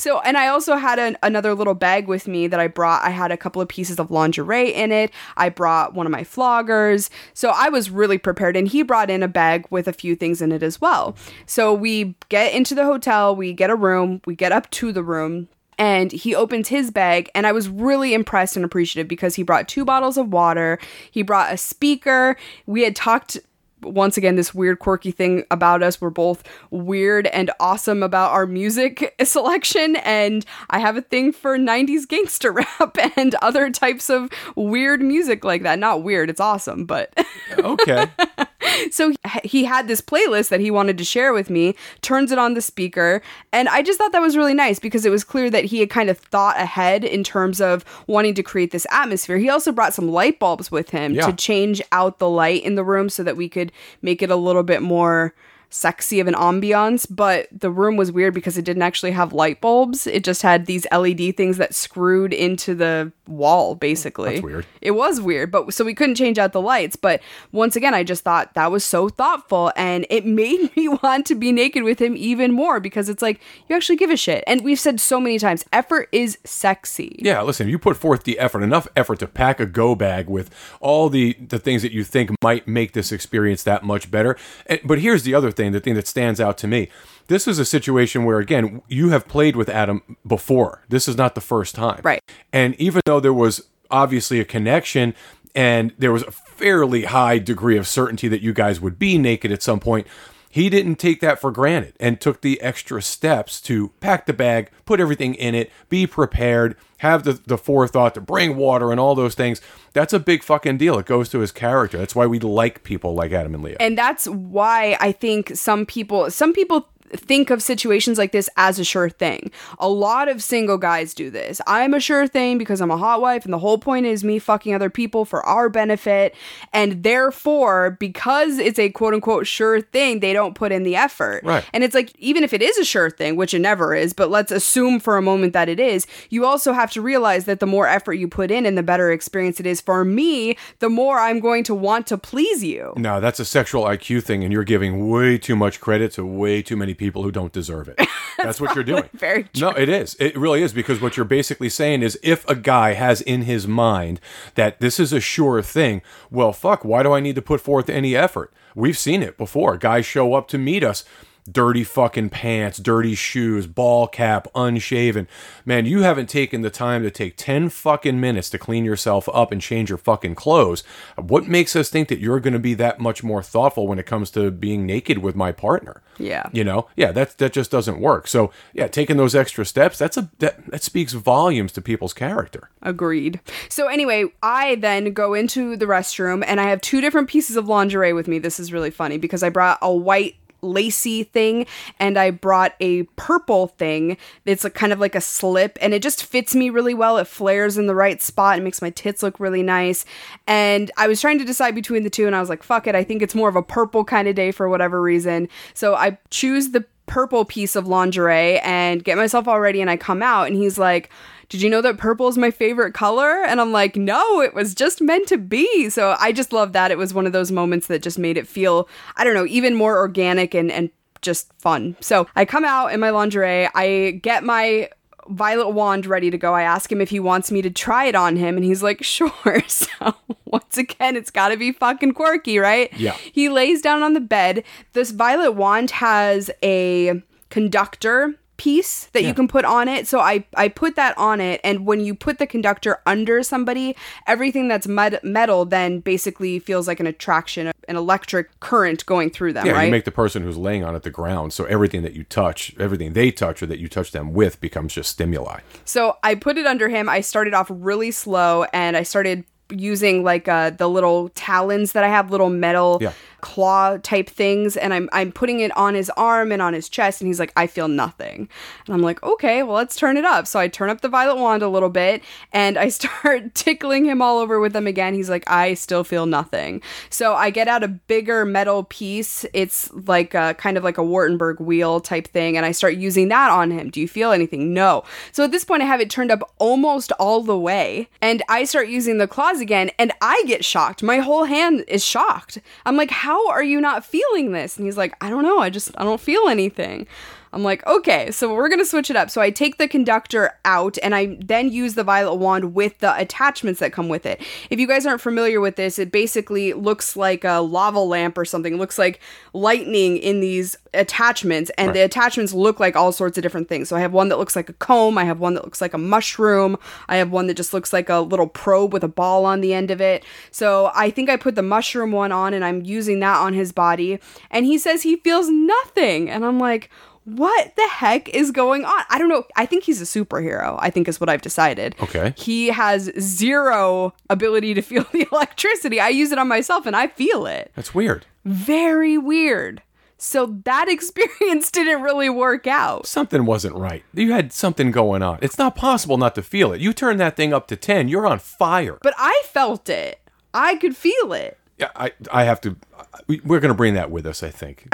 So, 0.00 0.20
and 0.20 0.38
I 0.38 0.48
also 0.48 0.76
had 0.76 0.98
an, 0.98 1.18
another 1.22 1.54
little 1.54 1.74
bag 1.74 2.08
with 2.08 2.26
me 2.26 2.46
that 2.46 2.58
I 2.58 2.68
brought. 2.68 3.02
I 3.04 3.10
had 3.10 3.30
a 3.30 3.36
couple 3.36 3.60
of 3.60 3.68
pieces 3.68 3.98
of 3.98 4.10
lingerie 4.10 4.72
in 4.72 4.92
it. 4.92 5.10
I 5.36 5.50
brought 5.50 5.92
one 5.92 6.06
of 6.06 6.10
my 6.10 6.22
floggers. 6.22 7.10
So 7.34 7.50
I 7.54 7.68
was 7.68 7.90
really 7.90 8.16
prepared. 8.16 8.56
And 8.56 8.66
he 8.66 8.82
brought 8.82 9.10
in 9.10 9.22
a 9.22 9.28
bag 9.28 9.66
with 9.68 9.86
a 9.86 9.92
few 9.92 10.16
things 10.16 10.40
in 10.40 10.52
it 10.52 10.62
as 10.62 10.80
well. 10.80 11.14
So 11.44 11.74
we 11.74 12.14
get 12.30 12.54
into 12.54 12.74
the 12.74 12.86
hotel, 12.86 13.36
we 13.36 13.52
get 13.52 13.68
a 13.68 13.76
room, 13.76 14.22
we 14.24 14.34
get 14.34 14.52
up 14.52 14.70
to 14.70 14.90
the 14.90 15.02
room. 15.02 15.48
And 15.76 16.12
he 16.12 16.34
opens 16.34 16.68
his 16.68 16.90
bag, 16.90 17.30
and 17.34 17.46
I 17.46 17.52
was 17.52 17.70
really 17.70 18.12
impressed 18.12 18.54
and 18.54 18.66
appreciative 18.66 19.08
because 19.08 19.36
he 19.36 19.42
brought 19.42 19.66
two 19.66 19.86
bottles 19.86 20.18
of 20.18 20.30
water. 20.30 20.78
He 21.10 21.22
brought 21.22 21.54
a 21.54 21.56
speaker. 21.56 22.36
We 22.66 22.82
had 22.82 22.94
talked 22.94 23.38
once 23.82 24.16
again 24.16 24.36
this 24.36 24.54
weird 24.54 24.78
quirky 24.78 25.10
thing 25.10 25.44
about 25.50 25.82
us 25.82 26.00
we're 26.00 26.10
both 26.10 26.42
weird 26.70 27.26
and 27.28 27.50
awesome 27.60 28.02
about 28.02 28.30
our 28.32 28.46
music 28.46 29.14
selection 29.24 29.96
and 29.96 30.44
i 30.70 30.78
have 30.78 30.96
a 30.96 31.02
thing 31.02 31.32
for 31.32 31.56
90s 31.58 32.06
gangster 32.08 32.52
rap 32.80 32.96
and 33.16 33.34
other 33.36 33.70
types 33.70 34.10
of 34.10 34.30
weird 34.56 35.02
music 35.02 35.44
like 35.44 35.62
that 35.62 35.78
not 35.78 36.02
weird 36.02 36.28
it's 36.30 36.40
awesome 36.40 36.84
but 36.84 37.12
Okay. 37.58 38.06
so 38.90 39.12
he- 39.44 39.64
had 39.64 39.88
this 39.88 40.00
playlist 40.00 40.48
that 40.48 40.60
he 40.60 40.70
wanted 40.70 40.98
to 40.98 41.04
share 41.04 41.32
with 41.32 41.48
me 41.50 41.74
turns 42.02 42.32
it 42.32 42.38
on 42.38 42.54
the 42.54 42.60
speaker 42.60 43.22
and 43.52 43.68
i 43.68 43.82
just 43.82 43.98
thought 43.98 44.12
that 44.12 44.20
was 44.22 44.36
really 44.36 44.54
nice 44.54 44.78
because 44.78 45.04
it 45.06 45.10
was 45.10 45.22
clear 45.22 45.48
that 45.50 45.64
he 45.64 45.80
had 45.80 45.90
kind 45.90 46.10
of 46.10 46.18
thought 46.18 46.56
ahead 46.58 47.04
in 47.04 47.22
terms 47.22 47.60
of 47.60 47.84
wanting 48.06 48.34
to 48.34 48.42
create 48.42 48.70
this 48.72 48.86
atmosphere 48.90 49.38
he 49.38 49.48
also 49.48 49.70
brought 49.72 49.94
some 49.94 50.08
light 50.08 50.38
bulbs 50.38 50.70
with 50.70 50.90
him 50.90 51.14
Yeah. 51.14 51.26
to 51.26 51.32
change 51.32 51.80
out 51.92 52.18
the 52.18 52.28
light 52.28 52.62
in 52.64 52.74
the 52.74 52.84
room 52.84 53.08
so 53.08 53.22
that 53.22 53.36
we 53.36 53.48
could 53.48 53.70
make 54.02 54.22
it 54.22 54.30
a 54.30 54.36
little 54.36 54.62
bit 54.62 54.82
more 54.82 55.34
sexy 55.70 56.20
of 56.20 56.26
an 56.26 56.34
ambiance 56.34 57.06
but 57.08 57.48
the 57.52 57.70
room 57.70 57.96
was 57.96 58.12
weird 58.12 58.34
because 58.34 58.58
it 58.58 58.64
didn't 58.64 58.82
actually 58.82 59.12
have 59.12 59.32
light 59.32 59.60
bulbs 59.60 60.06
it 60.06 60.24
just 60.24 60.42
had 60.42 60.66
these 60.66 60.86
led 60.92 61.36
things 61.36 61.56
that 61.56 61.74
screwed 61.74 62.32
into 62.32 62.74
the 62.74 63.12
wall 63.30 63.74
basically 63.74 64.32
That's 64.32 64.42
weird. 64.42 64.66
it 64.80 64.90
was 64.90 65.20
weird, 65.20 65.50
but 65.50 65.72
so 65.72 65.84
we 65.84 65.94
couldn't 65.94 66.16
change 66.16 66.38
out 66.38 66.52
the 66.52 66.60
lights. 66.60 66.96
But 66.96 67.20
once 67.52 67.76
again, 67.76 67.94
I 67.94 68.02
just 68.02 68.24
thought 68.24 68.54
that 68.54 68.70
was 68.70 68.84
so 68.84 69.08
thoughtful 69.08 69.72
and 69.76 70.06
it 70.10 70.26
made 70.40 70.74
me 70.76 70.88
want 70.88 71.26
to 71.26 71.34
be 71.34 71.52
naked 71.52 71.84
with 71.84 72.00
him 72.00 72.16
even 72.16 72.52
more 72.52 72.80
because 72.80 73.08
it's 73.08 73.22
like 73.22 73.40
you 73.68 73.76
actually 73.76 73.96
give 73.96 74.10
a 74.10 74.16
shit. 74.16 74.44
And 74.46 74.62
we've 74.62 74.80
said 74.80 75.00
so 75.00 75.20
many 75.20 75.38
times 75.38 75.64
effort 75.72 76.08
is 76.12 76.38
sexy. 76.44 77.20
Yeah, 77.22 77.42
listen, 77.42 77.68
you 77.68 77.78
put 77.78 77.96
forth 77.96 78.24
the 78.24 78.38
effort, 78.38 78.62
enough 78.62 78.88
effort 78.96 79.20
to 79.20 79.26
pack 79.26 79.60
a 79.60 79.66
go 79.66 79.94
bag 79.94 80.28
with 80.28 80.50
all 80.80 81.08
the 81.08 81.34
the 81.34 81.58
things 81.58 81.82
that 81.82 81.92
you 81.92 82.04
think 82.04 82.30
might 82.42 82.66
make 82.66 82.92
this 82.92 83.12
experience 83.12 83.62
that 83.62 83.84
much 83.84 84.10
better. 84.10 84.36
And, 84.66 84.80
but 84.84 84.98
here's 84.98 85.22
the 85.22 85.34
other 85.34 85.50
thing, 85.50 85.59
the 85.72 85.80
thing 85.80 85.94
that 85.94 86.06
stands 86.06 86.40
out 86.40 86.58
to 86.58 86.66
me. 86.66 86.88
This 87.28 87.46
is 87.46 87.58
a 87.58 87.64
situation 87.64 88.24
where 88.24 88.38
again, 88.38 88.82
you 88.88 89.10
have 89.10 89.28
played 89.28 89.54
with 89.54 89.68
Adam 89.68 90.16
before. 90.26 90.84
This 90.88 91.06
is 91.06 91.16
not 91.16 91.34
the 91.34 91.40
first 91.40 91.74
time. 91.74 92.00
Right. 92.02 92.22
And 92.52 92.74
even 92.76 93.02
though 93.04 93.20
there 93.20 93.34
was 93.34 93.68
obviously 93.90 94.40
a 94.40 94.44
connection 94.44 95.14
and 95.54 95.92
there 95.98 96.12
was 96.12 96.22
a 96.22 96.30
fairly 96.30 97.04
high 97.04 97.38
degree 97.38 97.76
of 97.76 97.86
certainty 97.86 98.28
that 98.28 98.40
you 98.40 98.52
guys 98.52 98.80
would 98.80 98.98
be 98.98 99.18
naked 99.18 99.52
at 99.52 99.62
some 99.62 99.80
point, 99.80 100.06
he 100.52 100.68
didn't 100.68 100.96
take 100.96 101.20
that 101.20 101.40
for 101.40 101.52
granted 101.52 101.94
and 102.00 102.20
took 102.20 102.40
the 102.40 102.60
extra 102.60 103.00
steps 103.00 103.60
to 103.62 103.90
pack 104.00 104.26
the 104.26 104.32
bag, 104.32 104.68
put 104.84 104.98
everything 104.98 105.36
in 105.36 105.54
it, 105.54 105.70
be 105.88 106.08
prepared, 106.08 106.76
have 106.98 107.22
the, 107.22 107.34
the 107.34 107.56
forethought 107.56 108.14
to 108.14 108.20
bring 108.20 108.56
water 108.56 108.90
and 108.90 108.98
all 108.98 109.14
those 109.14 109.36
things. 109.36 109.60
That's 109.92 110.12
a 110.12 110.18
big 110.18 110.42
fucking 110.42 110.78
deal. 110.78 110.98
It 110.98 111.06
goes 111.06 111.28
to 111.28 111.38
his 111.38 111.52
character. 111.52 111.98
That's 111.98 112.16
why 112.16 112.26
we 112.26 112.40
like 112.40 112.82
people 112.82 113.14
like 113.14 113.30
Adam 113.30 113.54
and 113.54 113.62
Leah. 113.62 113.76
And 113.78 113.96
that's 113.96 114.26
why 114.26 114.96
I 115.00 115.12
think 115.12 115.56
some 115.56 115.86
people 115.86 116.32
some 116.32 116.52
people 116.52 116.88
think 117.12 117.50
of 117.50 117.62
situations 117.62 118.18
like 118.18 118.32
this 118.32 118.48
as 118.56 118.78
a 118.78 118.84
sure 118.84 119.08
thing. 119.08 119.50
A 119.78 119.88
lot 119.88 120.28
of 120.28 120.42
single 120.42 120.78
guys 120.78 121.14
do 121.14 121.30
this. 121.30 121.60
I'm 121.66 121.94
a 121.94 122.00
sure 122.00 122.26
thing 122.26 122.58
because 122.58 122.80
I'm 122.80 122.90
a 122.90 122.96
hot 122.96 123.20
wife, 123.20 123.44
and 123.44 123.52
the 123.52 123.58
whole 123.58 123.78
point 123.78 124.06
is 124.06 124.24
me 124.24 124.38
fucking 124.38 124.74
other 124.74 124.90
people 124.90 125.24
for 125.24 125.44
our 125.44 125.68
benefit. 125.68 126.34
And 126.72 127.02
therefore, 127.02 127.96
because 127.98 128.58
it's 128.58 128.78
a 128.78 128.90
quote 128.90 129.14
unquote 129.14 129.46
sure 129.46 129.80
thing, 129.80 130.20
they 130.20 130.32
don't 130.32 130.54
put 130.54 130.72
in 130.72 130.82
the 130.82 130.96
effort. 130.96 131.42
Right. 131.44 131.64
And 131.72 131.84
it's 131.84 131.94
like, 131.94 132.12
even 132.18 132.44
if 132.44 132.52
it 132.52 132.62
is 132.62 132.76
a 132.78 132.84
sure 132.84 133.10
thing, 133.10 133.36
which 133.36 133.54
it 133.54 133.60
never 133.60 133.94
is, 133.94 134.12
but 134.12 134.30
let's 134.30 134.52
assume 134.52 135.00
for 135.00 135.16
a 135.16 135.22
moment 135.22 135.52
that 135.52 135.68
it 135.68 135.80
is, 135.80 136.06
you 136.30 136.44
also 136.44 136.72
have 136.72 136.90
to 136.92 137.02
realize 137.02 137.44
that 137.44 137.60
the 137.60 137.66
more 137.66 137.86
effort 137.86 138.14
you 138.14 138.28
put 138.28 138.50
in 138.50 138.66
and 138.66 138.76
the 138.76 138.82
better 138.82 139.10
experience 139.10 139.60
it 139.60 139.66
is 139.66 139.80
for 139.80 140.04
me, 140.04 140.56
the 140.78 140.88
more 140.88 141.18
I'm 141.18 141.40
going 141.40 141.64
to 141.64 141.74
want 141.74 142.06
to 142.08 142.18
please 142.18 142.62
you. 142.64 142.92
No, 142.96 143.20
that's 143.20 143.40
a 143.40 143.44
sexual 143.44 143.84
IQ 143.84 144.22
thing, 144.22 144.44
and 144.44 144.52
you're 144.52 144.64
giving 144.64 145.08
way 145.08 145.38
too 145.38 145.56
much 145.56 145.80
credit 145.80 146.12
to 146.12 146.24
way 146.24 146.62
too 146.62 146.76
many 146.76 146.94
people 147.00 147.22
who 147.22 147.32
don't 147.32 147.52
deserve 147.52 147.88
it. 147.88 147.98
That's, 148.36 148.60
what 148.60 148.74
you're 148.74 148.84
doing. 148.84 149.08
very 149.14 149.46
No, 149.56 149.70
it 149.70 149.88
is. 149.88 150.16
It 150.20 150.36
really 150.36 150.62
is 150.62 150.72
because 150.72 151.00
what 151.00 151.16
you're 151.16 151.24
basically 151.24 151.70
saying 151.70 152.02
is 152.02 152.18
if 152.22 152.46
a 152.48 152.54
guy 152.54 152.92
has 152.92 153.22
in 153.22 153.42
his 153.42 153.66
mind 153.66 154.20
that 154.54 154.80
this 154.80 155.00
is 155.00 155.12
a 155.12 155.18
sure 155.20 155.62
thing, 155.62 156.02
well, 156.30 156.52
fuck, 156.52 156.84
why 156.84 157.02
do 157.02 157.12
I 157.12 157.20
need 157.20 157.34
to 157.36 157.42
put 157.42 157.60
forth 157.60 157.88
any 157.88 158.14
effort? 158.14 158.52
We've 158.74 158.98
seen 158.98 159.22
it 159.22 159.38
before. 159.38 159.78
Guys 159.78 160.04
show 160.04 160.34
up 160.34 160.46
to 160.48 160.58
meet 160.58 160.84
us. 160.84 161.04
Dirty 161.50 161.84
fucking 161.84 162.30
pants, 162.30 162.78
dirty 162.78 163.14
shoes, 163.14 163.66
ball 163.66 164.06
cap, 164.06 164.48
unshaven. 164.54 165.28
Man, 165.64 165.86
you 165.86 166.02
haven't 166.02 166.28
taken 166.28 166.60
the 166.62 166.70
time 166.70 167.02
to 167.02 167.10
take 167.10 167.36
10 167.36 167.68
fucking 167.70 168.20
minutes 168.20 168.50
to 168.50 168.58
clean 168.58 168.84
yourself 168.84 169.28
up 169.32 169.52
and 169.52 169.60
change 169.60 169.88
your 169.88 169.98
fucking 169.98 170.34
clothes. 170.34 170.82
What 171.16 171.48
makes 171.48 171.74
us 171.74 171.88
think 171.88 172.08
that 172.08 172.20
you're 172.20 172.40
going 172.40 172.52
to 172.52 172.58
be 172.58 172.74
that 172.74 173.00
much 173.00 173.22
more 173.22 173.42
thoughtful 173.42 173.86
when 173.86 173.98
it 173.98 174.06
comes 174.06 174.30
to 174.32 174.50
being 174.50 174.86
naked 174.86 175.18
with 175.18 175.34
my 175.34 175.52
partner? 175.52 176.02
Yeah. 176.18 176.48
You 176.52 176.64
know, 176.64 176.88
yeah, 176.96 177.12
that 177.12 177.38
that 177.38 177.52
just 177.52 177.70
doesn't 177.70 178.00
work. 178.00 178.28
So 178.28 178.52
yeah, 178.74 178.88
taking 178.88 179.16
those 179.16 179.34
extra 179.34 179.64
steps, 179.64 179.98
that's 179.98 180.16
a 180.16 180.30
that, 180.38 180.66
that 180.66 180.82
speaks 180.82 181.14
volumes 181.14 181.72
to 181.72 181.80
people's 181.82 182.12
character. 182.12 182.68
Agreed. 182.82 183.40
So 183.68 183.88
anyway, 183.88 184.26
I 184.42 184.74
then 184.76 185.12
go 185.12 185.34
into 185.34 185.76
the 185.76 185.86
restroom 185.86 186.44
and 186.46 186.60
I 186.60 186.64
have 186.64 186.80
two 186.80 187.00
different 187.00 187.28
pieces 187.28 187.56
of 187.56 187.68
lingerie 187.68 188.12
with 188.12 188.28
me. 188.28 188.38
This 188.38 188.60
is 188.60 188.72
really 188.72 188.90
funny 188.90 189.18
because 189.18 189.42
I 189.42 189.48
brought 189.48 189.78
a 189.80 189.92
white 189.92 190.36
lacy 190.62 191.24
thing 191.24 191.66
and 191.98 192.18
I 192.18 192.30
brought 192.30 192.74
a 192.80 193.04
purple 193.16 193.68
thing. 193.68 194.16
It's 194.44 194.64
a 194.64 194.70
kind 194.70 194.92
of 194.92 195.00
like 195.00 195.14
a 195.14 195.20
slip 195.20 195.78
and 195.80 195.94
it 195.94 196.02
just 196.02 196.24
fits 196.24 196.54
me 196.54 196.70
really 196.70 196.94
well. 196.94 197.18
It 197.18 197.26
flares 197.26 197.78
in 197.78 197.86
the 197.86 197.94
right 197.94 198.20
spot. 198.20 198.58
It 198.58 198.62
makes 198.62 198.82
my 198.82 198.90
tits 198.90 199.22
look 199.22 199.40
really 199.40 199.62
nice. 199.62 200.04
And 200.46 200.90
I 200.96 201.06
was 201.06 201.20
trying 201.20 201.38
to 201.38 201.44
decide 201.44 201.74
between 201.74 202.04
the 202.04 202.10
two 202.10 202.26
and 202.26 202.36
I 202.36 202.40
was 202.40 202.48
like, 202.48 202.62
fuck 202.62 202.86
it. 202.86 202.94
I 202.94 203.04
think 203.04 203.22
it's 203.22 203.34
more 203.34 203.48
of 203.48 203.56
a 203.56 203.62
purple 203.62 204.04
kind 204.04 204.28
of 204.28 204.34
day 204.34 204.50
for 204.50 204.68
whatever 204.68 205.00
reason. 205.00 205.48
So 205.74 205.94
I 205.94 206.18
choose 206.30 206.70
the 206.70 206.84
purple 207.06 207.44
piece 207.44 207.74
of 207.74 207.88
lingerie 207.88 208.60
and 208.60 209.02
get 209.02 209.16
myself 209.16 209.48
all 209.48 209.60
ready 209.60 209.80
and 209.80 209.90
I 209.90 209.96
come 209.96 210.22
out 210.22 210.46
and 210.46 210.56
he's 210.56 210.78
like, 210.78 211.10
did 211.50 211.60
you 211.60 211.68
know 211.68 211.82
that 211.82 211.98
purple 211.98 212.28
is 212.28 212.38
my 212.38 212.50
favorite 212.50 212.94
color? 212.94 213.44
And 213.44 213.60
I'm 213.60 213.72
like, 213.72 213.96
no, 213.96 214.40
it 214.40 214.54
was 214.54 214.72
just 214.72 215.02
meant 215.02 215.26
to 215.28 215.36
be. 215.36 215.90
So 215.90 216.16
I 216.18 216.30
just 216.30 216.52
love 216.52 216.72
that. 216.72 216.92
It 216.92 216.96
was 216.96 217.12
one 217.12 217.26
of 217.26 217.32
those 217.32 217.50
moments 217.50 217.88
that 217.88 218.02
just 218.02 218.18
made 218.18 218.38
it 218.38 218.46
feel, 218.46 218.88
I 219.16 219.24
don't 219.24 219.34
know, 219.34 219.46
even 219.46 219.74
more 219.74 219.98
organic 219.98 220.54
and, 220.54 220.70
and 220.70 220.90
just 221.22 221.52
fun. 221.54 221.96
So 222.00 222.28
I 222.36 222.44
come 222.44 222.64
out 222.64 222.92
in 222.92 223.00
my 223.00 223.10
lingerie, 223.10 223.68
I 223.74 224.20
get 224.22 224.44
my 224.44 224.90
violet 225.28 225.70
wand 225.70 226.06
ready 226.06 226.30
to 226.30 226.38
go. 226.38 226.54
I 226.54 226.62
ask 226.62 226.90
him 226.90 227.00
if 227.00 227.10
he 227.10 227.18
wants 227.18 227.50
me 227.50 227.62
to 227.62 227.70
try 227.70 228.04
it 228.06 228.14
on 228.14 228.36
him, 228.36 228.56
and 228.56 228.64
he's 228.64 228.82
like, 228.82 229.02
sure. 229.04 229.32
So 229.68 230.14
once 230.44 230.78
again, 230.78 231.16
it's 231.16 231.30
gotta 231.30 231.56
be 231.56 231.72
fucking 231.72 232.14
quirky, 232.14 232.58
right? 232.58 232.92
Yeah. 232.96 233.16
He 233.32 233.48
lays 233.48 233.82
down 233.82 234.02
on 234.02 234.14
the 234.14 234.20
bed. 234.20 234.64
This 234.92 235.10
violet 235.10 235.52
wand 235.52 235.90
has 235.92 236.50
a 236.62 237.22
conductor 237.50 238.34
piece 238.60 239.06
that 239.14 239.22
Yeah. 239.22 239.28
you 239.28 239.34
can 239.34 239.48
put 239.48 239.64
on 239.64 239.88
it. 239.88 240.06
So 240.06 240.20
I 240.20 240.44
I 240.54 240.68
put 240.68 240.94
that 240.96 241.16
on 241.16 241.40
it 241.40 241.62
and 241.64 241.86
when 241.86 242.00
you 242.00 242.14
put 242.14 242.38
the 242.38 242.46
conductor 242.46 242.98
under 243.06 243.42
somebody, 243.42 243.96
everything 244.26 244.68
that's 244.68 244.86
met- 244.86 245.24
metal 245.24 245.64
then 245.64 246.00
basically 246.00 246.58
feels 246.58 246.86
like 246.86 247.00
an 247.00 247.06
attraction, 247.06 247.72
an 247.88 247.96
electric 247.96 248.60
current 248.60 249.06
going 249.06 249.30
through 249.30 249.54
them, 249.54 249.64
Yeah, 249.64 249.72
right? 249.72 249.84
you 249.86 249.90
make 249.90 250.04
the 250.04 250.10
person 250.24 250.42
who's 250.42 250.58
laying 250.58 250.84
on 250.84 250.94
it 250.94 251.04
the 251.04 251.10
ground, 251.10 251.54
so 251.54 251.64
everything 251.64 252.02
that 252.02 252.12
you 252.12 252.22
touch, 252.24 252.74
everything 252.78 253.14
they 253.14 253.30
touch 253.30 253.62
or 253.62 253.66
that 253.66 253.78
you 253.78 253.88
touch 253.88 254.10
them 254.12 254.34
with 254.34 254.60
becomes 254.60 254.92
just 254.92 255.10
stimuli. 255.10 255.60
So 255.86 256.18
I 256.22 256.34
put 256.34 256.58
it 256.58 256.66
under 256.66 256.88
him. 256.90 257.08
I 257.08 257.22
started 257.22 257.54
off 257.54 257.68
really 257.70 258.10
slow 258.10 258.64
and 258.74 258.94
I 258.94 259.04
started 259.04 259.44
using 259.72 260.24
like 260.24 260.48
uh, 260.48 260.68
the 260.70 260.88
little 260.88 261.28
talons 261.30 261.92
that 261.92 262.02
I 262.04 262.08
have, 262.08 262.30
little 262.30 262.50
metal 262.50 262.98
Yeah. 263.00 263.12
Claw 263.40 263.96
type 263.98 264.28
things, 264.28 264.76
and 264.76 264.92
I'm 264.92 265.08
I'm 265.12 265.32
putting 265.32 265.60
it 265.60 265.76
on 265.76 265.94
his 265.94 266.10
arm 266.10 266.52
and 266.52 266.62
on 266.62 266.74
his 266.74 266.88
chest, 266.88 267.20
and 267.20 267.28
he's 267.28 267.40
like, 267.40 267.52
I 267.56 267.66
feel 267.66 267.88
nothing, 267.88 268.48
and 268.86 268.94
I'm 268.94 269.02
like, 269.02 269.22
okay, 269.22 269.62
well 269.62 269.76
let's 269.76 269.96
turn 269.96 270.16
it 270.16 270.24
up. 270.24 270.46
So 270.46 270.58
I 270.58 270.68
turn 270.68 270.90
up 270.90 271.00
the 271.00 271.08
violet 271.08 271.40
wand 271.40 271.62
a 271.62 271.68
little 271.68 271.88
bit, 271.88 272.22
and 272.52 272.78
I 272.78 272.88
start 273.00 273.54
tickling 273.54 274.04
him 274.04 274.22
all 274.22 274.38
over 274.38 274.60
with 274.60 274.72
them 274.72 274.86
again. 274.86 275.14
He's 275.14 275.30
like, 275.30 275.48
I 275.50 275.74
still 275.74 276.04
feel 276.04 276.26
nothing. 276.26 276.82
So 277.08 277.34
I 277.34 277.50
get 277.50 277.68
out 277.68 277.82
a 277.84 277.88
bigger 277.88 278.44
metal 278.44 278.84
piece. 278.84 279.44
It's 279.52 279.92
like 279.92 280.34
a, 280.34 280.54
kind 280.54 280.76
of 280.76 280.84
like 280.84 280.98
a 280.98 281.02
Wartenberg 281.02 281.60
wheel 281.60 282.00
type 282.00 282.28
thing, 282.28 282.56
and 282.56 282.66
I 282.66 282.72
start 282.72 282.96
using 282.96 283.28
that 283.28 283.50
on 283.50 283.70
him. 283.70 283.90
Do 283.90 284.00
you 284.00 284.08
feel 284.08 284.32
anything? 284.32 284.74
No. 284.74 285.04
So 285.32 285.44
at 285.44 285.50
this 285.50 285.64
point, 285.64 285.82
I 285.82 285.86
have 285.86 286.00
it 286.00 286.10
turned 286.10 286.30
up 286.30 286.42
almost 286.58 287.12
all 287.12 287.42
the 287.42 287.58
way, 287.58 288.08
and 288.20 288.42
I 288.48 288.64
start 288.64 288.88
using 288.88 289.18
the 289.18 289.28
claws 289.28 289.60
again, 289.60 289.90
and 289.98 290.12
I 290.20 290.42
get 290.46 290.64
shocked. 290.64 291.02
My 291.02 291.18
whole 291.18 291.44
hand 291.44 291.84
is 291.88 292.04
shocked. 292.04 292.58
I'm 292.84 292.96
like, 292.96 293.10
how 293.10 293.29
are 293.48 293.62
you 293.62 293.80
not 293.80 294.04
feeling 294.04 294.52
this? 294.52 294.76
And 294.76 294.86
he's 294.86 294.96
like, 294.96 295.14
I 295.20 295.30
don't 295.30 295.42
know. 295.42 295.58
I 295.58 295.70
just, 295.70 295.90
I 295.98 296.04
don't 296.04 296.20
feel 296.20 296.48
anything. 296.48 297.06
I'm 297.52 297.62
like, 297.62 297.84
okay, 297.86 298.30
so 298.30 298.54
we're 298.54 298.68
gonna 298.68 298.84
switch 298.84 299.10
it 299.10 299.16
up. 299.16 299.30
So 299.30 299.40
I 299.40 299.50
take 299.50 299.78
the 299.78 299.88
conductor 299.88 300.52
out 300.64 300.98
and 301.02 301.14
I 301.14 301.38
then 301.44 301.70
use 301.70 301.94
the 301.94 302.04
violet 302.04 302.36
wand 302.36 302.74
with 302.74 302.98
the 302.98 303.16
attachments 303.16 303.80
that 303.80 303.92
come 303.92 304.08
with 304.08 304.24
it. 304.24 304.40
If 304.70 304.78
you 304.78 304.86
guys 304.86 305.04
aren't 305.04 305.20
familiar 305.20 305.60
with 305.60 305.76
this, 305.76 305.98
it 305.98 306.12
basically 306.12 306.72
looks 306.72 307.16
like 307.16 307.44
a 307.44 307.60
lava 307.60 308.00
lamp 308.00 308.38
or 308.38 308.44
something. 308.44 308.74
It 308.74 308.78
looks 308.78 308.98
like 308.98 309.20
lightning 309.52 310.16
in 310.16 310.40
these 310.40 310.76
attachments, 310.92 311.70
and 311.78 311.94
the 311.94 312.00
attachments 312.00 312.52
look 312.52 312.80
like 312.80 312.96
all 312.96 313.12
sorts 313.12 313.38
of 313.38 313.42
different 313.42 313.68
things. 313.68 313.88
So 313.88 313.96
I 313.96 314.00
have 314.00 314.12
one 314.12 314.28
that 314.28 314.38
looks 314.38 314.56
like 314.56 314.68
a 314.68 314.74
comb, 314.74 315.18
I 315.18 315.24
have 315.24 315.38
one 315.40 315.54
that 315.54 315.64
looks 315.64 315.80
like 315.80 315.94
a 315.94 315.98
mushroom, 315.98 316.76
I 317.08 317.16
have 317.16 317.30
one 317.30 317.46
that 317.46 317.56
just 317.56 317.72
looks 317.72 317.92
like 317.92 318.08
a 318.08 318.20
little 318.20 318.48
probe 318.48 318.92
with 318.92 319.04
a 319.04 319.08
ball 319.08 319.44
on 319.44 319.60
the 319.60 319.72
end 319.72 319.90
of 319.90 320.00
it. 320.00 320.24
So 320.50 320.90
I 320.94 321.10
think 321.10 321.30
I 321.30 321.36
put 321.36 321.54
the 321.54 321.62
mushroom 321.62 322.12
one 322.12 322.32
on 322.32 322.54
and 322.54 322.64
I'm 322.64 322.84
using 322.84 323.20
that 323.20 323.38
on 323.38 323.54
his 323.54 323.72
body, 323.72 324.18
and 324.50 324.66
he 324.66 324.78
says 324.78 325.02
he 325.02 325.16
feels 325.16 325.48
nothing. 325.48 326.28
And 326.28 326.44
I'm 326.44 326.58
like, 326.58 326.90
what 327.24 327.76
the 327.76 327.86
heck 327.88 328.28
is 328.30 328.50
going 328.50 328.84
on? 328.84 329.04
I 329.10 329.18
don't 329.18 329.28
know. 329.28 329.44
I 329.56 329.66
think 329.66 329.84
he's 329.84 330.00
a 330.00 330.04
superhero, 330.04 330.78
I 330.80 330.90
think 330.90 331.08
is 331.08 331.20
what 331.20 331.28
I've 331.28 331.42
decided. 331.42 331.94
Okay. 332.02 332.34
He 332.36 332.68
has 332.68 333.10
zero 333.18 334.14
ability 334.28 334.74
to 334.74 334.82
feel 334.82 335.04
the 335.12 335.26
electricity. 335.30 336.00
I 336.00 336.08
use 336.08 336.32
it 336.32 336.38
on 336.38 336.48
myself 336.48 336.86
and 336.86 336.96
I 336.96 337.06
feel 337.08 337.46
it. 337.46 337.72
That's 337.74 337.94
weird. 337.94 338.26
Very 338.44 339.18
weird. 339.18 339.82
So 340.16 340.58
that 340.64 340.88
experience 340.90 341.70
didn't 341.70 342.02
really 342.02 342.30
work 342.30 342.66
out. 342.66 343.06
Something 343.06 343.44
wasn't 343.44 343.74
right. 343.74 344.04
You 344.14 344.32
had 344.32 344.52
something 344.52 344.90
going 344.90 345.22
on. 345.22 345.38
It's 345.42 345.58
not 345.58 345.76
possible 345.76 346.16
not 346.18 346.34
to 346.34 346.42
feel 346.42 346.72
it. 346.72 346.80
You 346.80 346.92
turn 346.92 347.16
that 347.18 347.36
thing 347.36 347.52
up 347.52 347.66
to 347.68 347.76
10, 347.76 348.08
you're 348.08 348.26
on 348.26 348.38
fire. 348.38 348.98
But 349.02 349.14
I 349.18 349.42
felt 349.46 349.88
it. 349.88 350.20
I 350.52 350.76
could 350.76 350.96
feel 350.96 351.32
it. 351.32 351.58
Yeah, 351.78 351.90
I, 351.96 352.12
I 352.30 352.44
have 352.44 352.60
to. 352.62 352.76
We- 353.26 353.40
We're 353.44 353.60
going 353.60 353.70
to 353.70 353.76
bring 353.76 353.94
that 353.94 354.10
with 354.10 354.26
us, 354.26 354.42
I 354.42 354.50
think. 354.50 354.86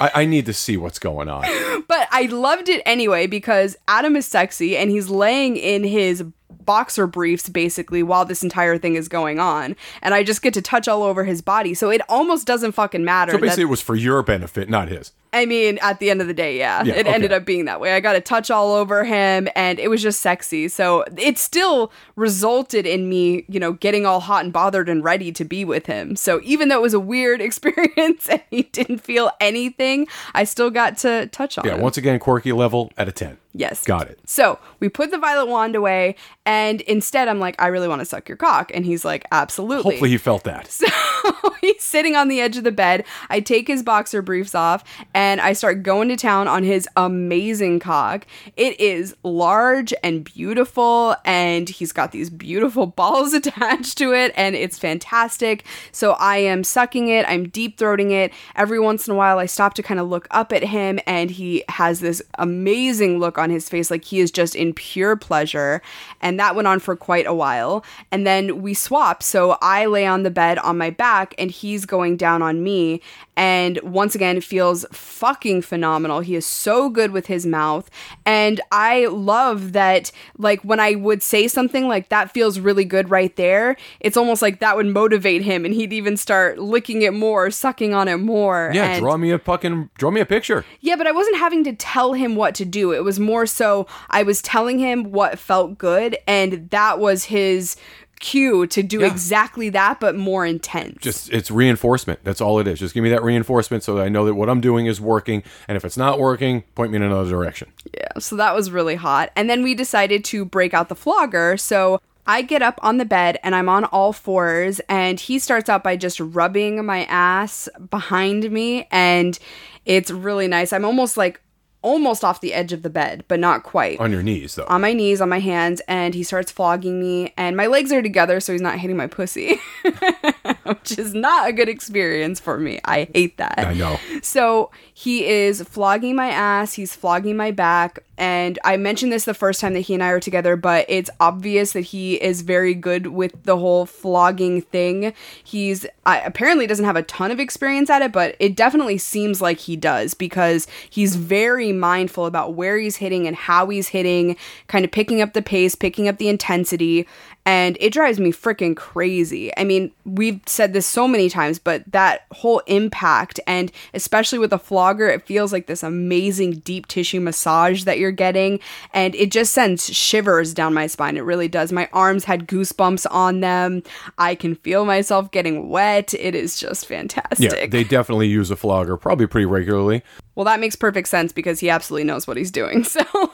I, 0.00 0.10
I 0.14 0.24
need 0.24 0.46
to 0.46 0.52
see 0.52 0.76
what's 0.76 0.98
going 0.98 1.28
on. 1.28 1.44
But 1.88 2.08
I 2.10 2.22
loved 2.26 2.70
it 2.70 2.80
anyway 2.86 3.26
because 3.26 3.76
Adam 3.86 4.16
is 4.16 4.26
sexy 4.26 4.76
and 4.78 4.88
he's 4.90 5.10
laying 5.10 5.56
in 5.58 5.84
his 5.84 6.24
boxer 6.64 7.06
briefs 7.06 7.48
basically 7.50 8.02
while 8.02 8.24
this 8.24 8.42
entire 8.42 8.78
thing 8.78 8.94
is 8.94 9.08
going 9.08 9.38
on. 9.38 9.76
And 10.00 10.14
I 10.14 10.22
just 10.22 10.40
get 10.40 10.54
to 10.54 10.62
touch 10.62 10.88
all 10.88 11.02
over 11.02 11.24
his 11.24 11.42
body. 11.42 11.74
So 11.74 11.90
it 11.90 12.00
almost 12.08 12.46
doesn't 12.46 12.72
fucking 12.72 13.04
matter. 13.04 13.32
So 13.32 13.38
that- 13.38 13.58
it 13.58 13.64
was 13.66 13.82
for 13.82 13.94
your 13.96 14.22
benefit, 14.22 14.70
not 14.70 14.88
his. 14.88 15.12
I 15.34 15.46
mean, 15.46 15.78
at 15.80 15.98
the 15.98 16.10
end 16.10 16.20
of 16.20 16.26
the 16.26 16.34
day, 16.34 16.58
yeah, 16.58 16.82
Yeah, 16.84 16.92
it 16.92 17.06
ended 17.06 17.32
up 17.32 17.46
being 17.46 17.64
that 17.64 17.80
way. 17.80 17.94
I 17.94 18.00
got 18.00 18.16
a 18.16 18.20
touch 18.20 18.50
all 18.50 18.74
over 18.74 19.02
him, 19.02 19.48
and 19.56 19.78
it 19.78 19.88
was 19.88 20.02
just 20.02 20.20
sexy. 20.20 20.68
So 20.68 21.06
it 21.16 21.38
still 21.38 21.90
resulted 22.16 22.84
in 22.86 23.08
me, 23.08 23.46
you 23.48 23.58
know, 23.58 23.72
getting 23.72 24.04
all 24.04 24.20
hot 24.20 24.44
and 24.44 24.52
bothered 24.52 24.90
and 24.90 25.02
ready 25.02 25.32
to 25.32 25.42
be 25.46 25.64
with 25.64 25.86
him. 25.86 26.16
So 26.16 26.38
even 26.44 26.68
though 26.68 26.76
it 26.78 26.82
was 26.82 26.92
a 26.92 27.00
weird 27.00 27.40
experience 27.52 28.28
and 28.30 28.42
he 28.50 28.62
didn't 28.62 28.98
feel 28.98 29.30
anything, 29.40 30.06
I 30.34 30.44
still 30.44 30.70
got 30.70 30.96
to 30.98 31.26
touch 31.28 31.58
on 31.58 31.64
Yeah, 31.66 31.74
him. 31.74 31.80
once 31.80 31.96
again, 31.96 32.18
quirky 32.18 32.52
level 32.52 32.90
at 32.96 33.08
a 33.08 33.12
10. 33.12 33.38
Yes. 33.54 33.84
Got 33.84 34.08
it. 34.08 34.18
So 34.24 34.58
we 34.80 34.88
put 34.88 35.10
the 35.10 35.18
violet 35.18 35.46
wand 35.48 35.76
away, 35.76 36.16
and 36.46 36.80
instead 36.82 37.28
I'm 37.28 37.38
like, 37.38 37.60
I 37.60 37.66
really 37.68 37.88
want 37.88 38.00
to 38.00 38.04
suck 38.06 38.28
your 38.28 38.36
cock. 38.36 38.70
And 38.74 38.84
he's 38.86 39.04
like, 39.04 39.26
absolutely. 39.30 39.92
Hopefully 39.94 40.10
he 40.10 40.18
felt 40.18 40.44
that. 40.44 40.68
So 41.22 41.52
he's 41.60 41.82
sitting 41.82 42.16
on 42.16 42.26
the 42.26 42.40
edge 42.40 42.56
of 42.56 42.64
the 42.64 42.72
bed. 42.72 43.04
I 43.30 43.38
take 43.38 43.68
his 43.68 43.84
boxer 43.84 44.22
briefs 44.22 44.56
off 44.56 44.82
and 45.14 45.40
I 45.40 45.52
start 45.52 45.84
going 45.84 46.08
to 46.08 46.16
town 46.16 46.48
on 46.48 46.64
his 46.64 46.88
amazing 46.96 47.78
cock. 47.78 48.26
It 48.56 48.80
is 48.80 49.14
large 49.22 49.94
and 50.02 50.24
beautiful, 50.24 51.14
and 51.24 51.68
he's 51.68 51.92
got 51.92 52.10
these 52.10 52.28
beautiful 52.28 52.86
balls 52.96 53.32
attached 53.34 53.98
to 53.98 54.12
it, 54.12 54.32
and 54.34 54.56
it's 54.56 54.78
fantastic. 54.78 55.64
So 55.92 56.12
I 56.12 56.38
am 56.38 56.64
sucking 56.64 57.06
it, 57.06 57.24
I'm 57.28 57.48
deep 57.48 57.78
throating 57.78 58.10
it. 58.10 58.32
Every 58.56 58.80
once 58.80 59.06
in 59.06 59.14
a 59.14 59.16
while, 59.16 59.38
I 59.38 59.46
stop 59.46 59.74
to 59.74 59.82
kind 59.82 60.00
of 60.00 60.08
look 60.08 60.26
up 60.32 60.52
at 60.52 60.64
him, 60.64 60.98
and 61.06 61.30
he 61.30 61.62
has 61.68 62.00
this 62.00 62.20
amazing 62.38 63.20
look 63.20 63.38
on 63.42 63.50
his 63.50 63.68
face, 63.68 63.90
like 63.90 64.04
he 64.04 64.20
is 64.20 64.30
just 64.30 64.54
in 64.54 64.72
pure 64.72 65.16
pleasure. 65.16 65.82
And 66.20 66.38
that 66.40 66.54
went 66.54 66.68
on 66.68 66.78
for 66.78 66.96
quite 66.96 67.26
a 67.26 67.34
while. 67.34 67.84
And 68.10 68.26
then 68.26 68.62
we 68.62 68.72
swap. 68.74 69.22
So 69.22 69.58
I 69.60 69.86
lay 69.86 70.06
on 70.06 70.22
the 70.22 70.30
bed 70.30 70.58
on 70.58 70.78
my 70.78 70.90
back, 70.90 71.34
and 71.38 71.50
he's 71.50 71.84
going 71.84 72.16
down 72.16 72.42
on 72.42 72.62
me. 72.62 73.00
And 73.34 73.80
once 73.82 74.14
again, 74.14 74.36
it 74.36 74.44
feels 74.44 74.84
fucking 74.92 75.62
phenomenal. 75.62 76.20
He 76.20 76.34
is 76.34 76.44
so 76.44 76.90
good 76.90 77.12
with 77.12 77.28
his 77.28 77.46
mouth. 77.46 77.88
And 78.26 78.60
I 78.70 79.06
love 79.06 79.72
that, 79.72 80.12
like, 80.36 80.60
when 80.62 80.80
I 80.80 80.96
would 80.96 81.22
say 81.22 81.48
something 81.48 81.88
like 81.88 82.10
that 82.10 82.30
feels 82.30 82.60
really 82.60 82.84
good 82.84 83.08
right 83.08 83.34
there, 83.36 83.76
it's 84.00 84.18
almost 84.18 84.42
like 84.42 84.60
that 84.60 84.76
would 84.76 84.86
motivate 84.86 85.42
him 85.42 85.64
and 85.64 85.72
he'd 85.72 85.94
even 85.94 86.18
start 86.18 86.58
licking 86.58 87.00
it 87.00 87.14
more, 87.14 87.50
sucking 87.50 87.94
on 87.94 88.06
it 88.06 88.18
more. 88.18 88.70
Yeah, 88.74 88.84
and 88.84 89.00
draw 89.00 89.16
me 89.16 89.30
a 89.30 89.38
fucking 89.38 89.88
draw 89.96 90.10
me 90.10 90.20
a 90.20 90.26
picture. 90.26 90.64
yeah, 90.80 90.96
but 90.96 91.06
I 91.06 91.12
wasn't 91.12 91.38
having 91.38 91.64
to 91.64 91.72
tell 91.72 92.12
him 92.12 92.36
what 92.36 92.54
to 92.56 92.66
do. 92.66 92.92
It 92.92 93.02
was 93.02 93.18
more 93.18 93.31
so 93.46 93.86
I 94.10 94.22
was 94.22 94.40
telling 94.42 94.78
him 94.78 95.10
what 95.12 95.38
felt 95.38 95.78
good, 95.78 96.16
and 96.26 96.68
that 96.70 96.98
was 96.98 97.24
his 97.24 97.76
cue 98.20 98.68
to 98.68 98.84
do 98.84 99.00
Yeah. 99.00 99.08
exactly 99.08 99.68
that, 99.70 99.98
but 99.98 100.14
more 100.14 100.46
intense. 100.46 100.98
Just 101.00 101.28
it's 101.32 101.50
reinforcement. 101.50 102.20
That's 102.22 102.40
all 102.40 102.60
it 102.60 102.68
is. 102.68 102.78
Just 102.78 102.94
give 102.94 103.02
me 103.02 103.10
that 103.10 103.22
reinforcement 103.24 103.82
so 103.82 103.96
that 103.96 104.02
I 104.04 104.08
know 104.08 104.24
that 104.26 104.34
what 104.34 104.48
I'm 104.48 104.60
doing 104.60 104.86
is 104.86 105.00
working. 105.00 105.42
And 105.66 105.76
if 105.76 105.84
it's 105.84 105.96
not 105.96 106.20
working, 106.20 106.62
point 106.76 106.92
me 106.92 106.96
in 106.98 107.02
another 107.02 107.28
direction. 107.28 107.72
Yeah, 107.92 108.20
so 108.20 108.36
that 108.36 108.54
was 108.54 108.70
really 108.70 108.94
hot. 108.94 109.32
And 109.34 109.50
then 109.50 109.64
we 109.64 109.74
decided 109.74 110.24
to 110.26 110.44
break 110.44 110.72
out 110.72 110.88
the 110.88 110.94
flogger. 110.94 111.56
So 111.56 112.00
I 112.24 112.42
get 112.42 112.62
up 112.62 112.78
on 112.80 112.98
the 112.98 113.04
bed 113.04 113.40
and 113.42 113.56
I'm 113.56 113.68
on 113.68 113.86
all 113.86 114.12
fours, 114.12 114.80
and 114.88 115.18
he 115.18 115.40
starts 115.40 115.68
out 115.68 115.82
by 115.82 115.96
just 115.96 116.20
rubbing 116.20 116.86
my 116.86 117.04
ass 117.06 117.68
behind 117.90 118.48
me, 118.52 118.86
and 118.92 119.36
it's 119.84 120.12
really 120.12 120.46
nice. 120.46 120.72
I'm 120.72 120.84
almost 120.84 121.16
like 121.16 121.40
almost 121.82 122.24
off 122.24 122.40
the 122.40 122.54
edge 122.54 122.72
of 122.72 122.82
the 122.82 122.90
bed, 122.90 123.24
but 123.28 123.38
not 123.38 123.62
quite. 123.62 124.00
On 124.00 124.10
your 124.10 124.22
knees 124.22 124.54
though. 124.54 124.66
on 124.68 124.80
my 124.80 124.92
knees, 124.92 125.20
on 125.20 125.28
my 125.28 125.40
hands, 125.40 125.82
and 125.88 126.14
he 126.14 126.22
starts 126.22 126.50
flogging 126.50 127.00
me, 127.00 127.32
and 127.36 127.56
my 127.56 127.66
legs 127.66 127.92
are 127.92 128.02
together, 128.02 128.40
so 128.40 128.52
he's 128.52 128.62
not 128.62 128.78
hitting 128.78 128.96
my 128.96 129.06
pussy, 129.06 129.60
which 130.64 130.98
is 130.98 131.12
not 131.12 131.48
a 131.48 131.52
good 131.52 131.68
experience 131.68 132.40
for 132.40 132.58
me. 132.58 132.80
I 132.84 133.08
hate 133.14 133.36
that. 133.38 133.58
I 133.58 133.74
know. 133.74 133.98
So 134.22 134.70
he 134.94 135.26
is 135.26 135.62
flogging 135.62 136.16
my 136.16 136.28
ass, 136.28 136.74
he's 136.74 136.94
flogging 136.94 137.36
my 137.36 137.50
back, 137.50 137.98
and 138.22 138.56
I 138.62 138.76
mentioned 138.76 139.10
this 139.10 139.24
the 139.24 139.34
first 139.34 139.60
time 139.60 139.72
that 139.72 139.80
he 139.80 139.94
and 139.94 140.02
I 140.02 140.12
were 140.12 140.20
together, 140.20 140.54
but 140.54 140.86
it's 140.88 141.10
obvious 141.18 141.72
that 141.72 141.80
he 141.80 142.22
is 142.22 142.42
very 142.42 142.72
good 142.72 143.08
with 143.08 143.42
the 143.42 143.56
whole 143.56 143.84
flogging 143.84 144.62
thing. 144.62 145.12
He's 145.42 145.86
apparently 146.06 146.68
doesn't 146.68 146.84
have 146.84 146.94
a 146.94 147.02
ton 147.02 147.32
of 147.32 147.40
experience 147.40 147.90
at 147.90 148.00
it, 148.00 148.12
but 148.12 148.36
it 148.38 148.54
definitely 148.54 148.98
seems 148.98 149.42
like 149.42 149.58
he 149.58 149.74
does 149.74 150.14
because 150.14 150.68
he's 150.88 151.16
very 151.16 151.72
mindful 151.72 152.24
about 152.24 152.54
where 152.54 152.78
he's 152.78 152.98
hitting 152.98 153.26
and 153.26 153.34
how 153.34 153.68
he's 153.70 153.88
hitting, 153.88 154.36
kind 154.68 154.84
of 154.84 154.92
picking 154.92 155.20
up 155.20 155.32
the 155.32 155.42
pace, 155.42 155.74
picking 155.74 156.06
up 156.06 156.18
the 156.18 156.28
intensity, 156.28 157.08
and 157.44 157.76
it 157.80 157.92
drives 157.92 158.20
me 158.20 158.30
freaking 158.30 158.76
crazy. 158.76 159.50
I 159.56 159.64
mean, 159.64 159.90
we've 160.04 160.40
said 160.46 160.72
this 160.72 160.86
so 160.86 161.08
many 161.08 161.28
times, 161.28 161.58
but 161.58 161.82
that 161.90 162.26
whole 162.30 162.60
impact, 162.66 163.40
and 163.46 163.72
especially 163.94 164.38
with 164.38 164.52
a 164.52 164.58
flogger, 164.58 165.08
it 165.08 165.26
feels 165.26 165.52
like 165.52 165.66
this 165.66 165.82
amazing 165.82 166.60
deep 166.60 166.86
tissue 166.86 167.20
massage 167.20 167.82
that 167.84 167.98
you're 167.98 168.12
getting, 168.12 168.60
and 168.94 169.14
it 169.16 169.32
just 169.32 169.52
sends 169.52 169.92
shivers 169.92 170.54
down 170.54 170.72
my 170.72 170.86
spine. 170.86 171.16
It 171.16 171.24
really 171.24 171.48
does. 171.48 171.72
My 171.72 171.88
arms 171.92 172.24
had 172.24 172.46
goosebumps 172.46 173.06
on 173.10 173.40
them. 173.40 173.82
I 174.18 174.36
can 174.36 174.54
feel 174.54 174.84
myself 174.84 175.30
getting 175.32 175.68
wet. 175.68 176.14
It 176.14 176.36
is 176.36 176.60
just 176.60 176.86
fantastic. 176.86 177.52
Yeah, 177.52 177.66
they 177.66 177.82
definitely 177.82 178.28
use 178.28 178.50
a 178.50 178.56
flogger, 178.56 178.96
probably 178.96 179.26
pretty 179.26 179.46
regularly. 179.46 180.02
Well, 180.34 180.44
that 180.44 180.60
makes 180.60 180.76
perfect 180.76 181.08
sense 181.08 181.32
because 181.32 181.60
he 181.60 181.68
absolutely 181.68 182.04
knows 182.04 182.26
what 182.26 182.36
he's 182.36 182.50
doing. 182.50 182.84
So 182.92 183.32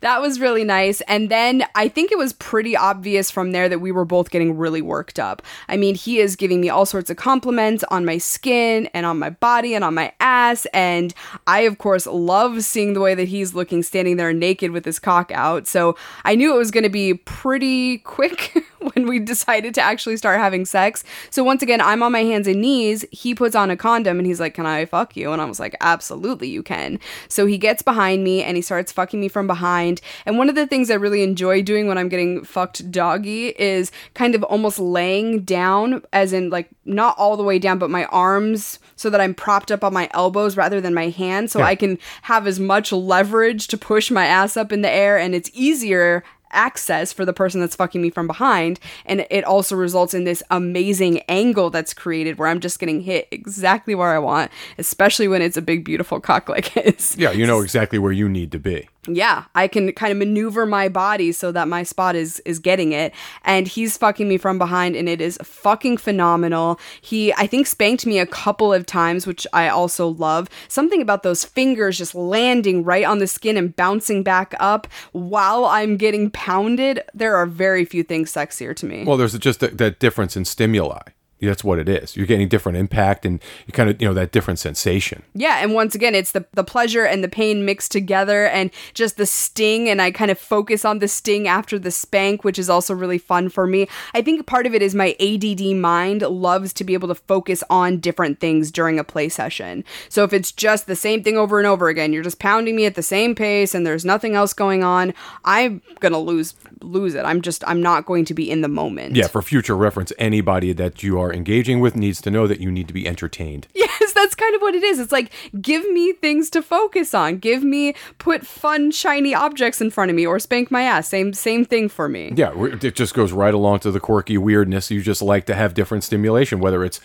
that 0.00 0.20
was 0.20 0.40
really 0.40 0.64
nice. 0.64 1.00
And 1.02 1.28
then 1.28 1.64
I 1.74 1.88
think 1.88 2.12
it 2.12 2.18
was 2.18 2.32
pretty 2.32 2.76
obvious 2.76 3.30
from 3.30 3.52
there 3.52 3.68
that 3.68 3.80
we 3.80 3.92
were 3.92 4.04
both 4.04 4.30
getting 4.30 4.56
really 4.56 4.82
worked 4.82 5.18
up. 5.18 5.42
I 5.68 5.76
mean, 5.76 5.94
he 5.94 6.18
is 6.18 6.36
giving 6.36 6.60
me 6.60 6.68
all 6.68 6.86
sorts 6.86 7.10
of 7.10 7.16
compliments 7.16 7.84
on 7.84 8.04
my 8.04 8.18
skin 8.18 8.88
and 8.94 9.04
on 9.06 9.18
my 9.18 9.30
body 9.30 9.74
and 9.74 9.84
on 9.84 9.94
my 9.94 10.12
ass. 10.20 10.66
And 10.66 11.12
I, 11.46 11.60
of 11.60 11.78
course, 11.78 12.06
love 12.06 12.62
seeing 12.62 12.94
the 12.94 13.00
way 13.00 13.14
that 13.14 13.28
he's 13.28 13.54
looking 13.54 13.82
standing 13.82 14.16
there 14.16 14.32
naked 14.32 14.70
with 14.70 14.84
his 14.84 14.98
cock 14.98 15.30
out. 15.32 15.66
So 15.66 15.96
I 16.24 16.34
knew 16.34 16.54
it 16.54 16.58
was 16.58 16.70
going 16.70 16.84
to 16.84 16.90
be 16.90 17.14
pretty 17.14 17.98
quick 17.98 18.64
when 18.94 19.06
we 19.06 19.18
decided 19.18 19.74
to 19.74 19.80
actually 19.80 20.16
start 20.16 20.38
having 20.38 20.64
sex. 20.64 21.04
So 21.30 21.44
once 21.44 21.62
again, 21.62 21.80
I'm 21.80 22.02
on 22.02 22.12
my 22.12 22.22
hands 22.22 22.46
and 22.46 22.60
knees. 22.60 23.04
He 23.10 23.34
puts 23.34 23.54
on 23.54 23.70
a 23.70 23.76
condom 23.76 24.18
and 24.18 24.26
he's 24.26 24.40
like, 24.40 24.54
Can 24.54 24.66
I 24.66 24.84
fuck 24.84 25.16
you? 25.16 25.32
And 25.32 25.40
I 25.42 25.44
was 25.44 25.60
like, 25.60 25.76
Absolutely, 25.80 26.48
you 26.48 26.62
can. 26.62 26.98
So 27.28 27.46
he 27.46 27.58
gets 27.58 27.82
behind 27.82 28.24
me 28.24 28.42
and 28.42 28.56
he 28.56 28.62
starts 28.62 28.92
fucking 28.92 29.20
me 29.20 29.28
from 29.28 29.46
behind. 29.46 30.00
And 30.26 30.38
one 30.38 30.48
of 30.48 30.54
the 30.54 30.66
things 30.66 30.90
I 30.90 30.94
really 30.94 31.22
enjoy 31.22 31.62
doing 31.62 31.86
when 31.86 31.98
I'm 31.98 32.08
getting 32.08 32.44
fucked 32.44 32.90
doggy 32.90 33.48
is 33.48 33.90
kind 34.14 34.34
of 34.34 34.42
almost 34.44 34.78
laying 34.78 35.42
down, 35.42 36.02
as 36.12 36.32
in 36.32 36.50
like 36.50 36.68
not 36.84 37.16
all 37.18 37.36
the 37.36 37.42
way 37.42 37.58
down, 37.58 37.78
but 37.78 37.90
my 37.90 38.04
arms 38.06 38.78
so 38.96 39.10
that 39.10 39.20
I'm 39.20 39.34
propped 39.34 39.70
up 39.70 39.84
on 39.84 39.92
my 39.92 40.08
elbows 40.12 40.56
rather 40.56 40.80
than 40.80 40.94
my 40.94 41.08
hands. 41.08 41.52
So 41.52 41.60
Yeah. 41.60 41.66
I 41.66 41.74
can 41.74 41.98
have 42.22 42.46
as 42.46 42.58
much 42.58 42.92
leverage 42.92 43.68
to 43.68 43.78
push 43.78 44.10
my 44.10 44.26
ass 44.26 44.56
up 44.56 44.72
in 44.72 44.82
the 44.82 44.90
air 44.90 45.18
and 45.18 45.34
it's 45.34 45.50
easier 45.54 46.24
access 46.52 47.12
for 47.12 47.24
the 47.24 47.32
person 47.32 47.60
that's 47.60 47.76
fucking 47.76 48.00
me 48.00 48.10
from 48.10 48.26
behind 48.26 48.80
and 49.06 49.26
it 49.30 49.44
also 49.44 49.76
results 49.76 50.14
in 50.14 50.24
this 50.24 50.42
amazing 50.50 51.20
angle 51.28 51.70
that's 51.70 51.94
created 51.94 52.38
where 52.38 52.48
I'm 52.48 52.60
just 52.60 52.78
getting 52.78 53.00
hit 53.00 53.28
exactly 53.30 53.94
where 53.94 54.14
I 54.14 54.18
want 54.18 54.50
especially 54.78 55.28
when 55.28 55.42
it's 55.42 55.56
a 55.56 55.62
big 55.62 55.84
beautiful 55.84 56.20
cock 56.20 56.48
like 56.48 56.66
his 56.68 57.16
Yeah, 57.18 57.30
you 57.30 57.46
know 57.46 57.60
exactly 57.60 57.98
where 57.98 58.12
you 58.12 58.28
need 58.28 58.52
to 58.52 58.58
be. 58.58 58.88
Yeah 59.06 59.44
i 59.54 59.68
can 59.68 59.92
kind 59.92 60.12
of 60.12 60.18
maneuver 60.18 60.66
my 60.66 60.88
body 60.88 61.32
so 61.32 61.52
that 61.52 61.68
my 61.68 61.82
spot 61.82 62.16
is 62.16 62.40
is 62.40 62.58
getting 62.58 62.92
it. 62.92 63.12
And 63.44 63.66
he's 63.66 63.96
fucking 63.96 64.28
me 64.28 64.38
from 64.38 64.58
behind 64.58 64.96
and 64.96 65.08
it 65.08 65.20
is 65.20 65.38
fucking 65.42 65.96
phenomenal. 65.98 66.78
He 67.00 67.32
i 67.34 67.46
think 67.46 67.66
spanked 67.66 68.06
me 68.06 68.18
a 68.18 68.26
couple 68.26 68.72
of 68.72 68.86
times 68.86 69.26
which 69.26 69.46
i 69.52 69.68
also 69.68 70.08
love. 70.08 70.48
Something 70.68 71.02
about 71.02 71.22
those 71.22 71.44
fingers 71.44 71.98
just 71.98 72.14
landing 72.14 72.84
right 72.84 73.04
on 73.04 73.18
the 73.18 73.26
skin 73.26 73.56
and 73.56 73.74
bouncing 73.74 74.22
back 74.22 74.54
up 74.60 74.86
while 75.12 75.64
i'm 75.64 75.96
getting 75.96 76.30
pounded. 76.30 77.02
There 77.14 77.36
are 77.36 77.46
very 77.46 77.84
few 77.84 78.02
things 78.02 78.32
sexier 78.32 78.74
to 78.76 78.86
me. 78.86 79.04
Well, 79.04 79.16
there's 79.16 79.38
just 79.38 79.60
that, 79.60 79.98
difference 79.98 80.36
in 80.36 80.44
stimuli. 80.44 81.00
That's 81.40 81.64
what 81.64 81.78
it 81.78 81.88
is. 81.88 82.16
You're 82.16 82.26
getting 82.26 82.48
different 82.48 82.78
impact 82.78 83.24
and 83.24 83.40
you 83.66 83.72
kind 83.72 83.88
of, 83.88 84.00
you 84.00 84.08
know, 84.08 84.14
that 84.14 84.32
different 84.32 84.58
sensation. 84.58 85.22
Yeah, 85.34 85.58
and 85.62 85.74
once 85.74 85.94
again, 85.94 86.14
it's 86.14 86.32
the 86.32 86.44
the 86.52 86.64
pleasure 86.64 87.04
and 87.04 87.22
the 87.22 87.28
pain 87.28 87.64
mixed 87.64 87.92
together, 87.92 88.46
and 88.46 88.70
just 88.94 89.16
the 89.16 89.26
sting. 89.26 89.88
And 89.88 90.02
I 90.02 90.10
kind 90.10 90.30
of 90.30 90.38
focus 90.38 90.84
on 90.84 90.98
the 90.98 91.08
sting 91.08 91.46
after 91.46 91.78
the 91.78 91.90
spank, 91.90 92.44
which 92.44 92.58
is 92.58 92.68
also 92.68 92.94
really 92.94 93.18
fun 93.18 93.48
for 93.48 93.66
me. 93.66 93.88
I 94.14 94.22
think 94.22 94.46
part 94.46 94.66
of 94.66 94.74
it 94.74 94.82
is 94.82 94.94
my 94.94 95.16
ADD 95.20 95.76
mind 95.76 96.22
loves 96.22 96.72
to 96.74 96.84
be 96.84 96.94
able 96.94 97.08
to 97.08 97.14
focus 97.14 97.62
on 97.70 98.00
different 98.00 98.40
things 98.40 98.70
during 98.70 98.98
a 98.98 99.04
play 99.04 99.28
session. 99.28 99.84
So 100.08 100.24
if 100.24 100.32
it's 100.32 100.52
just 100.52 100.86
the 100.86 100.96
same 100.96 101.22
thing 101.22 101.36
over 101.36 101.58
and 101.58 101.66
over 101.66 101.88
again, 101.88 102.12
you're 102.12 102.22
just 102.22 102.38
pounding 102.38 102.76
me 102.76 102.86
at 102.86 102.94
the 102.94 103.02
same 103.02 103.34
pace, 103.34 103.74
and 103.74 103.86
there's 103.86 104.04
nothing 104.04 104.34
else 104.34 104.52
going 104.52 104.82
on, 104.82 105.14
I'm 105.44 105.82
gonna 106.00 106.18
lose 106.18 106.54
lose 106.82 107.14
it. 107.14 107.24
I'm 107.24 107.42
just 107.42 107.66
I'm 107.66 107.82
not 107.82 108.06
going 108.06 108.24
to 108.26 108.34
be 108.34 108.50
in 108.50 108.60
the 108.60 108.68
moment. 108.68 109.16
Yeah, 109.16 109.28
for 109.28 109.42
future 109.42 109.76
reference, 109.76 110.12
anybody 110.18 110.72
that 110.72 111.02
you 111.02 111.20
are 111.20 111.27
engaging 111.32 111.80
with 111.80 111.96
needs 111.96 112.20
to 112.22 112.30
know 112.30 112.46
that 112.46 112.60
you 112.60 112.70
need 112.70 112.88
to 112.88 112.94
be 112.94 113.06
entertained. 113.06 113.66
Yes, 114.00 114.07
that's 114.18 114.34
kind 114.34 114.54
of 114.54 114.60
what 114.60 114.74
it 114.74 114.82
is. 114.82 114.98
It's 114.98 115.12
like, 115.12 115.32
give 115.60 115.88
me 115.90 116.12
things 116.12 116.50
to 116.50 116.62
focus 116.62 117.14
on. 117.14 117.38
Give 117.38 117.62
me, 117.62 117.94
put 118.18 118.46
fun, 118.46 118.90
shiny 118.90 119.34
objects 119.34 119.80
in 119.80 119.90
front 119.90 120.10
of 120.10 120.16
me 120.16 120.26
or 120.26 120.38
spank 120.38 120.70
my 120.70 120.82
ass. 120.82 121.08
Same, 121.08 121.32
same 121.32 121.64
thing 121.64 121.88
for 121.88 122.08
me. 122.08 122.32
Yeah, 122.36 122.52
it 122.56 122.94
just 122.94 123.14
goes 123.14 123.32
right 123.32 123.54
along 123.54 123.80
to 123.80 123.90
the 123.90 124.00
quirky 124.00 124.36
weirdness. 124.38 124.90
You 124.90 125.02
just 125.02 125.22
like 125.22 125.46
to 125.46 125.54
have 125.54 125.74
different 125.74 126.04
stimulation, 126.04 126.60
whether 126.60 126.84
it's 126.84 127.00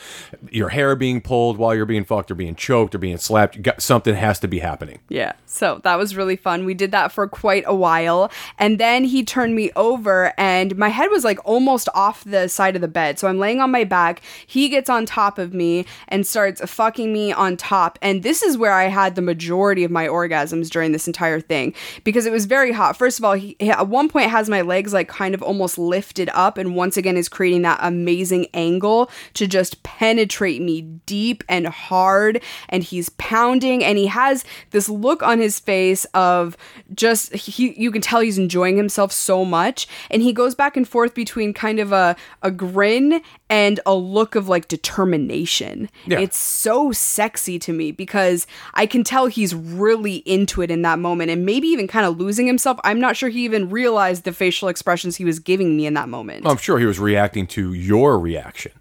your 0.50 0.70
hair 0.70 0.96
being 0.96 1.22
pulled 1.22 1.58
while 1.58 1.76
you're 1.76 1.86
being 1.86 2.06
fucked 2.06 2.32
or 2.32 2.36
being 2.36 2.56
choked 2.56 2.96
or 2.96 2.98
being 2.98 3.18
slapped. 3.18 3.56
You 3.56 3.62
got, 3.62 3.82
something 3.82 4.16
has 4.16 4.40
to 4.40 4.48
be 4.48 4.60
happening. 4.60 5.00
Yeah. 5.10 5.34
So 5.46 5.82
that 5.84 5.98
was 5.98 6.16
really 6.16 6.36
fun. 6.36 6.66
We 6.66 6.74
did 6.74 6.92
that 6.92 7.12
for 7.12 7.28
quite 7.28 7.64
a 7.68 7.76
while. 7.76 8.32
And 8.58 8.80
then 8.80 9.04
he 9.04 9.24
turned 9.24 9.56
me 9.56 9.72
over 9.76 10.34
and 10.38 10.76
my 10.78 10.90
head 10.90 11.10
was 11.12 11.24
like 11.24 11.40
almost 11.46 11.90
off 11.94 12.24
the 12.24 12.48
side 12.48 12.76
of 12.76 12.82
the 12.82 12.88
bed. 12.88 13.20
So 13.20 13.28
I'm 13.28 13.38
laying 13.38 13.60
on 13.60 13.72
my 13.72 13.84
back. 13.84 14.22
He 14.46 14.70
gets 14.70 14.90
on 14.90 15.06
top 15.06 15.38
of 15.38 15.54
me 15.54 15.86
and 16.08 16.26
starts 16.26 16.62
fucking 16.70 17.03
me 17.12 17.32
on 17.32 17.58
top. 17.58 18.00
And 18.02 18.24
this 18.24 18.42
is 18.42 18.58
where 18.58 18.74
I 18.74 18.86
had 18.86 19.16
the 19.16 19.22
majority 19.22 19.84
of 19.84 19.92
my 19.92 20.08
orgasms 20.08 20.70
during 20.70 20.92
this 20.92 21.08
entire 21.08 21.40
thing 21.40 21.74
because 22.04 22.26
it 22.26 22.32
was 22.32 22.46
very 22.46 22.72
hot. 22.72 22.96
First 22.98 23.20
of 23.20 23.26
all, 23.26 23.34
he, 23.34 23.56
at 23.60 23.88
one 23.88 24.10
point 24.10 24.30
has 24.30 24.50
my 24.50 24.62
legs 24.62 24.94
like 24.94 25.08
kind 25.08 25.34
of 25.34 25.42
almost 25.42 25.78
lifted 25.78 26.30
up 26.34 26.58
and 26.58 26.76
once 26.76 26.98
again 26.98 27.18
is 27.18 27.28
creating 27.28 27.64
that 27.64 27.80
amazing 27.82 28.48
angle 28.54 29.10
to 29.34 29.48
just 29.48 29.84
penetrate 29.84 30.62
me 30.62 30.82
deep 30.82 31.44
and 31.50 31.68
hard. 31.68 32.42
And 32.70 32.84
he's 32.84 33.10
pounding 33.10 33.84
and 33.84 33.98
he 33.98 34.08
has 34.08 34.46
this 34.72 34.88
look 34.88 35.24
on 35.24 35.40
his 35.40 35.60
face 35.60 36.06
of 36.14 36.56
just, 36.94 37.34
he, 37.34 37.74
you 37.80 37.92
can 37.92 38.02
tell 38.02 38.22
he's 38.22 38.38
enjoying 38.38 38.78
himself 38.78 39.12
so 39.12 39.44
much. 39.44 39.88
And 40.10 40.22
he 40.22 40.34
goes 40.34 40.56
back 40.56 40.78
and 40.78 40.88
forth 40.88 41.14
between 41.14 41.54
kind 41.54 41.80
of 41.80 41.92
a, 41.92 42.16
a 42.42 42.52
grin 42.52 43.22
and 43.54 43.80
a 43.86 43.94
look 43.94 44.34
of 44.34 44.50
like 44.50 44.68
determination. 44.68 45.88
Yeah. 46.08 46.18
It's 46.18 46.40
so 46.40 46.92
sexy 46.92 47.60
to 47.60 47.72
me 47.72 47.92
because 47.92 48.48
I 48.74 48.88
can 48.88 49.04
tell 49.04 49.28
he's 49.28 49.54
really 49.54 50.24
into 50.26 50.64
it 50.64 50.72
in 50.72 50.82
that 50.82 50.98
moment 50.98 51.30
and 51.30 51.46
maybe 51.46 51.68
even 51.68 51.88
kind 51.88 52.08
of 52.08 52.18
losing 52.18 52.48
himself. 52.48 52.80
I'm 52.84 53.00
not 53.00 53.16
sure 53.16 53.30
he 53.30 53.46
even 53.46 53.70
realized 53.70 54.24
the 54.24 54.34
facial 54.34 54.70
expressions 54.70 55.18
he 55.18 55.24
was 55.24 55.38
giving 55.38 55.78
me 55.78 55.86
in 55.86 55.94
that 55.94 56.10
moment. 56.10 56.48
I'm 56.48 56.58
sure 56.58 56.80
he 56.80 56.88
was 56.88 56.98
reacting 56.98 57.46
to 57.48 57.74
your 57.74 58.18
reaction. 58.18 58.72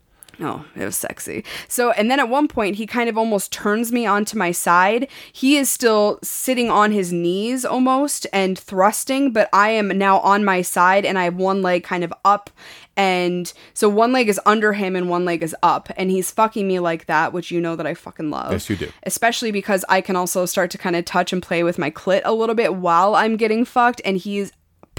Oh, 0.41 0.64
it 0.74 0.85
was 0.85 0.97
sexy. 0.97 1.45
So, 1.68 1.91
and 1.93 2.11
then 2.11 2.18
at 2.18 2.28
one 2.28 2.49
point, 2.49 2.76
he 2.76 2.87
kind 2.87 3.09
of 3.09 3.18
almost 3.18 3.53
turns 3.53 3.93
me 3.93 4.07
onto 4.07 4.37
my 4.37 4.51
side. 4.51 5.09
He 5.33 5.57
is 5.57 5.68
still 5.70 6.18
sitting 6.22 6.70
on 6.70 6.93
his 6.93 7.12
knees 7.12 7.64
almost 7.64 8.26
and 8.33 8.59
thrusting, 8.59 9.33
but 9.33 9.49
I 9.53 9.70
am 9.70 9.89
now 9.89 10.18
on 10.20 10.45
my 10.45 10.62
side 10.62 11.05
and 11.05 11.18
I 11.18 11.24
have 11.24 11.37
one 11.37 11.62
leg 11.62 11.85
kind 11.85 12.03
of 12.03 12.12
up. 12.24 12.51
And 12.97 13.53
so 13.74 13.89
one 13.89 14.12
leg 14.12 14.28
is 14.28 14.41
under 14.45 14.72
him 14.72 14.97
and 14.97 15.09
one 15.09 15.24
leg 15.24 15.43
is 15.43 15.57
up. 15.62 15.91
And 15.97 16.11
he's 16.11 16.30
fucking 16.30 16.66
me 16.66 16.78
like 16.78 17.07
that, 17.07 17.33
which 17.33 17.51
you 17.51 17.61
know 17.61 17.76
that 17.76 17.87
I 17.87 17.95
fucking 17.95 18.30
love. 18.30 18.53
Yes, 18.53 18.68
you 18.68 18.76
do. 18.76 18.91
Especially 19.05 19.51
because 19.51 19.85
I 19.89 20.01
can 20.01 20.16
also 20.16 20.45
start 20.47 20.70
to 20.72 20.78
kind 20.78 20.97
of 20.97 21.05
touch 21.05 21.33
and 21.33 21.43
play 21.43 21.62
with 21.62 21.78
my 21.78 21.91
clit 21.91 22.22
a 22.24 22.33
little 22.33 22.55
bit 22.55 22.76
while 22.76 23.14
I'm 23.14 23.37
getting 23.37 23.64
fucked. 23.64 24.01
And 24.05 24.16
he's 24.16 24.53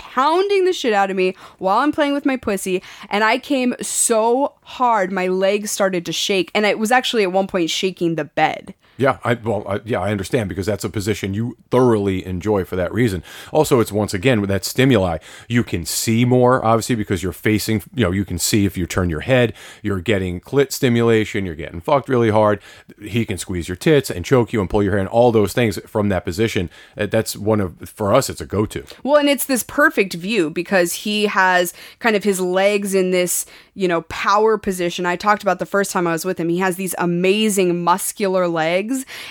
pounding 0.03 0.65
the 0.65 0.73
shit 0.73 0.91
out 0.91 1.09
of 1.09 1.15
me 1.15 1.33
while 1.59 1.79
I'm 1.79 1.93
playing 1.93 2.13
with 2.13 2.25
my 2.25 2.35
pussy. 2.35 2.83
And 3.09 3.23
I 3.23 3.37
came 3.37 3.73
so 3.81 4.53
hard, 4.63 5.11
my 5.13 5.27
legs 5.27 5.71
started 5.71 6.05
to 6.05 6.11
shake. 6.11 6.51
And 6.53 6.65
it 6.65 6.77
was 6.77 6.91
actually 6.91 7.23
at 7.23 7.31
one 7.31 7.47
point 7.47 7.69
shaking 7.69 8.15
the 8.15 8.25
bed. 8.25 8.75
Yeah, 8.97 9.17
I 9.23 9.33
well, 9.33 9.65
I, 9.67 9.81
yeah, 9.85 9.99
I 9.99 10.11
understand 10.11 10.49
because 10.49 10.65
that's 10.65 10.83
a 10.83 10.89
position 10.89 11.33
you 11.33 11.57
thoroughly 11.71 12.25
enjoy 12.25 12.63
for 12.63 12.75
that 12.75 12.93
reason. 12.93 13.23
Also, 13.51 13.79
it's 13.79 13.91
once 13.91 14.13
again 14.13 14.39
with 14.39 14.49
that 14.49 14.65
stimuli, 14.65 15.17
you 15.47 15.63
can 15.63 15.85
see 15.85 16.25
more 16.25 16.63
obviously 16.63 16.95
because 16.95 17.23
you're 17.23 17.33
facing. 17.33 17.81
You 17.95 18.05
know, 18.05 18.11
you 18.11 18.25
can 18.25 18.37
see 18.37 18.65
if 18.65 18.77
you 18.77 18.85
turn 18.85 19.09
your 19.09 19.21
head, 19.21 19.53
you're 19.81 20.01
getting 20.01 20.39
clit 20.39 20.71
stimulation, 20.71 21.45
you're 21.45 21.55
getting 21.55 21.81
fucked 21.81 22.07
really 22.07 22.29
hard. 22.29 22.61
He 23.01 23.25
can 23.25 23.37
squeeze 23.37 23.67
your 23.67 23.75
tits 23.75 24.09
and 24.11 24.23
choke 24.23 24.53
you 24.53 24.61
and 24.61 24.69
pull 24.69 24.83
your 24.83 24.91
hair 24.91 24.99
and 24.99 25.09
all 25.09 25.31
those 25.31 25.53
things 25.53 25.79
from 25.87 26.09
that 26.09 26.23
position. 26.23 26.69
That's 26.95 27.35
one 27.35 27.59
of 27.59 27.89
for 27.89 28.13
us, 28.13 28.29
it's 28.29 28.41
a 28.41 28.45
go-to. 28.45 28.85
Well, 29.01 29.17
and 29.17 29.29
it's 29.29 29.45
this 29.45 29.63
perfect 29.63 30.13
view 30.13 30.49
because 30.49 30.93
he 30.93 31.25
has 31.25 31.73
kind 31.99 32.15
of 32.15 32.23
his 32.23 32.39
legs 32.39 32.93
in 32.93 33.11
this, 33.11 33.45
you 33.73 33.87
know, 33.87 34.01
power 34.03 34.57
position. 34.57 35.05
I 35.05 35.15
talked 35.15 35.41
about 35.41 35.59
the 35.59 35.65
first 35.65 35.91
time 35.91 36.05
I 36.05 36.11
was 36.11 36.25
with 36.25 36.39
him. 36.39 36.49
He 36.49 36.59
has 36.59 36.75
these 36.75 36.93
amazing 36.97 37.83
muscular 37.83 38.47
legs. 38.47 38.82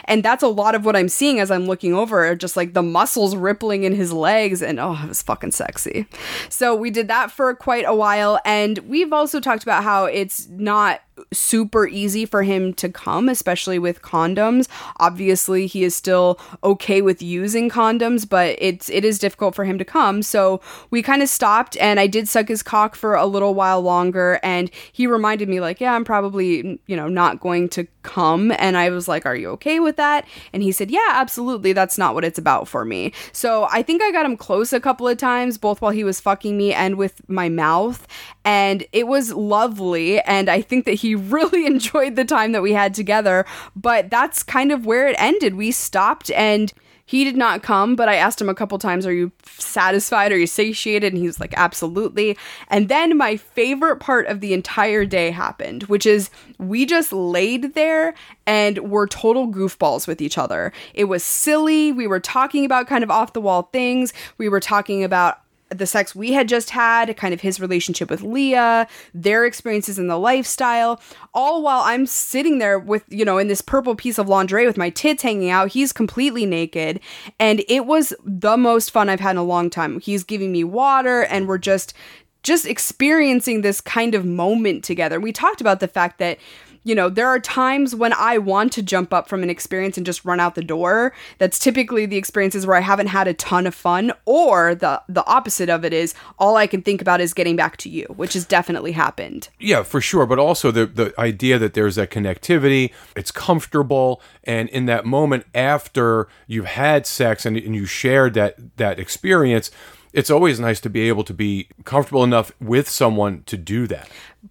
And 0.04 0.22
that's 0.22 0.42
a 0.42 0.48
lot 0.48 0.74
of 0.74 0.84
what 0.84 0.96
I'm 0.96 1.08
seeing 1.08 1.40
as 1.40 1.50
I'm 1.50 1.66
looking 1.66 1.94
over, 1.94 2.34
just 2.34 2.56
like 2.56 2.74
the 2.74 2.82
muscles 2.82 3.36
rippling 3.36 3.84
in 3.84 3.94
his 3.94 4.12
legs. 4.12 4.62
And 4.62 4.78
oh, 4.78 4.98
it 5.02 5.08
was 5.08 5.22
fucking 5.22 5.52
sexy. 5.52 6.06
So 6.48 6.74
we 6.74 6.90
did 6.90 7.08
that 7.08 7.30
for 7.30 7.54
quite 7.54 7.84
a 7.86 7.94
while. 7.94 8.40
And 8.44 8.78
we've 8.80 9.12
also 9.12 9.40
talked 9.40 9.62
about 9.62 9.84
how 9.84 10.04
it's 10.04 10.48
not 10.48 11.00
super 11.32 11.86
easy 11.86 12.24
for 12.24 12.42
him 12.42 12.72
to 12.74 12.88
come, 12.88 13.28
especially 13.28 13.78
with 13.78 14.02
condoms. 14.02 14.68
Obviously, 14.98 15.66
he 15.66 15.84
is 15.84 15.94
still 15.94 16.40
okay 16.64 17.02
with 17.02 17.22
using 17.22 17.68
condoms, 17.68 18.28
but 18.28 18.56
it's 18.58 18.88
it 18.90 19.04
is 19.04 19.18
difficult 19.18 19.54
for 19.54 19.64
him 19.64 19.78
to 19.78 19.84
come. 19.84 20.22
So 20.22 20.60
we 20.90 21.02
kind 21.02 21.22
of 21.22 21.28
stopped, 21.28 21.76
and 21.78 22.00
I 22.00 22.06
did 22.06 22.28
suck 22.28 22.48
his 22.48 22.62
cock 22.62 22.94
for 22.94 23.14
a 23.14 23.26
little 23.26 23.54
while 23.54 23.80
longer, 23.80 24.40
and 24.42 24.70
he 24.92 25.06
reminded 25.06 25.48
me 25.48 25.60
like, 25.60 25.80
yeah, 25.80 25.94
I'm 25.94 26.04
probably 26.04 26.80
you 26.86 26.96
know 26.96 27.08
not 27.08 27.40
going 27.40 27.68
to 27.70 27.86
come, 28.02 28.52
and 28.58 28.76
I 28.76 28.90
was 28.90 29.08
like, 29.08 29.26
are 29.26 29.36
you 29.36 29.50
okay 29.50 29.80
with 29.80 29.96
that? 29.96 30.26
And 30.52 30.62
he 30.62 30.72
said, 30.72 30.90
yeah, 30.90 31.10
absolutely. 31.10 31.72
That's 31.72 31.98
not 31.98 32.14
what 32.14 32.24
it's 32.24 32.38
about 32.38 32.68
for 32.68 32.84
me. 32.84 33.12
So 33.32 33.68
I 33.70 33.82
think 33.82 34.02
I 34.02 34.10
got 34.12 34.26
him 34.26 34.36
close 34.36 34.72
a 34.72 34.80
couple 34.80 35.08
of 35.08 35.18
times, 35.18 35.58
both 35.58 35.80
while 35.80 35.92
he 35.92 36.04
was 36.04 36.20
fucking 36.20 36.56
me 36.56 36.72
and 36.72 36.96
with 36.96 37.28
my 37.28 37.48
mouth, 37.48 38.06
and 38.44 38.84
it 38.92 39.06
was 39.06 39.32
lovely. 39.32 40.20
And 40.22 40.48
I 40.48 40.60
think 40.62 40.84
that 40.86 40.94
he 41.02 41.14
really 41.14 41.66
enjoyed 41.72 42.16
the 42.16 42.24
time 42.24 42.52
that 42.52 42.62
we 42.62 42.72
had 42.72 42.94
together. 42.94 43.44
But 43.76 44.10
that's 44.10 44.42
kind 44.42 44.72
of 44.72 44.86
where 44.86 45.08
it 45.08 45.16
ended. 45.18 45.56
We 45.56 45.70
stopped 45.70 46.30
and 46.30 46.72
he 47.04 47.24
did 47.24 47.36
not 47.36 47.62
come, 47.62 47.94
but 47.94 48.08
I 48.08 48.14
asked 48.14 48.40
him 48.40 48.48
a 48.48 48.54
couple 48.54 48.78
times, 48.78 49.04
Are 49.04 49.12
you 49.12 49.32
satisfied? 49.44 50.32
Are 50.32 50.38
you 50.38 50.46
satiated? 50.46 51.12
And 51.12 51.20
he 51.20 51.26
was 51.26 51.40
like, 51.40 51.52
Absolutely. 51.56 52.38
And 52.68 52.88
then 52.88 53.18
my 53.18 53.36
favorite 53.36 53.96
part 53.96 54.26
of 54.28 54.40
the 54.40 54.54
entire 54.54 55.04
day 55.04 55.30
happened, 55.30 55.82
which 55.84 56.06
is 56.06 56.30
we 56.58 56.86
just 56.86 57.12
laid 57.12 57.74
there 57.74 58.14
and 58.46 58.90
were 58.90 59.06
total 59.06 59.48
goofballs 59.48 60.06
with 60.06 60.22
each 60.22 60.38
other. 60.38 60.72
It 60.94 61.04
was 61.04 61.22
silly. 61.24 61.92
We 61.92 62.06
were 62.06 62.20
talking 62.20 62.64
about 62.64 62.86
kind 62.86 63.04
of 63.04 63.10
off 63.10 63.34
the 63.34 63.40
wall 63.42 63.64
things. 63.72 64.14
We 64.38 64.48
were 64.48 64.60
talking 64.60 65.04
about 65.04 65.41
the 65.78 65.86
sex 65.86 66.14
we 66.14 66.32
had 66.32 66.48
just 66.48 66.70
had, 66.70 67.16
kind 67.16 67.34
of 67.34 67.40
his 67.40 67.60
relationship 67.60 68.10
with 68.10 68.22
Leah, 68.22 68.86
their 69.14 69.44
experiences 69.44 69.98
in 69.98 70.06
the 70.06 70.18
lifestyle, 70.18 71.00
all 71.34 71.62
while 71.62 71.82
I'm 71.82 72.06
sitting 72.06 72.58
there 72.58 72.78
with, 72.78 73.04
you 73.08 73.24
know, 73.24 73.38
in 73.38 73.48
this 73.48 73.60
purple 73.60 73.94
piece 73.94 74.18
of 74.18 74.28
lingerie 74.28 74.66
with 74.66 74.76
my 74.76 74.90
tits 74.90 75.22
hanging 75.22 75.50
out. 75.50 75.68
He's 75.68 75.92
completely 75.92 76.46
naked. 76.46 77.00
And 77.38 77.64
it 77.68 77.86
was 77.86 78.14
the 78.24 78.56
most 78.56 78.90
fun 78.90 79.08
I've 79.08 79.20
had 79.20 79.32
in 79.32 79.36
a 79.38 79.42
long 79.42 79.70
time. 79.70 80.00
He's 80.00 80.24
giving 80.24 80.52
me 80.52 80.64
water 80.64 81.22
and 81.24 81.48
we're 81.48 81.58
just 81.58 81.94
just 82.42 82.66
experiencing 82.66 83.60
this 83.60 83.80
kind 83.80 84.14
of 84.14 84.24
moment 84.24 84.82
together. 84.82 85.20
We 85.20 85.32
talked 85.32 85.60
about 85.60 85.78
the 85.80 85.86
fact 85.86 86.18
that 86.18 86.38
you 86.84 86.94
know, 86.94 87.08
there 87.08 87.28
are 87.28 87.38
times 87.38 87.94
when 87.94 88.12
I 88.12 88.38
want 88.38 88.72
to 88.72 88.82
jump 88.82 89.12
up 89.12 89.28
from 89.28 89.42
an 89.42 89.50
experience 89.50 89.96
and 89.96 90.04
just 90.04 90.24
run 90.24 90.40
out 90.40 90.54
the 90.54 90.62
door. 90.62 91.12
That's 91.38 91.58
typically 91.58 92.06
the 92.06 92.16
experiences 92.16 92.66
where 92.66 92.76
I 92.76 92.80
haven't 92.80 93.06
had 93.08 93.28
a 93.28 93.34
ton 93.34 93.66
of 93.66 93.74
fun, 93.74 94.12
or 94.24 94.74
the 94.74 95.02
the 95.08 95.24
opposite 95.26 95.68
of 95.68 95.84
it 95.84 95.92
is 95.92 96.14
all 96.38 96.56
I 96.56 96.66
can 96.66 96.82
think 96.82 97.00
about 97.00 97.20
is 97.20 97.34
getting 97.34 97.56
back 97.56 97.76
to 97.78 97.88
you, 97.88 98.06
which 98.16 98.34
has 98.34 98.44
definitely 98.44 98.92
happened. 98.92 99.48
Yeah, 99.58 99.82
for 99.82 100.00
sure. 100.00 100.26
But 100.26 100.38
also 100.38 100.70
the 100.70 100.86
the 100.86 101.14
idea 101.18 101.58
that 101.58 101.74
there's 101.74 101.96
that 101.96 102.10
connectivity, 102.10 102.92
it's 103.16 103.30
comfortable, 103.30 104.20
and 104.44 104.68
in 104.70 104.86
that 104.86 105.04
moment 105.04 105.46
after 105.54 106.28
you've 106.46 106.66
had 106.66 107.06
sex 107.06 107.46
and, 107.46 107.56
and 107.56 107.74
you 107.74 107.86
shared 107.86 108.34
that 108.34 108.76
that 108.76 108.98
experience, 108.98 109.70
it's 110.12 110.30
always 110.30 110.60
nice 110.60 110.80
to 110.80 110.90
be 110.90 111.08
able 111.08 111.24
to 111.24 111.34
be 111.34 111.68
comfortable 111.84 112.24
enough 112.24 112.52
with 112.60 112.88
someone 112.88 113.42
to 113.44 113.56
do 113.56 113.86
that. 113.86 114.08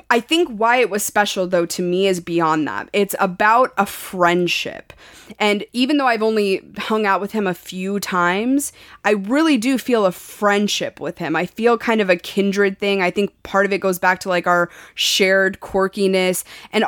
I 0.09 0.19
think 0.21 0.49
why 0.49 0.77
it 0.77 0.89
was 0.89 1.03
special 1.03 1.47
though 1.47 1.65
to 1.67 1.81
me 1.81 2.07
is 2.07 2.19
beyond 2.19 2.67
that. 2.67 2.89
It's 2.93 3.15
about 3.19 3.73
a 3.77 3.85
friendship. 3.85 4.93
And 5.37 5.65
even 5.73 5.97
though 5.97 6.07
I've 6.07 6.23
only 6.23 6.61
hung 6.77 7.05
out 7.05 7.21
with 7.21 7.33
him 7.33 7.45
a 7.45 7.53
few 7.53 7.99
times, 7.99 8.71
I 9.03 9.11
really 9.11 9.57
do 9.57 9.77
feel 9.77 10.05
a 10.05 10.11
friendship 10.11 10.99
with 10.99 11.17
him. 11.17 11.35
I 11.35 11.45
feel 11.45 11.77
kind 11.77 12.01
of 12.01 12.09
a 12.09 12.15
kindred 12.15 12.79
thing. 12.79 13.01
I 13.01 13.11
think 13.11 13.31
part 13.43 13.65
of 13.65 13.73
it 13.73 13.79
goes 13.79 13.99
back 13.99 14.19
to 14.21 14.29
like 14.29 14.47
our 14.47 14.69
shared 14.95 15.59
quirkiness 15.59 16.43
and 16.71 16.85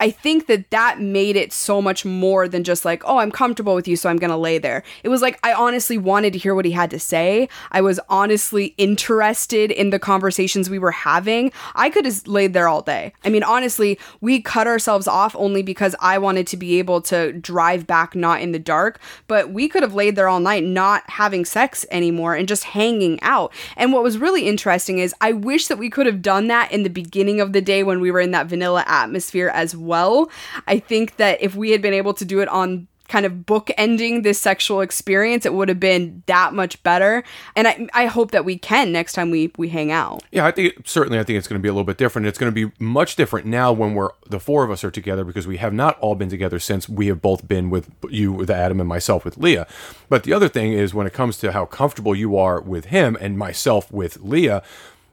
I 0.00 0.10
think 0.10 0.46
that 0.46 0.70
that 0.70 0.98
made 0.98 1.36
it 1.36 1.52
so 1.52 1.82
much 1.82 2.06
more 2.06 2.48
than 2.48 2.64
just 2.64 2.86
like, 2.86 3.02
oh, 3.04 3.18
I'm 3.18 3.30
comfortable 3.30 3.74
with 3.74 3.86
you, 3.86 3.96
so 3.96 4.08
I'm 4.08 4.16
gonna 4.16 4.38
lay 4.38 4.56
there. 4.56 4.82
It 5.04 5.10
was 5.10 5.20
like, 5.20 5.38
I 5.44 5.52
honestly 5.52 5.98
wanted 5.98 6.32
to 6.32 6.38
hear 6.38 6.54
what 6.54 6.64
he 6.64 6.70
had 6.70 6.90
to 6.92 6.98
say. 6.98 7.50
I 7.70 7.82
was 7.82 8.00
honestly 8.08 8.74
interested 8.78 9.70
in 9.70 9.90
the 9.90 9.98
conversations 9.98 10.70
we 10.70 10.78
were 10.78 10.90
having. 10.90 11.52
I 11.74 11.90
could 11.90 12.06
have 12.06 12.26
laid 12.26 12.54
there 12.54 12.66
all 12.66 12.80
day. 12.80 13.12
I 13.24 13.28
mean, 13.28 13.42
honestly, 13.42 13.98
we 14.22 14.40
cut 14.40 14.66
ourselves 14.66 15.06
off 15.06 15.36
only 15.36 15.62
because 15.62 15.94
I 16.00 16.16
wanted 16.16 16.46
to 16.46 16.56
be 16.56 16.78
able 16.78 17.02
to 17.02 17.34
drive 17.34 17.86
back 17.86 18.14
not 18.14 18.40
in 18.40 18.52
the 18.52 18.58
dark, 18.58 19.00
but 19.26 19.50
we 19.50 19.68
could 19.68 19.82
have 19.82 19.94
laid 19.94 20.16
there 20.16 20.28
all 20.28 20.40
night 20.40 20.64
not 20.64 21.08
having 21.10 21.44
sex 21.44 21.84
anymore 21.90 22.34
and 22.34 22.48
just 22.48 22.64
hanging 22.64 23.20
out. 23.20 23.52
And 23.76 23.92
what 23.92 24.02
was 24.02 24.16
really 24.16 24.48
interesting 24.48 24.98
is 24.98 25.14
I 25.20 25.32
wish 25.32 25.66
that 25.66 25.76
we 25.76 25.90
could 25.90 26.06
have 26.06 26.22
done 26.22 26.46
that 26.46 26.72
in 26.72 26.84
the 26.84 26.88
beginning 26.88 27.38
of 27.38 27.52
the 27.52 27.60
day 27.60 27.82
when 27.82 28.00
we 28.00 28.10
were 28.10 28.20
in 28.20 28.30
that 28.30 28.46
vanilla 28.46 28.82
atmosphere 28.86 29.50
as 29.52 29.76
well 29.76 29.89
well. 29.90 30.30
I 30.66 30.78
think 30.78 31.16
that 31.16 31.42
if 31.42 31.54
we 31.54 31.70
had 31.72 31.82
been 31.82 31.94
able 31.94 32.14
to 32.14 32.24
do 32.24 32.40
it 32.40 32.48
on 32.48 32.86
kind 33.10 33.26
of 33.26 33.32
bookending 33.32 34.22
this 34.22 34.40
sexual 34.40 34.80
experience, 34.80 35.44
it 35.44 35.52
would 35.52 35.68
have 35.68 35.80
been 35.80 36.22
that 36.26 36.54
much 36.54 36.80
better. 36.82 37.24
And 37.56 37.66
I, 37.68 37.88
I 37.92 38.06
hope 38.06 38.30
that 38.30 38.44
we 38.44 38.56
can 38.56 38.92
next 38.92 39.12
time 39.12 39.30
we, 39.30 39.52
we 39.58 39.68
hang 39.68 39.90
out. 39.90 40.22
Yeah, 40.30 40.46
I 40.46 40.52
think 40.52 40.86
certainly 40.86 41.18
I 41.18 41.24
think 41.24 41.36
it's 41.36 41.48
going 41.48 41.58
to 41.58 41.62
be 41.62 41.68
a 41.68 41.72
little 41.72 41.84
bit 41.84 41.98
different. 41.98 42.28
It's 42.28 42.38
going 42.38 42.54
to 42.54 42.68
be 42.68 42.72
much 42.78 43.16
different 43.16 43.46
now 43.46 43.72
when 43.72 43.94
we're 43.94 44.10
the 44.26 44.40
four 44.40 44.62
of 44.64 44.70
us 44.70 44.84
are 44.84 44.92
together 44.92 45.24
because 45.24 45.46
we 45.46 45.56
have 45.56 45.74
not 45.74 45.98
all 45.98 46.14
been 46.14 46.30
together 46.30 46.60
since 46.60 46.88
we 46.88 47.08
have 47.08 47.20
both 47.20 47.46
been 47.48 47.68
with 47.68 47.90
you 48.08 48.32
with 48.32 48.48
Adam 48.48 48.78
and 48.78 48.88
myself 48.88 49.24
with 49.24 49.36
Leah. 49.36 49.66
But 50.08 50.22
the 50.22 50.32
other 50.32 50.48
thing 50.48 50.72
is 50.72 50.94
when 50.94 51.06
it 51.08 51.12
comes 51.12 51.36
to 51.38 51.50
how 51.52 51.66
comfortable 51.66 52.14
you 52.14 52.38
are 52.38 52.60
with 52.60 52.86
him 52.86 53.18
and 53.20 53.36
myself 53.36 53.90
with 53.90 54.18
Leah, 54.20 54.62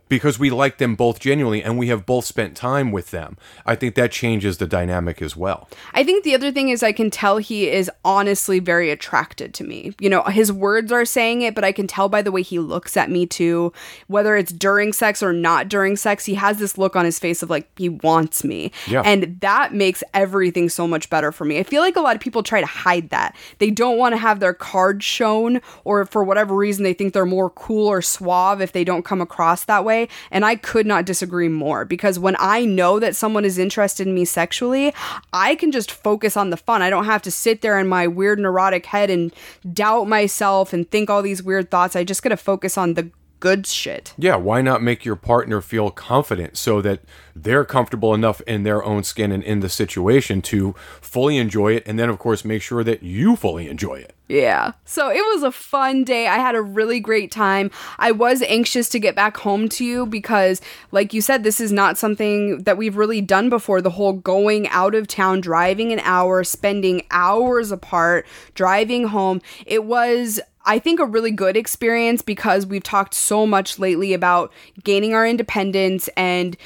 because 0.10 0.40
we 0.40 0.50
like 0.50 0.78
them 0.78 0.96
both 0.96 1.20
genuinely 1.20 1.64
and 1.64 1.78
we 1.78 1.88
have 1.88 2.06
both 2.06 2.26
spent 2.26 2.56
time 2.56 2.92
with 2.92 3.12
them. 3.12 3.38
I 3.66 3.76
think 3.76 3.96
that 3.96 4.12
changes 4.12 4.58
the 4.58 4.68
dynamic 4.68 5.22
as 5.22 5.36
well. 5.36 5.70
I 5.94 6.04
think 6.04 6.24
the 6.24 6.36
other 6.36 6.52
thing 6.52 6.70
is 6.70 6.84
I 6.84 6.92
can 6.92 7.10
tell 7.10 7.38
he 7.38 7.70
is 7.70 7.92
honestly 8.06 8.60
very 8.60 8.90
attracted 8.90 9.54
to 9.56 9.64
me. 9.64 9.94
You 10.00 10.10
know, 10.10 10.24
his 10.24 10.52
words 10.52 10.92
are 10.92 11.06
saying 11.06 11.42
it, 11.42 11.56
but 11.56 11.64
I 11.64 11.72
can 11.72 11.88
tell 11.88 12.10
by 12.10 12.22
the 12.22 12.32
way 12.32 12.42
he 12.42 12.60
looks 12.60 12.96
at 12.98 13.10
me 13.10 13.26
too. 13.26 13.74
Whether 14.08 14.36
it's 14.36 14.52
during 14.52 14.94
sex 14.94 15.22
or 15.22 15.34
not 15.34 15.68
during 15.70 15.96
sex, 15.96 16.26
he 16.26 16.36
has 16.36 16.60
this 16.60 16.78
look 16.78 16.96
on 16.96 17.06
his 17.06 17.20
face 17.20 17.44
of 17.44 17.50
like 17.50 17.70
he 17.78 17.90
wants 17.90 18.44
me. 18.44 18.72
Yeah. 18.88 19.02
And 19.02 19.40
that 19.42 19.74
makes 19.74 20.04
everything 20.14 20.70
so 20.70 20.88
much 20.88 21.10
better 21.10 21.32
for 21.32 21.46
me. 21.46 21.60
I 21.60 21.64
feel 21.64 21.82
like 21.82 21.96
a 21.96 22.02
lot 22.02 22.16
of 22.16 22.22
people 22.22 22.44
try 22.44 22.62
to 22.62 22.68
hide 22.68 23.10
that. 23.10 23.36
They 23.60 23.72
don't 23.72 23.98
want 23.98 24.14
to 24.14 24.18
have 24.18 24.40
their 24.40 24.54
cards 24.54 25.04
shown, 25.04 25.62
or 25.84 26.06
for 26.06 26.24
whatever 26.24 26.56
reason, 26.56 26.84
they 26.84 26.94
think 26.94 27.14
they're 27.14 27.26
more 27.26 27.50
cool 27.50 27.88
or 27.88 28.02
suave 28.02 28.62
if 28.62 28.72
they 28.72 28.84
don't 28.84 29.04
come 29.04 29.22
across 29.22 29.66
that 29.66 29.84
way. 29.84 29.97
And 30.32 30.46
I 30.46 30.56
could 30.56 30.86
not 30.86 31.06
disagree 31.06 31.50
more 31.50 31.86
because 31.86 32.20
when 32.20 32.36
I 32.40 32.66
know 32.66 33.00
that 33.00 33.16
someone 33.16 33.46
is 33.46 33.58
interested 33.58 34.08
in 34.08 34.14
me 34.14 34.26
sexually, 34.26 34.94
I 35.34 35.56
can 35.56 35.72
just 35.72 35.92
focus 35.92 36.38
on 36.38 36.50
the 36.50 36.58
fun. 36.58 36.82
I 36.82 36.90
don't 36.90 37.06
have 37.06 37.22
to 37.24 37.32
sit 37.32 37.62
there 37.62 37.80
in 37.80 37.88
my 37.88 38.08
weird 38.08 38.40
neurotic 38.40 38.86
head 38.86 39.10
and 39.10 39.34
doubt 39.74 40.08
myself 40.08 40.74
and 40.74 40.90
think 40.90 41.10
all 41.10 41.22
these 41.22 41.42
weird 41.44 41.72
thoughts. 41.72 41.96
I 41.96 42.04
just 42.04 42.24
got 42.24 42.30
to 42.30 42.38
focus 42.38 42.78
on 42.78 42.94
the 42.94 43.10
good 43.40 43.68
shit. 43.68 44.14
Yeah, 44.18 44.36
why 44.36 44.62
not 44.62 44.82
make 44.82 45.06
your 45.06 45.16
partner 45.16 45.62
feel 45.62 45.92
confident 45.92 46.58
so 46.58 46.82
that 46.82 47.02
they're 47.36 47.66
comfortable 47.66 48.14
enough 48.14 48.42
in 48.42 48.64
their 48.64 48.84
own 48.84 49.04
skin 49.04 49.32
and 49.32 49.44
in 49.44 49.60
the 49.60 49.70
situation 49.70 50.42
to 50.44 50.74
fully 51.02 51.38
enjoy 51.38 51.74
it? 51.74 51.84
And 51.86 52.00
then, 52.00 52.10
of 52.10 52.20
course, 52.20 52.44
make 52.44 52.62
sure 52.62 52.84
that 52.84 53.04
you 53.04 53.36
fully 53.36 53.68
enjoy 53.68 53.96
it. 53.96 54.14
Yeah. 54.28 54.74
So 54.84 55.10
it 55.10 55.22
was 55.34 55.44
a 55.44 55.52
fun 55.52 56.04
day. 56.04 56.28
I 56.28 56.36
had 56.36 56.56
a 56.56 56.62
really 56.62 57.00
great 57.00 57.32
time. 57.32 57.72
I 57.98 58.12
was 58.12 58.42
anxious 58.42 58.90
to 58.90 59.00
get 59.00 59.16
back 59.16 59.38
home 59.38 59.70
to 59.70 59.86
you 59.86 60.06
because, 60.06 60.62
like 60.92 61.14
you 61.14 61.22
said, 61.22 61.44
this 61.44 61.62
is 61.62 61.72
not 61.72 61.98
something 61.98 62.64
that 62.64 62.78
we've 62.78 62.98
really 62.98 63.22
done 63.22 63.50
before. 63.50 63.82
The 63.82 63.92
whole 63.92 64.14
going 64.14 64.68
out 64.68 64.96
of 64.96 65.08
town, 65.08 65.40
driving 65.40 65.94
an 65.94 66.00
hour, 66.00 66.44
spending 66.44 67.04
hours 67.10 67.72
apart, 67.72 68.28
driving 68.54 69.08
home. 69.08 69.42
It 69.66 69.86
was 69.86 70.42
I 70.68 70.80
think 70.80 71.00
a 71.00 71.06
really 71.06 71.32
good 71.32 71.58
experience 71.58 72.22
because 72.22 72.66
we've 72.66 72.84
talked 72.84 73.14
so 73.14 73.48
much 73.48 73.80
lately 73.80 74.14
about 74.14 74.52
gaining 74.84 75.14
our 75.14 75.26
independence 75.26 76.10
and 76.18 76.58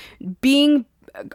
being 0.41 0.86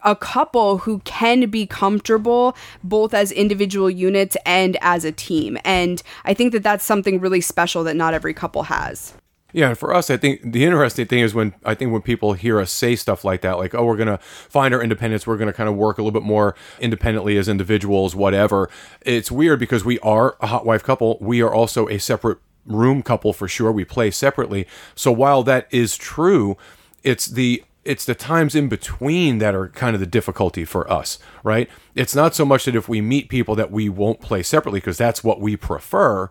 a 0.03 0.17
couple 0.17 0.79
who 0.79 0.99
can 1.01 1.49
be 1.49 1.67
comfortable 1.67 2.57
both 2.83 3.14
as 3.14 3.31
individual 3.31 3.89
units 3.89 4.37
and 4.45 4.77
as 4.81 5.05
a 5.05 5.12
team. 5.12 5.59
And 5.64 6.03
I 6.25 6.35
think 6.35 6.53
that 6.53 6.62
that's 6.62 6.85
something 6.85 7.21
really 7.21 7.41
special 7.41 7.85
that 7.85 7.95
not 7.95 8.14
every 8.14 8.35
couple 8.35 8.64
has. 8.64 9.14
Yeah, 9.53 9.69
and 9.69 9.79
for 9.79 9.95
us, 9.95 10.11
I 10.11 10.17
think 10.17 10.53
the 10.53 10.64
interesting 10.64 11.07
thing 11.07 11.21
is 11.21 11.33
when 11.33 11.55
I 11.64 11.75
think 11.75 11.93
when 11.93 12.03
people 12.03 12.35
hear 12.35 12.61
us 12.61 12.71
say 12.71 12.97
stuff 12.97 13.25
like 13.25 13.41
that, 13.43 13.59
like, 13.59 13.75
oh, 13.75 13.85
we're 13.85 13.97
going 13.97 14.09
to 14.09 14.19
find 14.19 14.75
our 14.75 14.83
independence, 14.83 15.27
we're 15.27 15.39
going 15.39 15.47
to 15.47 15.53
kind 15.53 15.69
of 15.69 15.77
work 15.77 15.99
a 15.99 16.03
little 16.03 16.19
bit 16.21 16.27
more 16.27 16.55
independently 16.81 17.39
as 17.39 17.49
individuals, 17.49 18.14
whatever. 18.14 18.69
It's 19.03 19.31
weird 19.31 19.59
because 19.59 19.85
we 19.85 19.99
are 20.01 20.37
a 20.41 20.49
hot 20.49 20.67
wife 20.67 20.83
couple. 20.83 21.17
We 21.21 21.41
are 21.43 21.55
also 21.55 21.89
a 21.89 21.99
separate 21.99 22.39
room 22.67 23.03
couple 23.03 23.33
for 23.33 23.49
sure. 23.49 23.73
We 23.73 23.85
play 23.85 24.11
separately. 24.11 24.67
So 24.95 25.12
while 25.12 25.43
that 25.45 25.69
is 25.71 25.97
true, 25.97 26.57
it's 27.03 27.27
the 27.27 27.64
it's 27.85 28.05
the 28.05 28.17
times 28.17 28.57
in 28.57 28.69
between 28.69 29.39
that 29.39 29.55
are 29.55 29.69
kind 29.69 29.95
of 29.95 30.01
the 30.01 30.07
difficulty 30.07 30.64
for 30.64 30.91
us, 30.91 31.21
right? 31.45 31.71
It's 31.95 32.17
not 32.17 32.35
so 32.35 32.45
much 32.45 32.64
that 32.64 32.75
if 32.75 32.89
we 32.89 33.01
meet 33.01 33.29
people 33.29 33.55
that 33.55 33.71
we 33.71 33.89
won't 33.89 34.21
play 34.21 34.43
separately 34.43 34.81
because 34.81 34.99
that's 34.99 35.23
what 35.23 35.41
we 35.41 35.57
prefer, 35.57 36.29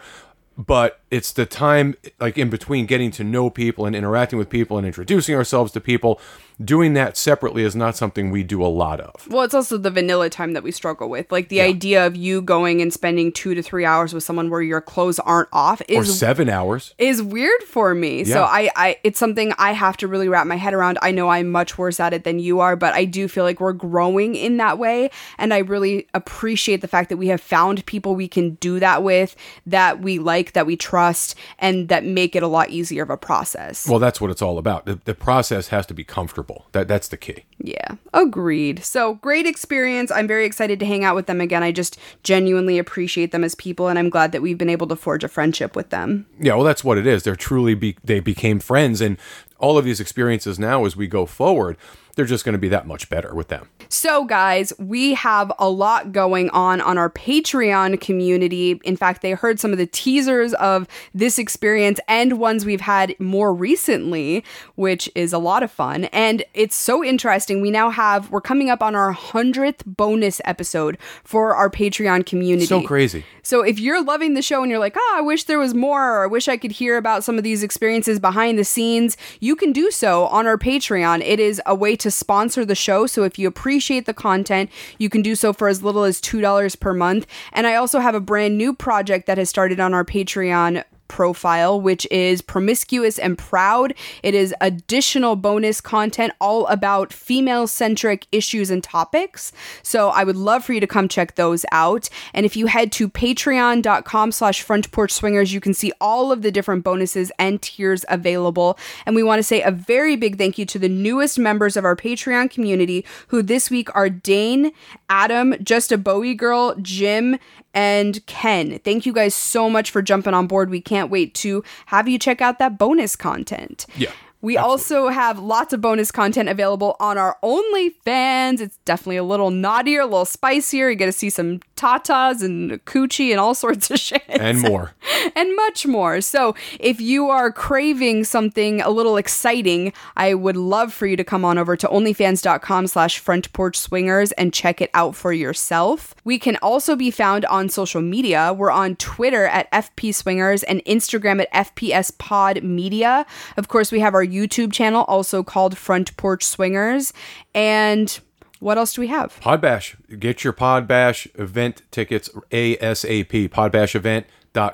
but 0.58 1.00
it's 1.10 1.32
the 1.32 1.46
time 1.46 1.96
like 2.20 2.38
in 2.38 2.50
between 2.50 2.86
getting 2.86 3.10
to 3.12 3.24
know 3.24 3.50
people 3.50 3.86
and 3.86 3.96
interacting 3.96 4.38
with 4.38 4.50
people 4.50 4.78
and 4.78 4.86
introducing 4.86 5.34
ourselves 5.34 5.72
to 5.72 5.80
people 5.80 6.20
doing 6.64 6.93
that 6.93 7.18
separately 7.18 7.64
is 7.64 7.76
not 7.76 7.95
something 7.95 8.32
we 8.32 8.43
do 8.43 8.64
a 8.64 8.68
lot 8.68 8.99
of 8.99 9.28
well 9.30 9.43
it's 9.43 9.53
also 9.53 9.78
the 9.78 9.91
vanilla 9.91 10.30
time 10.30 10.53
that 10.53 10.64
we 10.64 10.72
struggle 10.72 11.10
with 11.10 11.32
like 11.32 11.49
the 11.49 11.58
yeah. 11.58 11.64
idea 11.64 12.06
of 12.06 12.16
you 12.16 12.41
going 12.41 12.82
and 12.82 12.93
spending 12.93 13.32
two 13.32 13.53
to 13.53 13.62
three 13.62 13.86
hours 13.86 14.14
with 14.14 14.24
someone 14.24 14.49
where 14.49 14.62
your 14.62 14.82
clothes 14.82 15.20
aren't 15.20 15.49
off 15.53 15.82
is 15.88 15.97
or 15.97 16.12
seven 16.12 16.49
hours 16.49 16.93
is 16.97 17.22
weird 17.22 17.62
for 17.64 17.93
me 17.93 18.24
yeah. 18.24 18.34
so 18.34 18.43
I, 18.43 18.70
I 18.76 18.97
it's 19.03 19.20
something 19.20 19.53
i 19.58 19.72
have 19.72 19.97
to 19.97 20.08
really 20.08 20.30
wrap 20.30 20.47
my 20.47 20.58
head 20.58 20.74
around 20.74 20.97
i 21.01 21.12
know 21.12 21.30
i'm 21.30 21.51
much 21.51 21.78
worse 21.78 21.99
at 21.99 22.14
it 22.14 22.24
than 22.24 22.39
you 22.39 22.60
are 22.60 22.76
but 22.76 22.93
i 22.93 23.06
do 23.06 23.28
feel 23.28 23.43
like 23.43 23.60
we're 23.60 23.74
growing 23.74 24.36
in 24.36 24.58
that 24.58 24.78
way 24.78 25.10
and 25.38 25.53
i 25.53 25.60
really 25.60 26.08
appreciate 26.14 26.82
the 26.82 26.88
fact 26.88 27.10
that 27.10 27.18
we 27.18 27.28
have 27.28 27.41
found 27.41 27.86
people 27.86 28.16
we 28.16 28.28
can 28.28 28.56
do 28.56 28.80
that 28.80 29.03
with 29.03 29.36
that 29.66 30.01
we 30.01 30.20
like 30.20 30.53
that 30.53 30.66
we 30.66 30.76
trust 30.76 30.95
trust 30.95 31.36
and 31.60 31.89
that 31.89 32.06
make 32.06 32.36
it 32.36 32.43
a 32.43 32.47
lot 32.47 32.70
easier 32.70 33.03
of 33.03 33.10
a 33.10 33.18
process. 33.18 33.88
Well, 33.88 33.99
that's 33.99 34.20
what 34.20 34.32
it's 34.32 34.41
all 34.41 34.58
about. 34.58 34.86
The, 34.86 34.99
the 35.03 35.14
process 35.14 35.70
has 35.70 35.86
to 35.88 35.93
be 35.93 36.03
comfortable. 36.03 36.45
That 36.72 36.88
that's 36.88 37.08
the 37.08 37.18
key. 37.18 37.43
Yeah, 37.58 37.96
agreed. 38.14 38.84
So 38.84 39.16
great 39.16 39.46
experience. 39.46 40.12
I'm 40.12 40.28
very 40.28 40.46
excited 40.46 40.80
to 40.80 40.86
hang 40.86 41.04
out 41.04 41.16
with 41.16 41.26
them 41.26 41.41
again. 41.41 41.64
I 41.64 41.72
just 41.72 41.98
genuinely 42.24 42.78
appreciate 42.78 43.32
them 43.32 43.43
as 43.43 43.56
people, 43.56 43.88
and 43.88 43.98
I'm 44.00 44.10
glad 44.10 44.32
that 44.32 44.41
we've 44.41 44.58
been 44.58 44.70
able 44.70 44.88
to 44.88 44.96
forge 44.96 45.24
a 45.24 45.28
friendship 45.28 45.76
with 45.76 45.89
them. 45.89 46.26
Yeah, 46.39 46.56
well, 46.56 46.64
that's 46.64 46.84
what 46.84 46.98
it 46.98 47.08
is. 47.08 47.24
They're 47.24 47.36
truly 47.36 47.76
be 47.76 47.98
they 48.04 48.20
became 48.20 48.60
friends, 48.60 49.02
and 49.02 49.18
all 49.58 49.78
of 49.78 49.86
these 49.86 50.00
experiences 50.00 50.60
now 50.60 50.86
as 50.86 50.96
we 50.96 51.08
go 51.08 51.26
forward 51.26 51.78
they're 52.16 52.26
just 52.26 52.45
going 52.45 52.53
to 52.53 52.59
be 52.59 52.70
that 52.70 52.88
much 52.88 53.09
better 53.09 53.36
with 53.36 53.49
them. 53.49 53.70
So, 53.89 54.26
guys, 54.26 54.74
we 54.80 55.13
have 55.13 55.51
a 55.59 55.70
lot 55.70 56.11
going 56.11 56.49
on 56.51 56.82
on 56.82 56.97
our 56.97 57.09
Patreon 57.09 57.99
community. 58.01 58.80
In 58.84 58.95
fact, 58.95 59.22
they 59.22 59.32
heard 59.32 59.59
some 59.59 59.72
of 59.72 59.78
the 59.78 59.86
teasers 59.86 60.53
of 60.55 60.88
this 61.13 61.38
experience 61.38 61.99
and 62.07 62.39
ones 62.39 62.66
we've 62.66 62.82
had 62.82 63.16
more 63.20 63.53
recently, 63.53 64.43
which 64.76 65.09
is 65.13 65.34
a 65.34 65.38
lot 65.38 65.61
of 65.61 65.72
fun. 65.72 66.05
And 66.05 66.43
it's 66.53 66.76
so 66.76 67.03
interesting. 67.03 67.61
We 67.61 67.70
now 67.70 67.89
have, 67.89 68.32
we're 68.32 68.41
coming 68.41 68.70
up 68.70 68.82
on 68.82 68.95
our 68.95 69.13
100th 69.13 69.86
bonus 69.86 70.41
episode 70.45 70.97
for 71.24 71.53
our 71.53 71.70
Patreon 71.70 72.26
community. 72.26 72.66
So 72.66 72.82
crazy. 72.82 73.26
So, 73.43 73.61
if 73.61 73.80
you're 73.80 74.03
loving 74.03 74.34
the 74.34 74.41
show 74.41 74.61
and 74.61 74.72
you're 74.72 74.80
like, 74.80 74.95
oh, 74.97 75.16
I 75.18 75.22
wish 75.22 75.43
there 75.43 75.59
was 75.59 75.74
more, 75.74 76.18
or 76.18 76.24
I 76.24 76.28
wish 76.28 76.47
I 76.47 76.57
could 76.57 76.72
hear 76.72 76.97
about 76.97 77.24
some 77.24 77.38
of 77.38 77.43
these 77.43 77.61
experiences 77.61 78.20
behind 78.20 78.57
the 78.57 78.63
scenes, 78.63 79.18
you 79.39 79.55
can 79.55 79.72
do 79.72 79.91
so 79.91 80.26
on 80.28 80.47
our 80.47 80.57
Patreon. 80.57 81.22
It 81.22 81.39
is 81.39 81.61
a 81.66 81.76
way 81.76 81.95
to 81.97 82.05
to 82.06 82.12
sponsor 82.12 82.64
the 82.64 82.76
show. 82.76 83.08
So 83.08 83.24
if 83.24 83.39
you 83.39 83.47
appreciate 83.47 84.06
the 84.06 84.14
content, 84.14 84.70
you 84.99 85.10
can 85.10 85.24
do 85.24 85.34
so 85.34 85.53
for 85.53 85.68
as 85.68 85.82
little 85.82 86.03
as 86.03 86.22
$2 86.22 86.80
per 86.80 86.93
month. 86.93 87.26
And 87.51 87.66
I 87.66 87.74
also 87.74 87.99
have 87.99 88.14
a 88.14 88.20
brand 88.20 88.60
new 88.60 88.76
project 88.76 89.26
that 89.26 89.39
has 89.39 89.49
started 89.49 89.80
on 89.80 89.95
our 89.95 90.06
Patreon 90.06 90.84
profile, 91.08 91.80
which 91.80 92.08
is 92.12 92.41
Promiscuous 92.41 93.20
and 93.20 93.38
Proud. 93.38 93.93
It 94.24 94.34
is 94.34 94.53
additional 94.62 95.36
bonus 95.36 95.82
content 95.82 96.34
all 96.39 96.66
about 96.68 97.14
female 97.14 97.68
centric 97.68 98.28
issues 98.32 98.70
and 98.70 98.84
topics. 98.84 99.51
So 99.84 100.10
I 100.10 100.24
would 100.24 100.38
love 100.38 100.64
for 100.64 100.74
you 100.74 100.80
to 100.80 100.88
come 100.88 101.08
check 101.08 101.36
those 101.36 101.66
out. 101.72 102.10
And 102.34 102.45
if 102.45 102.56
you 102.56 102.68
head 102.68 102.91
to 102.93 103.10
patreon.com 103.10 104.32
slash 104.32 104.62
front 104.62 104.91
porch 104.91 105.12
swingers, 105.12 105.53
you 105.53 105.60
can 105.60 105.74
see 105.74 105.91
all 106.01 106.32
of 106.32 106.41
the 106.41 106.51
different 106.51 106.84
bonuses 106.84 107.32
and 107.39 107.62
tiers 107.62 108.06
available. 108.10 108.78
And 109.06 109.16
we 109.16 109.24
want 109.24 109.39
to 109.39 109.43
say 109.43 109.62
a 109.62 109.72
very 109.72 110.16
big 110.16 110.38
thank 110.38 110.58
you 110.58 110.66
to 110.66 110.80
the 110.80 110.89
newest 110.89 111.39
members 111.39 111.78
of 111.78 111.86
our 111.86 111.95
Patreon 111.95 112.49
community, 112.49 113.06
who 113.28 113.41
this 113.41 113.70
week 113.70 113.93
are 113.95 114.10
Dane, 114.10 114.72
Adam, 115.10 115.56
Just 115.64 115.91
a 115.91 115.97
Bowie 115.97 116.36
Girl, 116.36 116.76
Jim, 116.82 117.38
and 117.76 118.26
Ken. 118.26 118.80
Thank 118.80 119.05
you 119.05 119.13
guys 119.13 119.36
so 119.36 119.69
much 119.69 119.91
for 119.91 120.01
jumping 120.01 120.34
on 120.34 120.47
board. 120.47 120.69
We 120.69 120.82
can't 120.82 121.11
wait 121.11 121.36
to 121.36 121.63
have 121.88 122.07
you 122.07 122.17
check 122.17 122.41
out 122.41 122.57
that 122.57 122.80
bonus 122.80 123.15
content. 123.15 123.86
Yeah. 123.95 124.11
We 124.46 124.58
Absolutely. 124.58 124.72
also 124.72 125.08
have 125.08 125.39
lots 125.39 125.74
of 125.74 125.82
bonus 125.82 126.12
content 126.12 126.50
available 126.50 126.96
on 127.00 127.18
our 127.18 127.36
OnlyFans. 127.43 128.62
It's 128.62 128.78
definitely 128.86 129.18
a 129.18 129.24
little 129.24 129.50
naughtier, 129.50 130.02
a 130.02 130.06
little 130.06 130.24
spicier. 130.24 130.88
You 130.88 130.96
get 130.96 131.08
to 131.08 131.12
see 131.12 131.32
some 131.32 131.62
tatas 131.76 132.43
and 132.43 132.74
coochie 132.86 133.32
and 133.32 133.39
all 133.39 133.56
sorts 133.56 133.89
of 133.89 134.00
shit. 134.00 134.22
And 134.28 134.62
more. 134.62 134.93
and 135.36 135.56
much 135.56 135.88
more. 135.88 136.22
So 136.22 136.54
if 136.80 137.02
you 137.02 137.28
are 137.28 137.52
craving 137.52 138.26
something 138.26 138.82
a 138.82 138.91
little 138.91 139.18
exciting, 139.18 139.93
I 140.16 140.36
would 140.36 140.58
love 140.58 140.93
for 140.93 141.08
you 141.08 141.18
to 141.18 141.24
come 141.24 141.43
on 141.43 141.58
over 141.58 141.76
to 141.78 141.88
onlyfans.com 141.88 142.86
slash 142.86 143.18
front 143.18 143.52
porch 143.52 143.80
swingers 143.80 144.32
and 144.34 144.54
check 144.54 144.80
it 144.80 144.91
out 144.93 145.16
for 145.16 145.34
yourself. 145.34 146.14
We 146.24 146.38
can 146.38 146.58
also 146.58 146.96
be 146.96 147.10
found 147.10 147.46
on 147.46 147.68
social 147.68 148.02
media. 148.04 148.54
We're 148.54 148.70
on 148.70 148.96
Twitter 148.98 149.48
at 149.48 149.72
FP 149.72 150.14
Swingers 150.14 150.62
and 150.62 150.86
Instagram 150.86 151.41
at 151.41 151.76
FPS 151.76 152.16
Pod 152.20 152.62
Media. 152.62 153.26
Of 153.58 153.70
course, 153.70 153.91
we 153.91 154.02
have 154.02 154.14
our 154.14 154.35
YouTube 154.36 154.74
channel, 154.74 155.04
also 155.08 155.44
called 155.44 155.78
Front 155.78 156.16
Porch 156.18 156.44
Swingers. 156.44 157.14
And 157.54 158.20
what 158.60 158.78
else 158.78 158.94
do 158.94 159.02
we 159.02 159.08
have? 159.08 159.40
Podbash. 159.40 159.96
Get 160.20 160.44
your 160.44 160.54
Podbash 160.54 161.28
event 161.40 161.84
tickets 161.92 162.30
ASAP. 162.52 163.50
Podbash 163.50 163.96
event 163.96 164.28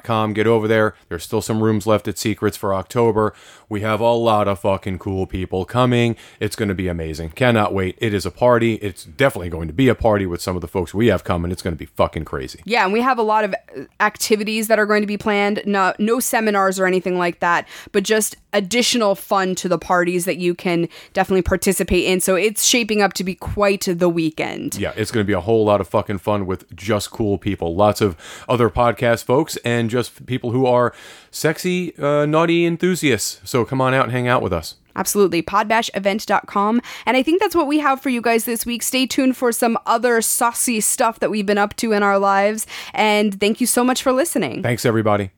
com. 0.03 0.34
Get 0.34 0.47
over 0.47 0.68
there. 0.68 0.95
There's 1.09 1.24
still 1.24 1.41
some 1.41 1.64
rooms 1.64 1.88
left 1.88 2.07
at 2.07 2.18
Secrets 2.18 2.55
for 2.55 2.74
October. 2.74 3.34
We 3.68 3.82
have 3.82 3.99
a 3.99 4.12
lot 4.12 4.47
of 4.47 4.59
fucking 4.59 4.99
cool 4.99 5.26
people 5.26 5.66
coming. 5.66 6.16
It's 6.39 6.55
going 6.55 6.70
to 6.70 6.76
be 6.76 6.88
amazing. 6.88 7.30
Cannot 7.32 7.74
wait. 7.74 7.97
It 7.99 8.14
is 8.14 8.26
a 8.26 8.32
party. 8.32 8.76
It's 8.76 9.03
definitely 9.03 9.49
going 9.49 9.68
to 9.68 9.74
be 9.74 9.88
a 9.88 9.95
party 9.95 10.26
with 10.26 10.41
some 10.41 10.55
of 10.55 10.62
the 10.62 10.68
folks 10.68 10.93
we 10.93 11.07
have 11.07 11.24
coming. 11.24 11.51
It's 11.51 11.62
going 11.62 11.74
to 11.74 11.80
be 11.80 11.86
fucking 11.86 12.26
crazy. 12.26 12.62
Yeah, 12.66 12.84
and 12.84 12.93
we 12.93 13.01
have 13.01 13.18
a 13.18 13.24
lot 13.24 13.43
of 13.43 13.55
activities 13.99 14.68
that 14.68 14.78
are 14.78 14.86
going 14.86 15.01
to 15.01 15.07
be 15.07 15.18
planned. 15.18 15.62
No, 15.66 15.93
no 15.97 16.20
seminars 16.20 16.80
or 16.80 16.86
anything 16.86 17.18
like 17.18 17.39
that, 17.39 17.68
but 17.91 18.03
just 18.03 18.36
additional 18.53 19.15
fun 19.15 19.55
to 19.55 19.69
the 19.69 19.77
parties 19.77 20.25
that 20.25 20.37
you 20.37 20.53
can 20.55 20.87
definitely 21.13 21.41
participate 21.41 22.05
in. 22.05 22.19
So 22.19 22.35
it's 22.35 22.63
shaping 22.65 23.01
up 23.01 23.13
to 23.13 23.23
be 23.23 23.35
quite 23.35 23.87
the 23.87 24.09
weekend. 24.09 24.75
Yeah, 24.75 24.93
it's 24.95 25.11
going 25.11 25.23
to 25.23 25.27
be 25.27 25.33
a 25.33 25.41
whole 25.41 25.65
lot 25.65 25.81
of 25.81 25.87
fucking 25.87 26.19
fun 26.19 26.45
with 26.45 26.73
just 26.75 27.11
cool 27.11 27.37
people. 27.37 27.75
Lots 27.75 28.01
of 28.01 28.15
other 28.47 28.69
podcast 28.69 29.23
folks 29.23 29.57
and 29.57 29.89
just 29.89 30.25
people 30.25 30.51
who 30.51 30.65
are 30.65 30.93
sexy, 31.31 31.97
uh, 31.97 32.25
naughty 32.25 32.65
enthusiasts. 32.65 33.41
So 33.43 33.65
come 33.65 33.81
on 33.81 33.93
out 33.93 34.03
and 34.03 34.11
hang 34.11 34.27
out 34.27 34.41
with 34.41 34.53
us. 34.53 34.75
Absolutely. 34.95 35.41
Podbashevent.com. 35.41 36.81
And 37.05 37.17
I 37.17 37.23
think 37.23 37.41
that's 37.41 37.55
what 37.55 37.67
we 37.67 37.79
have 37.79 38.01
for 38.01 38.09
you 38.09 38.21
guys 38.21 38.45
this 38.45 38.65
week. 38.65 38.83
Stay 38.83 39.05
tuned 39.05 39.37
for 39.37 39.51
some 39.51 39.77
other 39.85 40.21
saucy 40.21 40.81
stuff 40.81 41.19
that 41.19 41.31
we've 41.31 41.45
been 41.45 41.57
up 41.57 41.75
to 41.77 41.93
in 41.93 42.03
our 42.03 42.19
lives. 42.19 42.67
And 42.93 43.39
thank 43.39 43.61
you 43.61 43.67
so 43.67 43.83
much 43.83 44.03
for 44.03 44.11
listening. 44.11 44.63
Thanks, 44.63 44.85
everybody. 44.85 45.31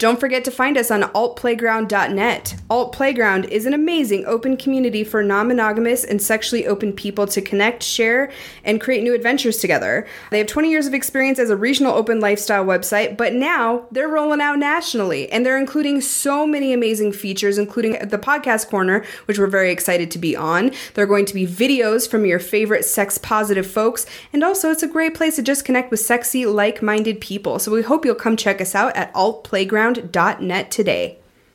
Don't 0.00 0.18
forget 0.18 0.46
to 0.46 0.50
find 0.50 0.78
us 0.78 0.90
on 0.90 1.02
altplayground.net. 1.02 2.56
Alt 2.70 2.92
Playground 2.92 3.44
is 3.44 3.66
an 3.66 3.74
amazing 3.74 4.24
open 4.24 4.56
community 4.56 5.04
for 5.04 5.22
non 5.22 5.48
monogamous 5.48 6.04
and 6.04 6.22
sexually 6.22 6.66
open 6.66 6.94
people 6.94 7.26
to 7.26 7.42
connect, 7.42 7.82
share, 7.82 8.32
and 8.64 8.80
create 8.80 9.02
new 9.02 9.14
adventures 9.14 9.58
together. 9.58 10.06
They 10.30 10.38
have 10.38 10.46
20 10.46 10.70
years 10.70 10.86
of 10.86 10.94
experience 10.94 11.38
as 11.38 11.50
a 11.50 11.56
regional 11.56 11.92
open 11.92 12.18
lifestyle 12.18 12.64
website, 12.64 13.18
but 13.18 13.34
now 13.34 13.88
they're 13.90 14.08
rolling 14.08 14.40
out 14.40 14.58
nationally 14.58 15.30
and 15.30 15.44
they're 15.44 15.58
including 15.58 16.00
so 16.00 16.46
many 16.46 16.72
amazing 16.72 17.12
features, 17.12 17.58
including 17.58 17.98
the 18.08 18.16
podcast 18.16 18.70
corner, 18.70 19.04
which 19.26 19.38
we're 19.38 19.48
very 19.48 19.70
excited 19.70 20.10
to 20.12 20.18
be 20.18 20.34
on. 20.34 20.72
There 20.94 21.04
are 21.04 21.08
going 21.08 21.26
to 21.26 21.34
be 21.34 21.46
videos 21.46 22.08
from 22.08 22.24
your 22.24 22.38
favorite 22.38 22.86
sex 22.86 23.18
positive 23.18 23.66
folks, 23.66 24.06
and 24.32 24.42
also 24.42 24.70
it's 24.70 24.82
a 24.82 24.88
great 24.88 25.14
place 25.14 25.36
to 25.36 25.42
just 25.42 25.66
connect 25.66 25.90
with 25.90 26.00
sexy, 26.00 26.46
like 26.46 26.80
minded 26.80 27.20
people. 27.20 27.58
So 27.58 27.70
we 27.70 27.82
hope 27.82 28.06
you'll 28.06 28.14
come 28.14 28.38
check 28.38 28.62
us 28.62 28.74
out 28.74 28.96
at 28.96 29.14
Alt 29.14 29.44
Playground 29.44 29.89
playground.net 29.94 30.70
today. 30.70 31.18